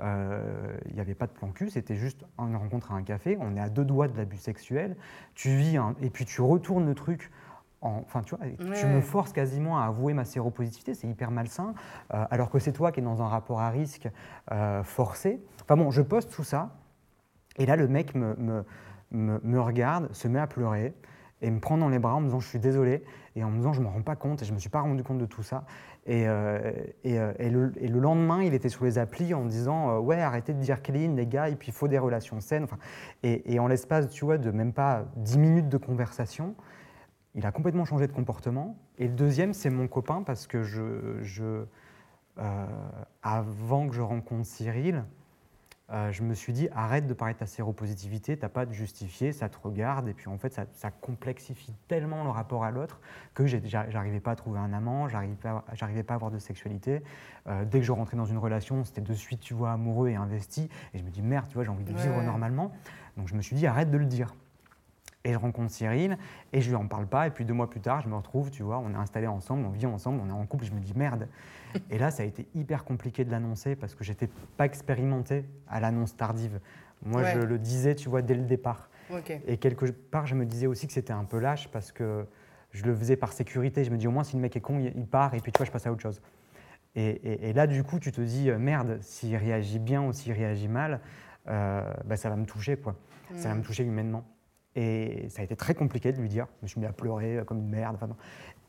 Euh, 0.00 0.76
il 0.88 0.94
n'y 0.94 1.00
avait 1.00 1.14
pas 1.14 1.26
de 1.26 1.32
plan 1.32 1.50
cul, 1.50 1.70
c'était 1.70 1.96
juste 1.96 2.24
une 2.38 2.56
rencontre 2.56 2.92
à 2.92 2.94
un 2.94 3.02
café. 3.02 3.38
On 3.40 3.56
est 3.56 3.60
à 3.60 3.68
deux 3.68 3.84
doigts 3.84 4.08
de 4.08 4.16
l'abus 4.16 4.38
sexuel. 4.38 4.96
Tu 5.34 5.50
vis 5.50 5.78
et 6.00 6.10
puis 6.10 6.24
tu 6.24 6.40
retournes 6.40 6.86
le 6.86 6.94
truc. 6.94 7.30
enfin, 7.80 8.22
tu 8.22 8.34
vois, 8.34 8.44
tu 8.74 8.86
me 8.86 9.00
forces 9.00 9.32
quasiment 9.32 9.78
à 9.78 9.84
avouer 9.84 10.14
ma 10.14 10.24
séropositivité, 10.24 10.94
c'est 10.94 11.08
hyper 11.08 11.30
malsain, 11.30 11.74
euh, 12.12 12.24
alors 12.30 12.50
que 12.50 12.58
c'est 12.58 12.72
toi 12.72 12.92
qui 12.92 13.00
es 13.00 13.02
dans 13.02 13.22
un 13.22 13.28
rapport 13.28 13.60
à 13.60 13.70
risque 13.70 14.08
euh, 14.50 14.82
forcé. 14.82 15.40
Enfin 15.62 15.76
bon, 15.76 15.90
je 15.90 16.02
poste 16.02 16.30
tout 16.32 16.44
ça, 16.44 16.76
et 17.56 17.66
là 17.66 17.76
le 17.76 17.88
mec 17.88 18.14
me, 18.14 18.34
me, 19.10 19.40
me 19.42 19.60
regarde, 19.60 20.12
se 20.12 20.28
met 20.28 20.40
à 20.40 20.46
pleurer, 20.46 20.94
et 21.42 21.50
me 21.50 21.60
prend 21.60 21.78
dans 21.78 21.88
les 21.88 21.98
bras 21.98 22.14
en 22.14 22.20
me 22.20 22.26
disant 22.26 22.40
je 22.40 22.48
suis 22.48 22.58
désolé 22.58 23.02
et 23.36 23.44
en 23.44 23.50
me 23.50 23.56
disant 23.56 23.72
je 23.72 23.80
ne 23.80 23.86
me 23.86 23.90
rends 23.90 24.02
pas 24.02 24.16
compte 24.16 24.42
et 24.42 24.44
je 24.44 24.50
ne 24.50 24.56
me 24.56 24.60
suis 24.60 24.70
pas 24.70 24.80
rendu 24.80 25.02
compte 25.02 25.18
de 25.18 25.26
tout 25.26 25.42
ça. 25.42 25.64
Et, 26.06 26.26
euh, 26.26 26.72
euh, 27.06 27.32
et, 27.38 27.50
le, 27.50 27.68
le, 27.68 28.00
lendemain, 28.00 28.42
il 28.42 28.54
était 28.54 28.68
sur 28.68 28.84
les 28.84 28.98
applis 28.98 29.34
en 29.34 29.44
disant 29.44 29.90
euh, 29.90 29.98
ouais 29.98 30.20
arrêtez 30.20 30.54
de 30.54 30.60
dire 30.60 30.82
clean 30.82 31.14
les 31.14 31.26
gars 31.26 31.48
et 31.48 31.56
puis 31.56 31.68
il 31.68 31.74
faut 31.74 31.88
des 31.88 31.98
relations 31.98 32.40
saines. 32.40 32.64
Enfin, 32.64 32.78
et, 33.22 33.58
en 33.58 33.66
l'espace 33.66 34.08
tu 34.10 34.24
vois 34.24 34.38
de 34.38 34.50
même 34.50 34.72
pas 34.72 35.04
10 35.16 35.38
minutes 35.38 35.68
de 35.68 35.76
conversation, 35.76 36.54
il 37.34 37.46
a 37.46 37.52
complètement 37.52 37.84
changé 37.84 38.06
de 38.06 38.12
comportement. 38.12 38.76
Et 38.98 39.06
le 39.06 39.14
deuxième 39.14 39.52
c'est 39.52 39.70
mon 39.70 39.88
copain 39.88 40.22
parce 40.22 40.46
que 40.46 40.62
je, 40.62 41.18
je 41.22 41.64
avant 43.22 43.86
que 43.86 43.94
je 43.94 44.00
rencontre 44.00 44.46
Cyril, 44.46 45.04
euh, 45.92 46.12
je 46.12 46.22
me 46.22 46.34
suis 46.34 46.52
dit, 46.52 46.68
arrête 46.72 47.06
de 47.06 47.14
parler 47.14 47.34
de 47.34 47.38
ta 47.38 47.46
séropositivité, 47.46 48.36
t'as 48.36 48.48
pas 48.48 48.64
de 48.64 48.72
justifier, 48.72 49.32
ça 49.32 49.48
te 49.48 49.58
regarde, 49.62 50.08
et 50.08 50.14
puis 50.14 50.28
en 50.28 50.38
fait, 50.38 50.52
ça, 50.72 50.90
complexifie 50.90 51.74
tellement 51.88 52.22
le 52.22 52.30
rapport 52.30 52.64
à 52.64 52.70
l'autre 52.70 53.00
que 53.34 53.46
j'arrivais 53.46 54.20
pas 54.20 54.32
à 54.32 54.36
trouver 54.36 54.60
un 54.60 54.72
amant, 54.72 55.08
j'arrivais 55.08 55.34
pas, 55.34 55.64
pas 56.06 56.12
à 56.12 56.14
avoir 56.14 56.30
de 56.30 56.38
sexualité. 56.38 57.02
Euh, 57.48 57.64
dès 57.64 57.80
que 57.80 57.84
je 57.84 57.92
rentrais 57.92 58.16
dans 58.16 58.24
une 58.24 58.38
relation, 58.38 58.84
c'était 58.84 59.00
de 59.00 59.14
suite, 59.14 59.40
tu 59.40 59.54
vois, 59.54 59.72
amoureux 59.72 60.08
et 60.08 60.16
investi, 60.16 60.68
et 60.94 60.98
je 60.98 61.04
me 61.04 61.10
dis, 61.10 61.22
merde, 61.22 61.46
tu 61.48 61.54
vois, 61.54 61.64
j'ai 61.64 61.70
envie 61.70 61.84
de 61.84 61.92
vivre 61.92 62.22
normalement. 62.22 62.72
Donc 63.16 63.28
je 63.28 63.34
me 63.34 63.42
suis 63.42 63.56
dit, 63.56 63.66
arrête 63.66 63.90
de 63.90 63.98
le 63.98 64.06
dire. 64.06 64.34
Et 65.24 65.32
je 65.32 65.38
rencontre 65.38 65.70
Cyril 65.70 66.16
et 66.52 66.60
je 66.62 66.68
lui 66.70 66.76
en 66.76 66.86
parle 66.86 67.06
pas. 67.06 67.26
Et 67.26 67.30
puis 67.30 67.44
deux 67.44 67.52
mois 67.52 67.68
plus 67.68 67.80
tard, 67.80 68.00
je 68.00 68.08
me 68.08 68.14
retrouve, 68.16 68.50
tu 68.50 68.62
vois, 68.62 68.78
on 68.78 68.92
est 68.92 68.96
installés 68.96 69.26
ensemble, 69.26 69.66
on 69.66 69.70
vit 69.70 69.86
ensemble, 69.86 70.20
on 70.24 70.28
est 70.28 70.32
en 70.32 70.46
couple. 70.46 70.64
Je 70.64 70.72
me 70.72 70.80
dis 70.80 70.94
merde. 70.96 71.28
Et 71.90 71.98
là, 71.98 72.10
ça 72.10 72.22
a 72.22 72.26
été 72.26 72.46
hyper 72.54 72.84
compliqué 72.84 73.24
de 73.24 73.30
l'annoncer 73.30 73.76
parce 73.76 73.94
que 73.94 74.02
j'étais 74.02 74.28
pas 74.56 74.64
expérimenté 74.64 75.44
à 75.68 75.78
l'annonce 75.80 76.16
tardive. 76.16 76.58
Moi, 77.02 77.22
je 77.34 77.38
le 77.40 77.58
disais, 77.58 77.94
tu 77.94 78.08
vois, 78.08 78.22
dès 78.22 78.34
le 78.34 78.42
départ. 78.44 78.88
Et 79.46 79.56
quelque 79.58 79.86
part, 79.86 80.26
je 80.26 80.34
me 80.34 80.46
disais 80.46 80.66
aussi 80.66 80.86
que 80.86 80.92
c'était 80.92 81.12
un 81.12 81.24
peu 81.24 81.38
lâche 81.38 81.68
parce 81.68 81.92
que 81.92 82.26
je 82.72 82.84
le 82.84 82.94
faisais 82.94 83.16
par 83.16 83.32
sécurité. 83.32 83.84
Je 83.84 83.90
me 83.90 83.96
dis 83.98 84.06
au 84.08 84.10
moins 84.12 84.24
si 84.24 84.36
le 84.36 84.42
mec 84.42 84.56
est 84.56 84.60
con, 84.60 84.78
il 84.78 85.06
part 85.06 85.34
et 85.34 85.40
puis 85.40 85.52
tu 85.52 85.58
vois, 85.58 85.66
je 85.66 85.70
passe 85.72 85.86
à 85.86 85.92
autre 85.92 86.02
chose. 86.02 86.20
Et, 86.96 87.08
et- 87.08 87.50
et 87.50 87.52
là, 87.52 87.66
du 87.66 87.84
coup, 87.84 87.98
tu 88.00 88.10
te 88.12 88.20
dis, 88.20 88.50
euh, 88.50 88.58
merde, 88.58 88.98
s'il 89.02 89.36
réagit 89.36 89.78
bien 89.78 90.02
ou 90.02 90.12
s'il 90.12 90.32
réagit 90.32 90.68
mal, 90.68 91.00
euh, 91.48 91.92
bah, 92.04 92.16
ça 92.16 92.28
va 92.30 92.36
me 92.36 92.46
toucher, 92.46 92.76
quoi. 92.76 92.96
Ça 93.36 93.48
va 93.48 93.54
me 93.54 93.62
toucher 93.62 93.84
humainement. 93.84 94.24
Et 94.76 95.26
ça 95.28 95.42
a 95.42 95.44
été 95.44 95.56
très 95.56 95.74
compliqué 95.74 96.12
de 96.12 96.20
lui 96.20 96.28
dire. 96.28 96.46
Je 96.60 96.64
me 96.64 96.68
suis 96.68 96.80
mis 96.80 96.86
à 96.86 96.92
pleurer 96.92 97.38
euh, 97.38 97.44
comme 97.44 97.58
une 97.58 97.68
merde. 97.68 97.96
enfin. 97.96 98.08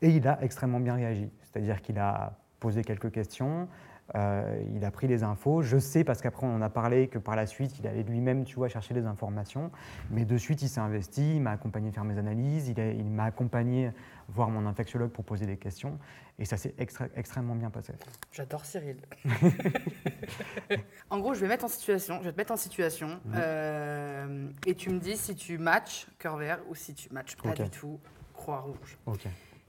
Et 0.00 0.10
il 0.10 0.26
a 0.26 0.42
extrêmement 0.42 0.80
bien 0.80 0.94
réagi. 0.94 1.30
C'est-à-dire 1.42 1.80
qu'il 1.80 1.98
a 1.98 2.38
posé 2.58 2.82
quelques 2.82 3.10
questions, 3.10 3.68
euh, 4.14 4.62
il 4.74 4.84
a 4.84 4.90
pris 4.90 5.08
les 5.08 5.22
infos. 5.22 5.62
Je 5.62 5.78
sais, 5.78 6.04
parce 6.04 6.20
qu'après 6.20 6.46
on 6.46 6.54
en 6.54 6.62
a 6.62 6.68
parlé, 6.68 7.08
que 7.08 7.18
par 7.18 7.36
la 7.36 7.46
suite, 7.46 7.78
il 7.78 7.86
allait 7.86 8.02
lui-même, 8.02 8.44
tu 8.44 8.56
vois, 8.56 8.68
chercher 8.68 8.94
les 8.94 9.06
informations. 9.06 9.70
Mais 10.10 10.24
de 10.24 10.36
suite, 10.36 10.62
il 10.62 10.68
s'est 10.68 10.80
investi, 10.80 11.36
il 11.36 11.40
m'a 11.40 11.52
accompagné 11.52 11.90
faire 11.90 12.04
mes 12.04 12.18
analyses, 12.18 12.68
il 12.68 13.10
m'a 13.10 13.24
accompagné 13.24 13.90
voir 14.34 14.48
mon 14.50 14.66
infectiologue 14.66 15.10
pour 15.10 15.24
poser 15.24 15.46
des 15.46 15.56
questions. 15.56 15.98
Et 16.38 16.44
ça 16.44 16.56
s'est 16.56 16.74
extra- 16.78 17.08
extrêmement 17.14 17.54
bien 17.54 17.70
passé. 17.70 17.92
J'adore 18.32 18.64
Cyril. 18.64 18.96
en 21.10 21.18
gros, 21.20 21.34
je 21.34 21.40
vais 21.40 21.48
mettre 21.48 21.64
en 21.64 21.68
situation, 21.68 22.18
je 22.20 22.24
vais 22.24 22.32
te 22.32 22.36
mettre 22.38 22.52
en 22.52 22.56
situation, 22.56 23.20
Mhm. 23.24 23.32
euh, 23.36 24.48
et 24.66 24.74
tu 24.74 24.90
me 24.90 24.98
dis 24.98 25.16
si 25.16 25.34
tu 25.34 25.58
matches 25.58 26.06
cœur 26.18 26.36
vert 26.36 26.60
ou 26.68 26.74
si 26.74 26.94
tu 26.94 27.12
matches 27.12 27.36
pas 27.36 27.52
du 27.52 27.68
tout 27.70 28.00
croix 28.32 28.60
rouge. 28.60 28.98
Ok. 29.06 29.26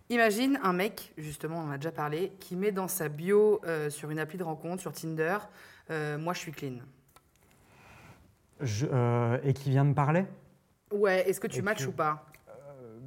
Imagine 0.10 0.60
un 0.64 0.74
mec, 0.74 1.14
justement, 1.18 1.58
on 1.60 1.68
en 1.68 1.72
a 1.72 1.78
déjà 1.78 1.92
parlé, 1.92 2.34
qui 2.40 2.56
met 2.56 2.72
dans 2.72 2.88
sa 2.88 3.10
bio 3.10 3.62
euh, 3.66 3.90
sur 3.90 4.10
une 4.12 4.20
appli 4.20 4.38
de 4.38 4.44
rencontre, 4.44 4.82
sur 4.82 4.92
Tinder, 4.94 5.38
euh, 5.90 6.18
moi 6.18 6.34
je 6.34 6.40
suis 6.40 6.52
clean. 6.52 6.76
Je- 8.62 8.86
euh, 8.92 9.38
et 9.44 9.54
qui 9.54 9.70
vient 9.72 9.84
me 9.84 9.94
parler? 9.94 10.26
Ouais, 10.92 11.28
est-ce 11.30 11.40
que 11.40 11.48
tu 11.48 11.60
Et 11.60 11.62
matches 11.62 11.80
tu- 11.82 11.88
ou 11.88 11.92
pas? 11.92 12.26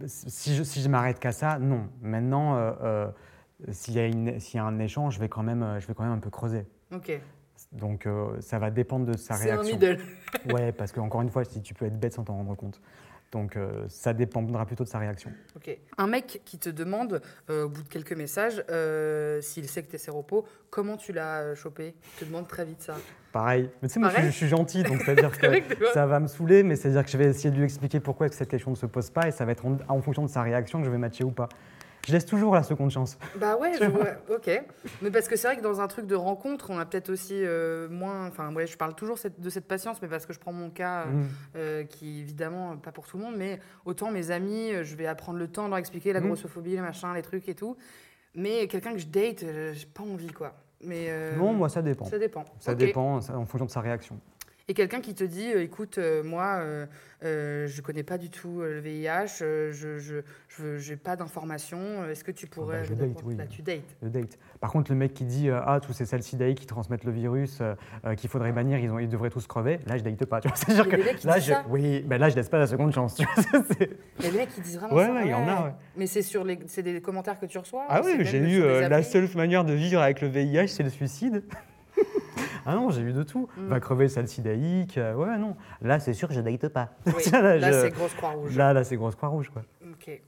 Si 0.07 0.55
je, 0.55 0.63
si 0.63 0.83
je 0.83 0.89
m'arrête 0.89 1.19
qu'à 1.19 1.33
ça, 1.33 1.59
non. 1.59 1.89
Maintenant, 2.03 2.57
euh, 2.57 2.73
euh, 2.83 3.07
s'il 3.71 3.95
y, 3.95 4.55
y 4.55 4.59
a 4.59 4.65
un 4.65 4.79
échange, 4.79 5.15
je 5.15 5.21
vais, 5.21 5.29
quand 5.29 5.43
même, 5.43 5.63
euh, 5.63 5.81
je 5.81 5.87
vais 5.87 5.95
quand 5.95 6.05
même 6.05 6.13
un 6.13 6.19
peu 6.19 6.31
creuser. 6.31 6.67
Ok. 6.95 7.19
Donc 7.73 8.07
ça 8.41 8.59
va 8.59 8.71
dépendre 8.71 9.07
de 9.07 9.17
sa 9.17 9.35
C'est 9.35 9.51
un 9.51 9.55
réaction. 9.61 9.77
middle. 9.77 9.99
Ouais, 10.53 10.73
parce 10.73 10.93
qu'encore 10.93 11.23
une 11.23 11.31
fois, 11.31 11.45
si 11.45 11.63
tu 11.63 11.75
peux 11.75 11.87
être 11.87 11.99
bête 11.99 12.13
sans 12.15 12.23
t'en 12.25 12.35
rendre 12.35 12.55
compte. 12.55 12.81
Donc 13.37 13.55
euh, 13.55 13.85
ça 13.89 14.15
dépendra 14.15 14.65
plutôt 14.65 14.85
de 14.85 14.89
sa 14.89 14.99
réaction. 14.99 15.31
Ok. 15.57 15.77
Un 15.99 16.07
mec 16.07 16.41
qui 16.47 16.57
te 16.57 16.71
demande, 16.71 17.21
euh, 17.51 17.65
au 17.65 17.69
bout 17.69 17.83
de 17.83 17.89
quelques 17.89 18.15
messages, 18.15 18.65
euh, 18.71 19.43
s'il 19.43 19.69
sait 19.69 19.83
que 19.83 19.91
t'es 19.91 19.99
séropo, 19.99 20.47
comment 20.71 20.97
tu 20.97 21.13
l'as 21.13 21.55
chopé? 21.55 21.95
Il 22.15 22.21
te 22.21 22.25
demande 22.25 22.49
très 22.49 22.65
vite 22.65 22.81
ça. 22.81 22.97
Pareil. 23.33 23.69
Mais 23.83 23.89
tu 23.89 23.95
sais, 23.95 24.01
moi, 24.01 24.09
je 24.09 24.15
suis, 24.15 24.21
Pareil? 24.23 24.33
je 24.33 24.37
suis 24.39 24.49
gentil, 24.49 24.83
donc 24.85 25.03
c'est-à-dire 25.03 25.39
que 25.39 25.93
ça 25.93 26.07
va 26.07 26.19
me 26.19 26.29
saouler, 26.29 26.63
mais 26.63 26.77
c'est-à-dire 26.77 27.05
que 27.05 27.11
je 27.11 27.19
vais 27.19 27.27
essayer 27.27 27.51
de 27.51 27.57
lui 27.57 27.65
expliquer 27.65 28.01
pourquoi 28.01 28.27
cette 28.31 28.49
question 28.49 28.71
ne 28.71 28.77
se 28.77 28.87
pose 28.87 29.11
pas, 29.11 29.29
et 29.29 29.33
ça 29.33 29.45
va 29.45 29.53
être 29.53 29.67
en, 29.67 29.77
en 29.87 30.01
fonction 30.01 30.23
de 30.23 30.31
sa 30.31 30.41
réaction 30.41 30.79
que 30.79 30.87
je 30.87 30.91
vais 30.91 30.97
matcher 30.97 31.25
ou 31.25 31.31
pas. 31.31 31.51
Je 32.07 32.13
laisse 32.13 32.25
toujours 32.25 32.55
la 32.55 32.63
seconde 32.63 32.91
chance. 32.93 33.19
Bah 33.37 33.57
ouais, 33.57 33.73
je 33.81 33.85
vois. 33.85 34.07
ok. 34.31 34.63
Mais 35.03 35.11
parce 35.11 35.27
que 35.27 35.35
c'est 35.35 35.49
vrai 35.49 35.57
que 35.57 35.63
dans 35.63 35.81
un 35.81 35.89
truc 35.89 36.07
de 36.07 36.15
rencontre, 36.15 36.71
on 36.71 36.79
a 36.79 36.87
peut-être 36.87 37.11
aussi 37.11 37.35
euh, 37.35 37.89
moins. 37.89 38.29
Enfin, 38.29 38.55
ouais, 38.55 38.67
je 38.69 38.77
parle 38.77 38.95
toujours 38.95 39.19
cette- 39.19 39.41
de 39.41 39.51
cette 39.51 39.67
patience, 39.67 40.01
mais 40.01 40.07
parce 40.07 40.25
que 40.25 40.33
je 40.33 40.39
prends 40.39 40.53
mon 40.53 40.71
cas, 40.71 41.03
euh, 41.03 41.07
Mm. 41.11 41.27
euh, 41.57 41.85
qui 41.85 42.21
évidemment 42.21 42.77
pas 42.77 42.93
pour 42.93 43.09
tout 43.09 43.17
le 43.19 43.25
monde, 43.25 43.35
mais 43.37 43.59
autant 43.85 44.13
mes 44.13 44.31
amis, 44.31 44.71
je 44.85 44.95
vais 44.95 45.07
apprendre 45.07 45.39
le 45.41 45.49
temps 45.49 45.65
de 45.65 45.71
leur 45.71 45.79
expliquer 45.79 46.13
la 46.13 46.21
Mm. 46.21 46.27
grossophobie, 46.29 46.71
les 46.77 46.81
machins, 46.81 47.13
les 47.13 47.23
trucs 47.23 47.49
et 47.49 47.55
tout. 47.57 47.77
Mais 48.37 48.69
quelqu'un 48.69 48.93
que 48.93 48.99
je 48.99 49.07
date, 49.07 49.41
j'ai 49.73 49.87
pas 49.87 50.05
envie 50.05 50.29
quoi. 50.33 50.55
Mais 50.85 51.07
euh, 51.09 51.37
Non, 51.37 51.53
moi, 51.55 51.69
ça 51.69 51.83
dépend. 51.83 52.05
ça 52.05 52.19
dépend. 52.19 52.45
Ça 52.61 52.75
dépend 52.75 53.17
en 53.17 53.47
fonction 53.47 53.65
de 53.67 53.71
sa 53.71 53.81
réaction. 53.81 54.21
Et 54.69 54.75
quelqu'un 54.75 55.01
qui 55.01 55.15
te 55.15 55.23
dit, 55.23 55.53
euh, 55.53 55.63
écoute, 55.63 55.99
euh, 55.99 56.25
moi, 56.25 56.59
euh, 57.23 57.69
je 57.69 57.83
connais 57.83 58.03
pas 58.03 58.19
du 58.19 58.31
tout 58.31 58.63
le 58.63 58.81
VIH, 58.81 59.39
je 59.39 60.23
j'ai 60.79 60.97
pas 60.97 61.15
d'informations. 61.15 62.05
Est-ce 62.11 62.25
que 62.25 62.33
tu 62.33 62.49
pourrais 62.49 62.79
bah, 62.79 62.83
je 62.83 62.93
me 62.95 62.97
date, 62.97 63.23
oui. 63.25 63.37
Là, 63.37 63.47
tu 63.47 63.63
dates. 63.63 63.97
Le 64.03 64.11
date. 64.11 64.41
Par 64.59 64.73
contre, 64.73 64.91
le 64.91 64.97
mec 64.97 65.15
qui 65.15 65.25
dit 65.25 65.51
ah 65.51 65.79
tous 65.81 65.93
ces 65.93 66.05
salcidae 66.05 66.55
qui 66.55 66.67
transmettent 66.67 67.05
le 67.05 67.13
virus, 67.13 67.63
qu'il 68.17 68.29
faudrait 68.29 68.51
bannir, 68.51 68.79
ils, 68.81 68.91
ont, 68.91 68.99
ils 68.99 69.09
devraient 69.09 69.31
tous 69.31 69.47
crever. 69.47 69.79
Là, 69.87 69.99
je 69.99 70.03
date 70.03 70.25
pas. 70.25 70.41
Tu 70.41 70.49
vois, 70.49 70.75
y 70.75 70.81
a 70.81 70.85
que 70.85 71.27
là, 71.27 71.39
je, 71.39 71.53
oui, 71.69 72.01
ben 72.01 72.19
là, 72.19 72.29
je 72.29 72.35
laisse 72.35 72.49
pas 72.49 72.59
la 72.59 72.67
seconde 72.67 72.93
chance. 72.93 73.15
Tu 73.15 73.25
vois, 73.25 73.63
c'est- 73.79 73.91
Il 74.19 74.25
y 74.25 74.29
a 74.29 74.31
des 74.33 74.39
mecs 74.39 74.53
qui 74.53 74.63
disent 74.63 74.79
vraiment 74.79 74.97
Ouais, 74.97 75.07
ça. 75.07 75.13
ouais, 75.15 75.27
il 75.27 75.31
y 75.31 75.35
en 75.35 75.47
a, 75.47 75.65
ouais. 75.67 75.73
Mais 75.97 76.09
c'est 76.09 76.23
sur 76.23 76.43
les, 76.43 76.59
c'est 76.67 76.83
des 76.83 77.01
commentaires 77.01 77.39
que 77.39 77.47
tu 77.47 77.59
reçois 77.59 77.85
Ah 77.89 78.01
ou 78.01 78.05
c'est 78.05 78.17
oui, 78.17 78.25
j'ai 78.25 78.39
eu 78.39 78.63
euh, 78.63 78.89
la 78.89 79.05
seule 79.05 79.29
manière 79.37 79.65
de 79.65 79.75
vivre 79.75 80.01
avec 80.01 80.21
le 80.23 80.27
VIH, 80.29 80.69
c'est 80.69 80.83
le 80.83 80.91
suicide. 80.91 81.45
ah 82.67 82.75
non, 82.75 82.91
j'ai 82.91 83.03
eu 83.03 83.13
de 83.13 83.23
tout. 83.23 83.49
Mm. 83.57 83.69
Va 83.69 83.81
crever 83.81 84.09
salcidaïque. 84.09 84.99
euh, 84.99 85.15
ouais, 85.15 85.39
non. 85.39 85.57
Là, 85.81 85.99
c'est 86.01 86.13
sûr 86.13 86.29
que 86.29 86.35
je 86.35 86.41
date 86.41 86.69
pas. 86.69 86.91
Oui, 87.07 87.13
là, 87.33 87.57
là, 87.57 87.73
je- 87.73 87.81
c'est 87.83 87.91
grosse 87.91 88.15
croix 88.15 88.31
rouge. 88.31 88.57
là, 88.57 88.73
là, 88.73 88.85
c'est 88.85 88.97
grosse 88.97 89.15
croix 89.15 89.29
rouge, 89.29 89.49
quoi. 89.51 89.63
Ok. 89.91 90.21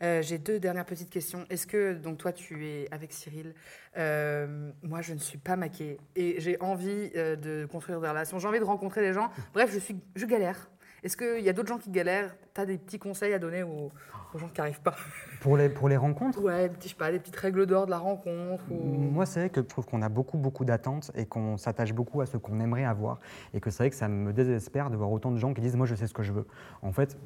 Euh, 0.00 0.22
J'ai 0.22 0.38
deux 0.38 0.60
dernières 0.60 0.84
petites 0.86 1.10
questions. 1.10 1.44
Est-ce 1.50 1.66
que, 1.66 1.94
donc 1.94 2.18
toi, 2.18 2.32
tu 2.32 2.64
es 2.66 2.86
avec 2.92 3.12
Cyril 3.12 3.52
Euh, 3.96 4.70
Moi, 4.82 5.00
je 5.02 5.12
ne 5.14 5.18
suis 5.18 5.38
pas 5.38 5.56
maquée 5.56 5.98
et 6.14 6.36
j'ai 6.40 6.60
envie 6.60 7.10
euh, 7.16 7.34
de 7.36 7.66
construire 7.66 8.00
des 8.00 8.08
relations. 8.08 8.38
J'ai 8.38 8.46
envie 8.48 8.60
de 8.60 8.64
rencontrer 8.64 9.00
des 9.00 9.12
gens. 9.12 9.30
Bref, 9.54 9.70
je, 9.72 9.78
suis, 9.80 9.96
je 10.14 10.26
galère. 10.26 10.70
Est-ce 11.02 11.16
qu'il 11.16 11.44
y 11.44 11.48
a 11.48 11.52
d'autres 11.52 11.68
gens 11.68 11.78
qui 11.78 11.90
galèrent 11.90 12.34
Des 12.66 12.76
petits 12.76 12.98
conseils 12.98 13.32
à 13.32 13.38
donner 13.38 13.62
aux, 13.62 13.92
aux 14.34 14.38
gens 14.38 14.48
qui 14.48 14.60
n'arrivent 14.60 14.80
pas 14.80 14.96
Pour 15.40 15.56
les, 15.56 15.68
pour 15.68 15.88
les 15.88 15.96
rencontres, 15.96 16.42
Ouais, 16.42 16.70
je 16.82 16.88
sais 16.88 16.94
pas, 16.94 17.10
des 17.10 17.18
petites 17.18 17.36
règles 17.36 17.66
d'or 17.66 17.86
de 17.86 17.90
la 17.90 17.98
rencontre 17.98 18.64
ou... 18.70 18.74
Moi, 18.74 19.26
c'est 19.26 19.40
vrai 19.40 19.50
que 19.50 19.60
je 19.60 19.66
trouve 19.66 19.86
qu'on 19.86 20.02
a 20.02 20.08
beaucoup, 20.08 20.38
beaucoup 20.38 20.64
d'attentes 20.64 21.10
et 21.14 21.24
qu'on 21.24 21.56
s'attache 21.56 21.92
beaucoup 21.92 22.20
à 22.20 22.26
ce 22.26 22.36
qu'on 22.36 22.60
aimerait 22.60 22.84
avoir. 22.84 23.20
Et 23.54 23.60
que 23.60 23.70
c'est 23.70 23.84
vrai 23.84 23.90
que 23.90 23.96
ça 23.96 24.08
me 24.08 24.32
désespère 24.32 24.90
de 24.90 24.96
voir 24.96 25.10
autant 25.12 25.30
de 25.30 25.36
gens 25.36 25.54
qui 25.54 25.60
disent 25.60 25.76
Moi, 25.76 25.86
je 25.86 25.94
sais 25.94 26.06
ce 26.06 26.14
que 26.14 26.22
je 26.22 26.32
veux. 26.32 26.46
En 26.82 26.92
fait, 26.92 27.16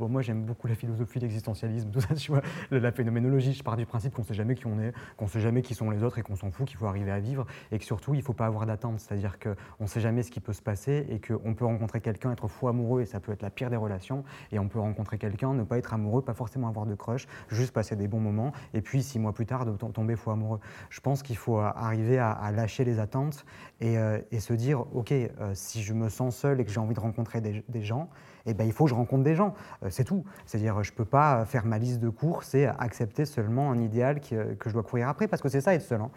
moi, 0.00 0.22
j'aime 0.22 0.44
beaucoup 0.44 0.66
la 0.66 0.74
philosophie, 0.74 1.18
l'existentialisme, 1.18 1.90
tout 1.92 2.00
ça, 2.00 2.14
tu 2.14 2.32
vois, 2.32 2.42
la 2.70 2.80
la 2.80 2.92
phénoménologie. 2.92 3.52
Je 3.52 3.62
pars 3.62 3.76
du 3.76 3.86
principe 3.86 4.14
qu'on 4.14 4.22
ne 4.22 4.26
sait 4.26 4.34
jamais 4.34 4.54
qui 4.54 4.66
on 4.66 4.80
est, 4.80 4.92
qu'on 5.16 5.26
ne 5.26 5.30
sait 5.30 5.40
jamais 5.40 5.62
qui 5.62 5.74
sont 5.74 5.90
les 5.90 6.02
autres 6.02 6.18
et 6.18 6.22
qu'on 6.22 6.36
s'en 6.36 6.50
fout, 6.50 6.66
qu'il 6.66 6.76
faut 6.76 6.86
arriver 6.86 7.10
à 7.10 7.20
vivre. 7.20 7.46
Et 7.70 7.78
que 7.78 7.84
surtout, 7.84 8.14
il 8.14 8.18
ne 8.18 8.22
faut 8.22 8.32
pas 8.32 8.46
avoir 8.46 8.66
d'attente. 8.66 8.98
C'est-à-dire 9.00 9.38
qu'on 9.38 9.84
ne 9.84 9.88
sait 9.88 10.00
jamais 10.00 10.22
ce 10.22 10.30
qui 10.30 10.40
peut 10.40 10.52
se 10.52 10.62
passer 10.62 11.06
et 11.10 11.20
qu'on 11.20 11.54
peut 11.54 11.64
rencontrer 11.64 12.00
quelqu'un, 12.00 12.32
être 12.32 12.48
fou 12.48 12.68
amoureux 12.68 13.02
et 13.02 13.06
ça 13.06 13.20
peut 13.20 13.32
être 13.32 13.42
la 13.42 13.50
pire 13.50 13.70
des 13.70 13.76
relations. 13.76 14.07
Et 14.52 14.58
on 14.58 14.68
peut 14.68 14.78
rencontrer 14.78 15.18
quelqu'un, 15.18 15.54
ne 15.54 15.64
pas 15.64 15.78
être 15.78 15.94
amoureux, 15.94 16.22
pas 16.22 16.34
forcément 16.34 16.68
avoir 16.68 16.86
de 16.86 16.94
crush, 16.94 17.26
juste 17.48 17.72
passer 17.72 17.96
des 17.96 18.08
bons 18.08 18.20
moments. 18.20 18.52
Et 18.74 18.80
puis, 18.80 19.02
six 19.02 19.18
mois 19.18 19.32
plus 19.32 19.46
tard, 19.46 19.64
de 19.66 19.72
tom- 19.76 19.92
tomber 19.92 20.16
fou 20.16 20.30
amoureux. 20.30 20.60
Je 20.90 21.00
pense 21.00 21.22
qu'il 21.22 21.36
faut 21.36 21.58
euh, 21.58 21.70
arriver 21.74 22.18
à, 22.18 22.50
lâcher 22.52 22.84
les 22.84 22.98
attentes 22.98 23.44
et, 23.80 23.98
euh, 23.98 24.18
se 24.38 24.52
dire 24.52 24.84
ok, 24.94 25.12
euh, 25.12 25.28
si 25.54 25.82
je 25.82 25.92
me 25.92 26.08
sens 26.08 26.36
seul 26.36 26.60
et 26.60 26.64
que 26.64 26.70
j'ai 26.70 26.80
envie 26.80 26.94
de 26.94 27.00
rencontrer 27.00 27.40
des, 27.40 27.82
gens, 27.82 28.08
eh 28.46 28.54
ben, 28.54 28.64
il 28.64 28.72
faut 28.72 28.84
que 28.84 28.90
je 28.90 28.94
rencontre 28.94 29.24
des 29.24 29.34
gens. 29.34 29.54
C'est 29.90 30.04
tout. 30.04 30.24
C'est-à-dire, 30.46 30.82
je 30.82 30.90
ne 30.92 30.96
peux 30.96 31.04
pas 31.04 31.44
faire 31.44 31.66
ma 31.66 31.78
liste 31.78 32.00
de 32.00 32.08
courses 32.08 32.54
et 32.54 32.66
accepter 32.66 33.24
seulement 33.24 33.70
un 33.70 33.80
idéal 33.80 34.20
que 34.20 34.56
je 34.66 34.72
dois 34.72 34.82
courir 34.82 35.08
après, 35.08 35.28
parce 35.28 35.42
que 35.42 35.48
c'est 35.48 35.60
ça 35.60 35.74
être 35.74 35.82
seul. 35.82 36.00
hein. 36.00 36.10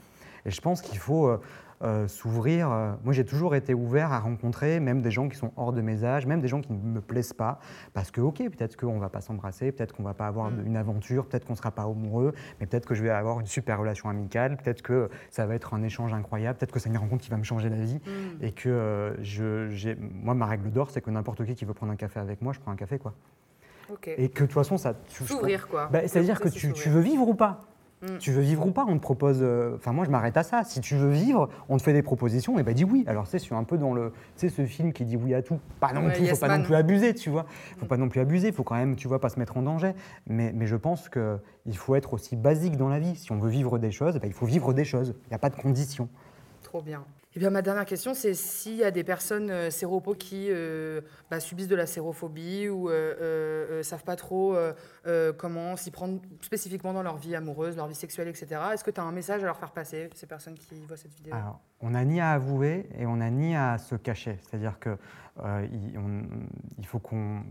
Et 0.45 0.51
je 0.51 0.61
pense 0.61 0.81
qu'il 0.81 0.97
faut 0.97 1.39
euh, 1.83 2.07
s'ouvrir. 2.07 2.71
euh, 2.71 2.91
moi, 3.03 3.13
j'ai 3.13 3.25
toujours 3.25 3.55
été 3.55 3.73
ouvert 3.73 4.11
à 4.11 4.19
rencontrer 4.19 4.79
même 4.79 5.01
des 5.01 5.11
gens 5.11 5.29
qui 5.29 5.35
sont 5.37 5.51
hors 5.57 5.73
de 5.73 5.81
mes 5.81 6.03
âges, 6.03 6.25
même 6.25 6.41
des 6.41 6.47
gens 6.47 6.61
qui 6.61 6.71
ne 6.73 6.77
me 6.77 7.01
plaisent 7.01 7.33
pas, 7.33 7.59
parce 7.93 8.11
que 8.11 8.21
ok, 8.21 8.37
peut-être 8.37 8.75
qu'on 8.77 8.95
ne 8.95 8.99
va 8.99 9.09
pas 9.09 9.21
s'embrasser, 9.21 9.71
peut-être 9.71 9.93
qu'on 9.93 10.03
ne 10.03 10.07
va 10.07 10.13
pas 10.13 10.27
avoir 10.27 10.51
Mm. 10.51 10.65
une 10.65 10.77
aventure, 10.77 11.25
peut-être 11.25 11.45
qu'on 11.45 11.53
ne 11.53 11.57
sera 11.57 11.71
pas 11.71 11.83
amoureux, 11.83 12.33
mais 12.59 12.65
peut-être 12.65 12.85
que 12.85 12.93
je 12.95 13.03
vais 13.03 13.09
avoir 13.09 13.39
une 13.39 13.45
super 13.47 13.79
relation 13.79 14.09
amicale, 14.09 14.57
peut-être 14.57 14.81
que 14.81 15.09
ça 15.29 15.45
va 15.45 15.55
être 15.55 15.73
un 15.73 15.83
échange 15.83 16.13
incroyable, 16.13 16.57
peut-être 16.57 16.71
que 16.73 16.79
c'est 16.79 16.89
une 16.89 16.97
rencontre 16.97 17.23
qui 17.23 17.29
va 17.31 17.37
me 17.37 17.43
changer 17.43 17.69
la 17.69 17.77
vie. 17.77 17.99
Hmm. 18.05 18.43
Et 18.43 18.51
que 18.51 18.69
euh, 18.69 19.13
je, 19.23 19.69
j'ai- 19.69 19.95
moi, 19.95 20.33
ma 20.35 20.45
règle 20.45 20.69
d'or, 20.71 20.89
c'est 20.91 21.01
que 21.01 21.09
n'importe 21.09 21.45
qui 21.45 21.55
qui 21.55 21.65
veut 21.65 21.73
prendre 21.73 21.91
un 21.91 21.95
café 21.97 22.19
avec 22.19 22.41
moi, 22.41 22.53
je 22.53 22.59
prends 22.59 22.71
un 22.71 22.75
café. 22.75 22.99
quoi. 22.99 23.13
Ok. 23.91 24.07
Et 24.07 24.29
que 24.29 24.41
de 24.43 24.45
toute 24.47 24.53
façon, 24.53 24.77
ça. 24.77 24.93
S'ouvrir, 25.09 25.67
quoi. 25.67 25.89
Bah, 25.91 26.07
C'est-à-dire 26.07 26.39
que 26.39 26.47
tu, 26.47 26.71
tu 26.71 26.89
veux 26.89 27.01
vivre 27.01 27.27
ou 27.27 27.33
pas? 27.33 27.59
Mm. 28.01 28.17
Tu 28.19 28.31
veux 28.31 28.41
vivre 28.41 28.65
ou 28.65 28.71
pas 28.71 28.85
On 28.87 28.95
te 28.97 29.01
propose. 29.01 29.39
euh, 29.41 29.75
Enfin, 29.75 29.91
moi, 29.93 30.05
je 30.05 30.09
m'arrête 30.09 30.35
à 30.37 30.43
ça. 30.43 30.63
Si 30.63 30.81
tu 30.81 30.95
veux 30.95 31.09
vivre, 31.11 31.49
on 31.69 31.77
te 31.77 31.83
fait 31.83 31.93
des 31.93 32.01
propositions, 32.01 32.57
et 32.57 32.63
ben 32.63 32.73
dis 32.73 32.83
oui. 32.83 33.03
Alors, 33.07 33.27
c'est 33.27 33.39
sur 33.39 33.55
un 33.57 33.63
peu 33.63 33.77
dans 33.77 33.93
le. 33.93 34.11
Tu 34.37 34.47
sais, 34.47 34.49
ce 34.49 34.65
film 34.65 34.91
qui 34.93 35.05
dit 35.05 35.17
oui 35.17 35.33
à 35.33 35.41
tout. 35.41 35.59
Pas 35.79 35.93
non 35.93 36.05
Ouais, 36.05 36.13
plus, 36.13 36.27
faut 36.27 36.37
pas 36.37 36.57
non 36.57 36.63
plus 36.63 36.75
abuser, 36.75 37.13
tu 37.13 37.29
vois. 37.29 37.45
Faut 37.77 37.85
pas 37.85 37.97
non 37.97 38.09
plus 38.09 38.19
abuser, 38.19 38.51
faut 38.51 38.63
quand 38.63 38.75
même, 38.75 38.95
tu 38.95 39.07
vois, 39.07 39.19
pas 39.19 39.29
se 39.29 39.37
mettre 39.39 39.57
en 39.57 39.61
danger. 39.61 39.93
Mais, 40.27 40.51
mais 40.55 40.65
je 40.67 40.75
pense 40.75 41.09
qu'il 41.09 41.77
faut 41.77 41.95
être 41.95 42.13
aussi 42.13 42.35
basique 42.35 42.75
dans 42.77 42.89
la 42.89 42.99
vie. 42.99 43.15
Si 43.15 43.31
on 43.31 43.37
veut 43.39 43.49
vivre 43.49 43.77
des 43.77 43.91
choses, 43.91 44.17
ben, 44.19 44.27
il 44.27 44.33
faut 44.33 44.45
vivre 44.45 44.73
des 44.73 44.85
choses. 44.85 45.13
Il 45.25 45.29
n'y 45.29 45.35
a 45.35 45.39
pas 45.39 45.49
de 45.49 45.55
conditions. 45.55 46.09
Trop 46.63 46.81
bien. 46.81 47.03
Eh 47.33 47.39
bien, 47.39 47.49
ma 47.49 47.61
dernière 47.61 47.85
question, 47.85 48.13
c'est 48.13 48.33
s'il 48.33 48.75
y 48.75 48.83
a 48.83 48.91
des 48.91 49.05
personnes 49.05 49.49
euh, 49.51 49.69
séropos 49.69 50.15
qui 50.15 50.47
euh, 50.49 50.99
bah, 51.29 51.39
subissent 51.39 51.69
de 51.69 51.77
la 51.77 51.85
sérophobie 51.85 52.67
ou 52.67 52.89
euh, 52.89 53.15
euh, 53.21 53.83
savent 53.83 54.03
pas 54.03 54.17
trop 54.17 54.57
comment 55.37 55.77
s'y 55.77 55.91
prendre 55.91 56.21
spécifiquement 56.41 56.91
dans 56.93 57.03
leur 57.03 57.17
vie 57.17 57.33
amoureuse, 57.35 57.77
leur 57.77 57.87
vie 57.87 57.95
sexuelle, 57.95 58.27
etc. 58.27 58.47
Est-ce 58.73 58.83
que 58.83 58.91
tu 58.91 58.99
as 58.99 59.03
un 59.03 59.11
message 59.13 59.41
à 59.43 59.45
leur 59.45 59.57
faire 59.57 59.71
passer, 59.71 60.09
ces 60.13 60.27
personnes 60.27 60.55
qui 60.55 60.85
voient 60.85 60.97
cette 60.97 61.13
vidéo? 61.13 61.33
On 61.79 61.91
n'a 61.91 62.03
ni 62.03 62.19
à 62.19 62.31
avouer 62.31 62.87
et 62.99 63.05
on 63.05 63.15
n'a 63.15 63.29
ni 63.29 63.55
à 63.55 63.77
se 63.77 63.95
cacher. 63.95 64.37
C'est-à-dire 64.41 64.77
que 64.79 64.97
euh, 65.43 65.67
il, 65.71 65.97
on- 65.97 66.23
il 66.77 66.85
faut 66.85 66.99
qu'on 66.99 67.43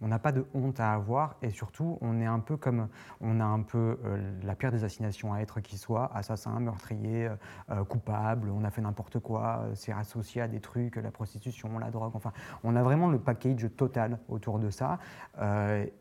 on 0.00 0.08
n'a 0.08 0.18
pas 0.18 0.32
de 0.32 0.46
honte 0.54 0.80
à 0.80 0.92
avoir 0.92 1.36
et 1.42 1.50
surtout 1.50 1.98
on 2.00 2.20
est 2.20 2.26
un 2.26 2.38
peu 2.40 2.56
comme 2.56 2.88
on 3.20 3.40
a 3.40 3.44
un 3.44 3.62
peu 3.62 3.98
euh, 4.04 4.32
la 4.42 4.54
pire 4.54 4.70
des 4.70 4.84
assignations 4.84 5.32
à 5.32 5.40
être 5.40 5.60
qui 5.60 5.76
soit 5.76 6.10
assassin, 6.14 6.58
meurtrier, 6.60 7.26
euh, 7.26 7.36
euh, 7.70 7.84
coupable, 7.84 8.50
on 8.50 8.64
a 8.64 8.70
fait 8.70 8.82
n'importe 8.82 9.18
quoi, 9.18 9.66
c'est 9.74 9.92
associé 9.92 10.42
à 10.42 10.48
des 10.48 10.60
trucs, 10.60 10.96
la 10.96 11.10
prostitution, 11.10 11.78
la 11.78 11.90
drogue, 11.90 12.12
enfin 12.14 12.32
on 12.64 12.76
a 12.76 12.82
vraiment 12.82 13.08
le 13.08 13.18
package 13.18 13.68
total 13.76 14.18
autour 14.28 14.58
de 14.58 14.70
ça. 14.70 14.98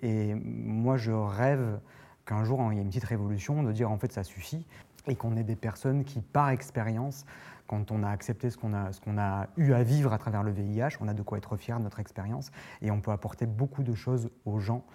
Et 0.01 0.33
moi 0.35 0.97
je 0.97 1.11
rêve 1.11 1.79
qu'un 2.25 2.43
jour 2.43 2.61
il 2.71 2.75
y 2.75 2.79
ait 2.79 2.81
une 2.81 2.89
petite 2.89 3.03
révolution 3.03 3.63
de 3.63 3.71
dire 3.71 3.91
en 3.91 3.97
fait 3.97 4.11
ça 4.11 4.23
suffit 4.23 4.65
et 5.07 5.15
qu'on 5.15 5.37
est 5.37 5.43
des 5.43 5.55
personnes 5.55 6.03
qui, 6.03 6.21
par 6.21 6.49
expérience, 6.49 7.25
quand 7.67 7.91
on 7.91 8.03
a 8.03 8.09
accepté 8.09 8.49
ce 8.49 8.57
qu'on 8.57 8.73
a, 8.73 8.91
a 9.17 9.47
eu 9.57 9.73
à 9.73 9.83
vivre 9.83 10.13
à 10.13 10.17
travers 10.17 10.43
le 10.43 10.51
VIH, 10.51 10.97
on 11.01 11.07
a 11.07 11.13
de 11.13 11.21
quoi 11.21 11.37
être 11.37 11.57
fier 11.57 11.77
de 11.77 11.83
notre 11.83 11.99
expérience 11.99 12.51
et 12.81 12.91
on 12.91 13.01
peut 13.01 13.11
apporter 13.11 13.45
beaucoup 13.45 13.83
de 13.83 13.93
choses 13.93 14.29
aux 14.45 14.59
gens 14.59 14.85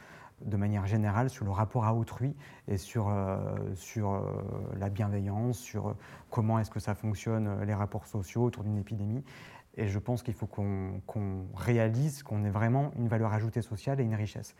de 0.44 0.56
manière 0.56 0.86
générale 0.86 1.30
sur 1.30 1.44
le 1.44 1.50
rapport 1.50 1.84
à 1.84 1.94
autrui 1.94 2.34
et 2.68 2.76
sur, 2.76 3.08
euh, 3.08 3.38
sur 3.74 4.14
euh, 4.14 4.20
la 4.78 4.88
bienveillance, 4.88 5.58
sur 5.58 5.94
comment 6.30 6.58
est-ce 6.58 6.70
que 6.70 6.80
ça 6.80 6.94
fonctionne, 6.94 7.46
euh, 7.46 7.64
les 7.64 7.74
rapports 7.74 8.06
sociaux 8.06 8.42
autour 8.42 8.64
d'une 8.64 8.78
épidémie. 8.78 9.22
Et 9.76 9.88
je 9.88 9.98
pense 9.98 10.22
qu'il 10.22 10.34
faut 10.34 10.46
qu'on 10.46 11.00
qu'on 11.06 11.46
réalise 11.54 12.22
qu'on 12.22 12.44
est 12.44 12.50
vraiment 12.50 12.92
une 12.98 13.08
valeur 13.08 13.32
ajoutée 13.32 13.62
sociale 13.62 14.00
et 14.00 14.04
une 14.04 14.14
richesse 14.14 14.54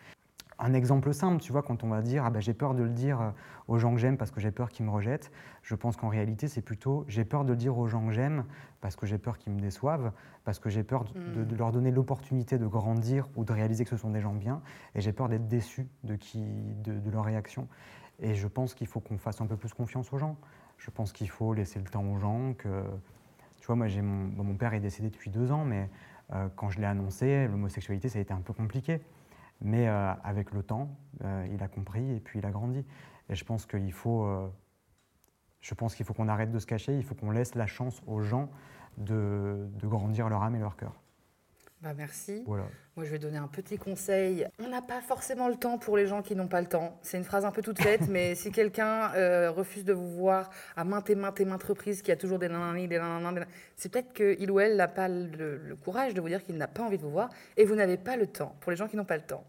un 0.63 0.75
exemple 0.75 1.13
simple, 1.13 1.43
tu 1.43 1.51
vois, 1.51 1.63
quand 1.63 1.83
on 1.83 1.89
va 1.89 2.03
dire 2.03 2.25
ah 2.25 2.31
ben, 2.31 2.41
j'ai 2.41 2.55
peur 2.55 2.75
de 2.75 2.83
le 2.83 2.89
dire 2.89 3.21
euh, 3.21 3.31
aux 3.67 3.79
gens 3.79 3.93
que 3.93 3.99
j'aime 3.99 4.17
parce 4.17 4.31
que 4.31 4.41
j'ai 4.41 4.53
peur 4.53 4.71
qu'ils 4.71 4.87
me 4.87 4.91
rejettent, 4.91 5.33
je 5.63 5.75
pense 5.75 5.97
qu'en 5.97 6.09
réalité 6.09 6.47
c'est 6.47 6.63
plutôt 6.63 7.05
j'ai 7.09 7.25
peur 7.25 7.45
de 7.45 7.51
le 7.51 7.57
dire 7.57 7.77
aux 7.77 7.89
gens 7.89 8.07
que 8.07 8.13
j'aime 8.13 8.45
parce 8.81 8.95
que 8.95 9.05
j'ai 9.05 9.19
peur 9.19 9.39
qu'ils 9.39 9.53
me 9.53 9.61
déçoivent, 9.61 10.13
parce 10.45 10.59
que 10.61 10.71
j'ai 10.71 10.85
peur 10.85 11.05
de, 11.05 11.45
de, 11.45 11.57
leur 11.57 11.73
donner 11.73 11.91
l'opportunité 11.91 12.59
de 12.59 12.67
grandir 12.67 13.29
ou 13.37 13.45
de 13.45 13.53
réaliser 13.53 13.85
que 13.85 13.91
ce 13.91 13.97
sont 13.97 14.11
des 14.11 14.21
gens 14.21 14.35
bien, 14.35 14.63
et 14.95 15.01
j'ai 15.01 15.13
peur 15.13 15.29
d'être 15.29 15.49
déçu 15.49 15.89
de, 16.05 16.17
qui, 16.17 16.43
de, 16.85 16.99
de 16.99 17.11
leur 17.11 17.25
réaction. 17.25 17.69
Et 18.21 18.35
je 18.35 18.47
pense 18.47 18.75
qu'il 18.75 18.87
faut 18.87 19.01
qu'on 19.01 19.19
fasse 19.19 19.41
un 19.41 19.47
peu 19.47 19.57
plus 19.57 19.73
confiance 19.75 20.13
aux 20.13 20.19
gens. 20.19 20.37
Je 20.79 20.91
pense 20.91 21.13
qu'il 21.13 21.29
faut 21.29 21.55
laisser 21.55 21.79
le 21.79 21.87
temps 21.87 22.05
aux 22.05 22.19
gens. 22.19 22.55
Que, 22.55 22.85
tu 23.61 23.67
vois, 23.67 23.77
moi, 23.77 23.89
j'ai 23.89 24.03
mon, 24.03 24.45
mon 24.45 24.55
père 24.55 24.75
est 24.75 24.81
décédé 24.81 25.11
depuis 25.11 25.31
deux 25.31 25.51
ans, 25.53 25.65
mais 25.65 25.89
euh, 26.33 26.49
quand 26.57 26.71
je 26.71 26.81
l'ai 26.81 26.87
annoncé, 26.87 27.47
l'homosexualité, 27.49 28.09
ça 28.09 28.19
a 28.19 28.23
été 28.23 28.33
un 28.33 28.41
peu 28.41 28.53
compliqué. 28.53 29.01
Mais 29.63 29.89
euh, 29.89 30.13
avec 30.25 30.53
le 30.53 30.63
temps, 30.63 30.97
euh, 31.25 31.47
il 31.53 31.63
a 31.63 31.69
compris 31.69 32.11
et 32.11 32.21
puis 32.21 32.41
il 32.41 32.47
a 32.47 32.51
grandi. 32.51 32.85
Et 33.29 33.35
je 33.35 33.45
pense 33.45 33.65
qu'il 33.65 33.93
faut, 33.93 34.25
euh, 34.25 34.49
je 35.61 35.75
pense 35.75 35.95
qu'il 35.95 36.05
faut 36.05 36.15
qu'on 36.15 36.29
arrête 36.29 36.51
de 36.51 36.59
se 36.59 36.67
cacher, 36.67 36.97
il 36.97 37.05
faut 37.05 37.15
qu'on 37.15 37.31
laisse 37.31 37.55
la 37.55 37.67
chance 37.67 38.03
aux 38.07 38.21
gens 38.21 38.51
de 38.99 39.69
grandir 39.85 40.29
leur 40.29 40.43
âme 40.43 40.57
et 40.57 40.59
leur 40.59 40.77
cœur. 40.77 41.02
Bah 41.83 41.95
merci. 41.97 42.45
Voilà. 42.47 42.65
Moi, 42.95 43.05
je 43.05 43.11
vais 43.11 43.19
donner 43.19 43.39
un 43.39 43.49
petit 43.49 43.77
conseil. 43.77 44.47
On 44.61 44.69
n'a 44.69 44.83
pas 44.83 45.01
forcément 45.01 45.49
le 45.49 45.57
temps 45.57 45.79
pour 45.79 45.97
les 45.97 46.07
gens 46.07 46.23
qui 46.23 46.37
n'ont 46.37 46.47
pas 46.47 46.61
le 46.61 46.69
temps. 46.69 46.97
C'est 47.03 47.17
une 47.17 47.25
phrase 47.25 47.45
un 47.45 47.51
peu 47.51 47.61
toute 47.61 47.81
faite, 47.81 48.03
mais 48.09 48.37
si 48.37 48.53
quelqu'un 48.53 49.13
euh, 49.15 49.51
refuse 49.51 49.85
de 49.85 49.93
vous 49.93 50.11
voir 50.11 50.51
à 50.77 50.85
maintes 50.85 51.11
et 51.11 51.17
maintes 51.17 51.41
et 51.41 51.45
maintes 51.45 51.65
reprises, 51.65 52.01
qui 52.01 52.13
a 52.13 52.17
toujours 52.17 52.39
des 52.39 52.49
nanani, 52.49 52.87
des 52.87 53.01
c'est 53.75 53.91
peut-être 53.91 54.13
qu'il 54.13 54.49
ou 54.51 54.61
elle 54.61 54.77
n'a 54.77 54.87
pas 54.87 55.09
le, 55.09 55.57
le 55.57 55.75
courage 55.75 56.15
de 56.15 56.21
vous 56.21 56.29
dire 56.29 56.45
qu'il 56.45 56.57
n'a 56.57 56.69
pas 56.69 56.85
envie 56.85 56.99
de 56.99 57.03
vous 57.03 57.11
voir 57.11 57.31
et 57.57 57.65
vous 57.65 57.75
n'avez 57.75 57.97
pas 57.97 58.17
le 58.17 58.29
temps 58.29 58.55
pour 58.61 58.71
les 58.71 58.77
gens 58.77 58.87
qui 58.87 58.97
n'ont 58.97 59.05
pas 59.05 59.17
le 59.17 59.25
temps. 59.25 59.45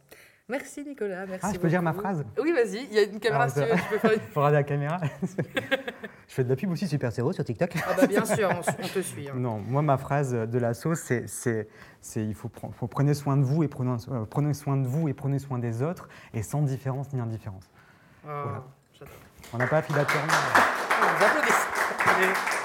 Merci 0.50 0.84
Nicolas, 0.84 1.26
merci. 1.26 1.46
Ah, 1.48 1.52
je 1.54 1.58
peux 1.60 1.70
dire 1.70 1.82
ma 1.82 1.94
phrase 1.94 2.26
Oui, 2.42 2.52
vas-y, 2.52 2.86
il 2.92 2.94
y 2.94 3.00
a 3.00 3.04
une 3.04 3.20
caméra 3.20 3.46
Ah, 3.46 3.50
si 3.50 3.56
ça- 3.60 3.66
tu 3.66 4.20
faire 4.20 4.50
la 4.52 4.64
caméra. 4.64 5.00
je 5.22 6.34
fais 6.34 6.44
de 6.44 6.50
la 6.50 6.56
pub 6.58 6.70
aussi 6.70 6.86
Super 6.86 7.12
Zéro 7.12 7.32
sur 7.32 7.46
TikTok. 7.46 7.72
Ah 7.88 7.94
bah 7.96 8.08
bien 8.08 8.26
sûr, 8.26 8.50
on, 8.52 8.88
te 8.88 9.02
suit. 9.02 9.30
hein. 9.30 9.34
Non, 9.38 9.60
moi 9.60 9.82
ma 9.82 9.98
phrase 9.98 10.34
de 10.34 10.60
la 10.60 10.74
sauce, 10.74 11.00
c'est, 11.28 11.68
il 12.18 12.34
faut, 12.36 12.50
pre- 12.50 12.74
faut 12.74 12.88
prenez 12.88 13.14
soin 13.14 13.38
de 13.38 13.44
vous 13.44 13.64
et 13.64 13.70
prenez, 13.70 13.96
euh, 14.12 14.26
prenez 14.30 14.54
soin 14.54 14.76
de 14.76 14.86
vous 14.86 15.08
et 15.08 15.14
prenez 15.14 15.40
soin 15.40 15.60
des 15.60 15.82
autres 15.82 16.10
et 16.34 16.44
sans 16.44 16.62
différence 16.62 17.14
ni 17.14 17.22
indifférence. 17.22 17.70
Oh, 18.26 18.30
j'adore. 19.00 19.14
On 19.54 19.58
n'a 19.58 19.68
pas 19.68 19.78
à 19.78 19.82
filature. 19.82 20.20
On 20.22 21.18
vous 21.20 21.24
applaudit. 21.24 22.62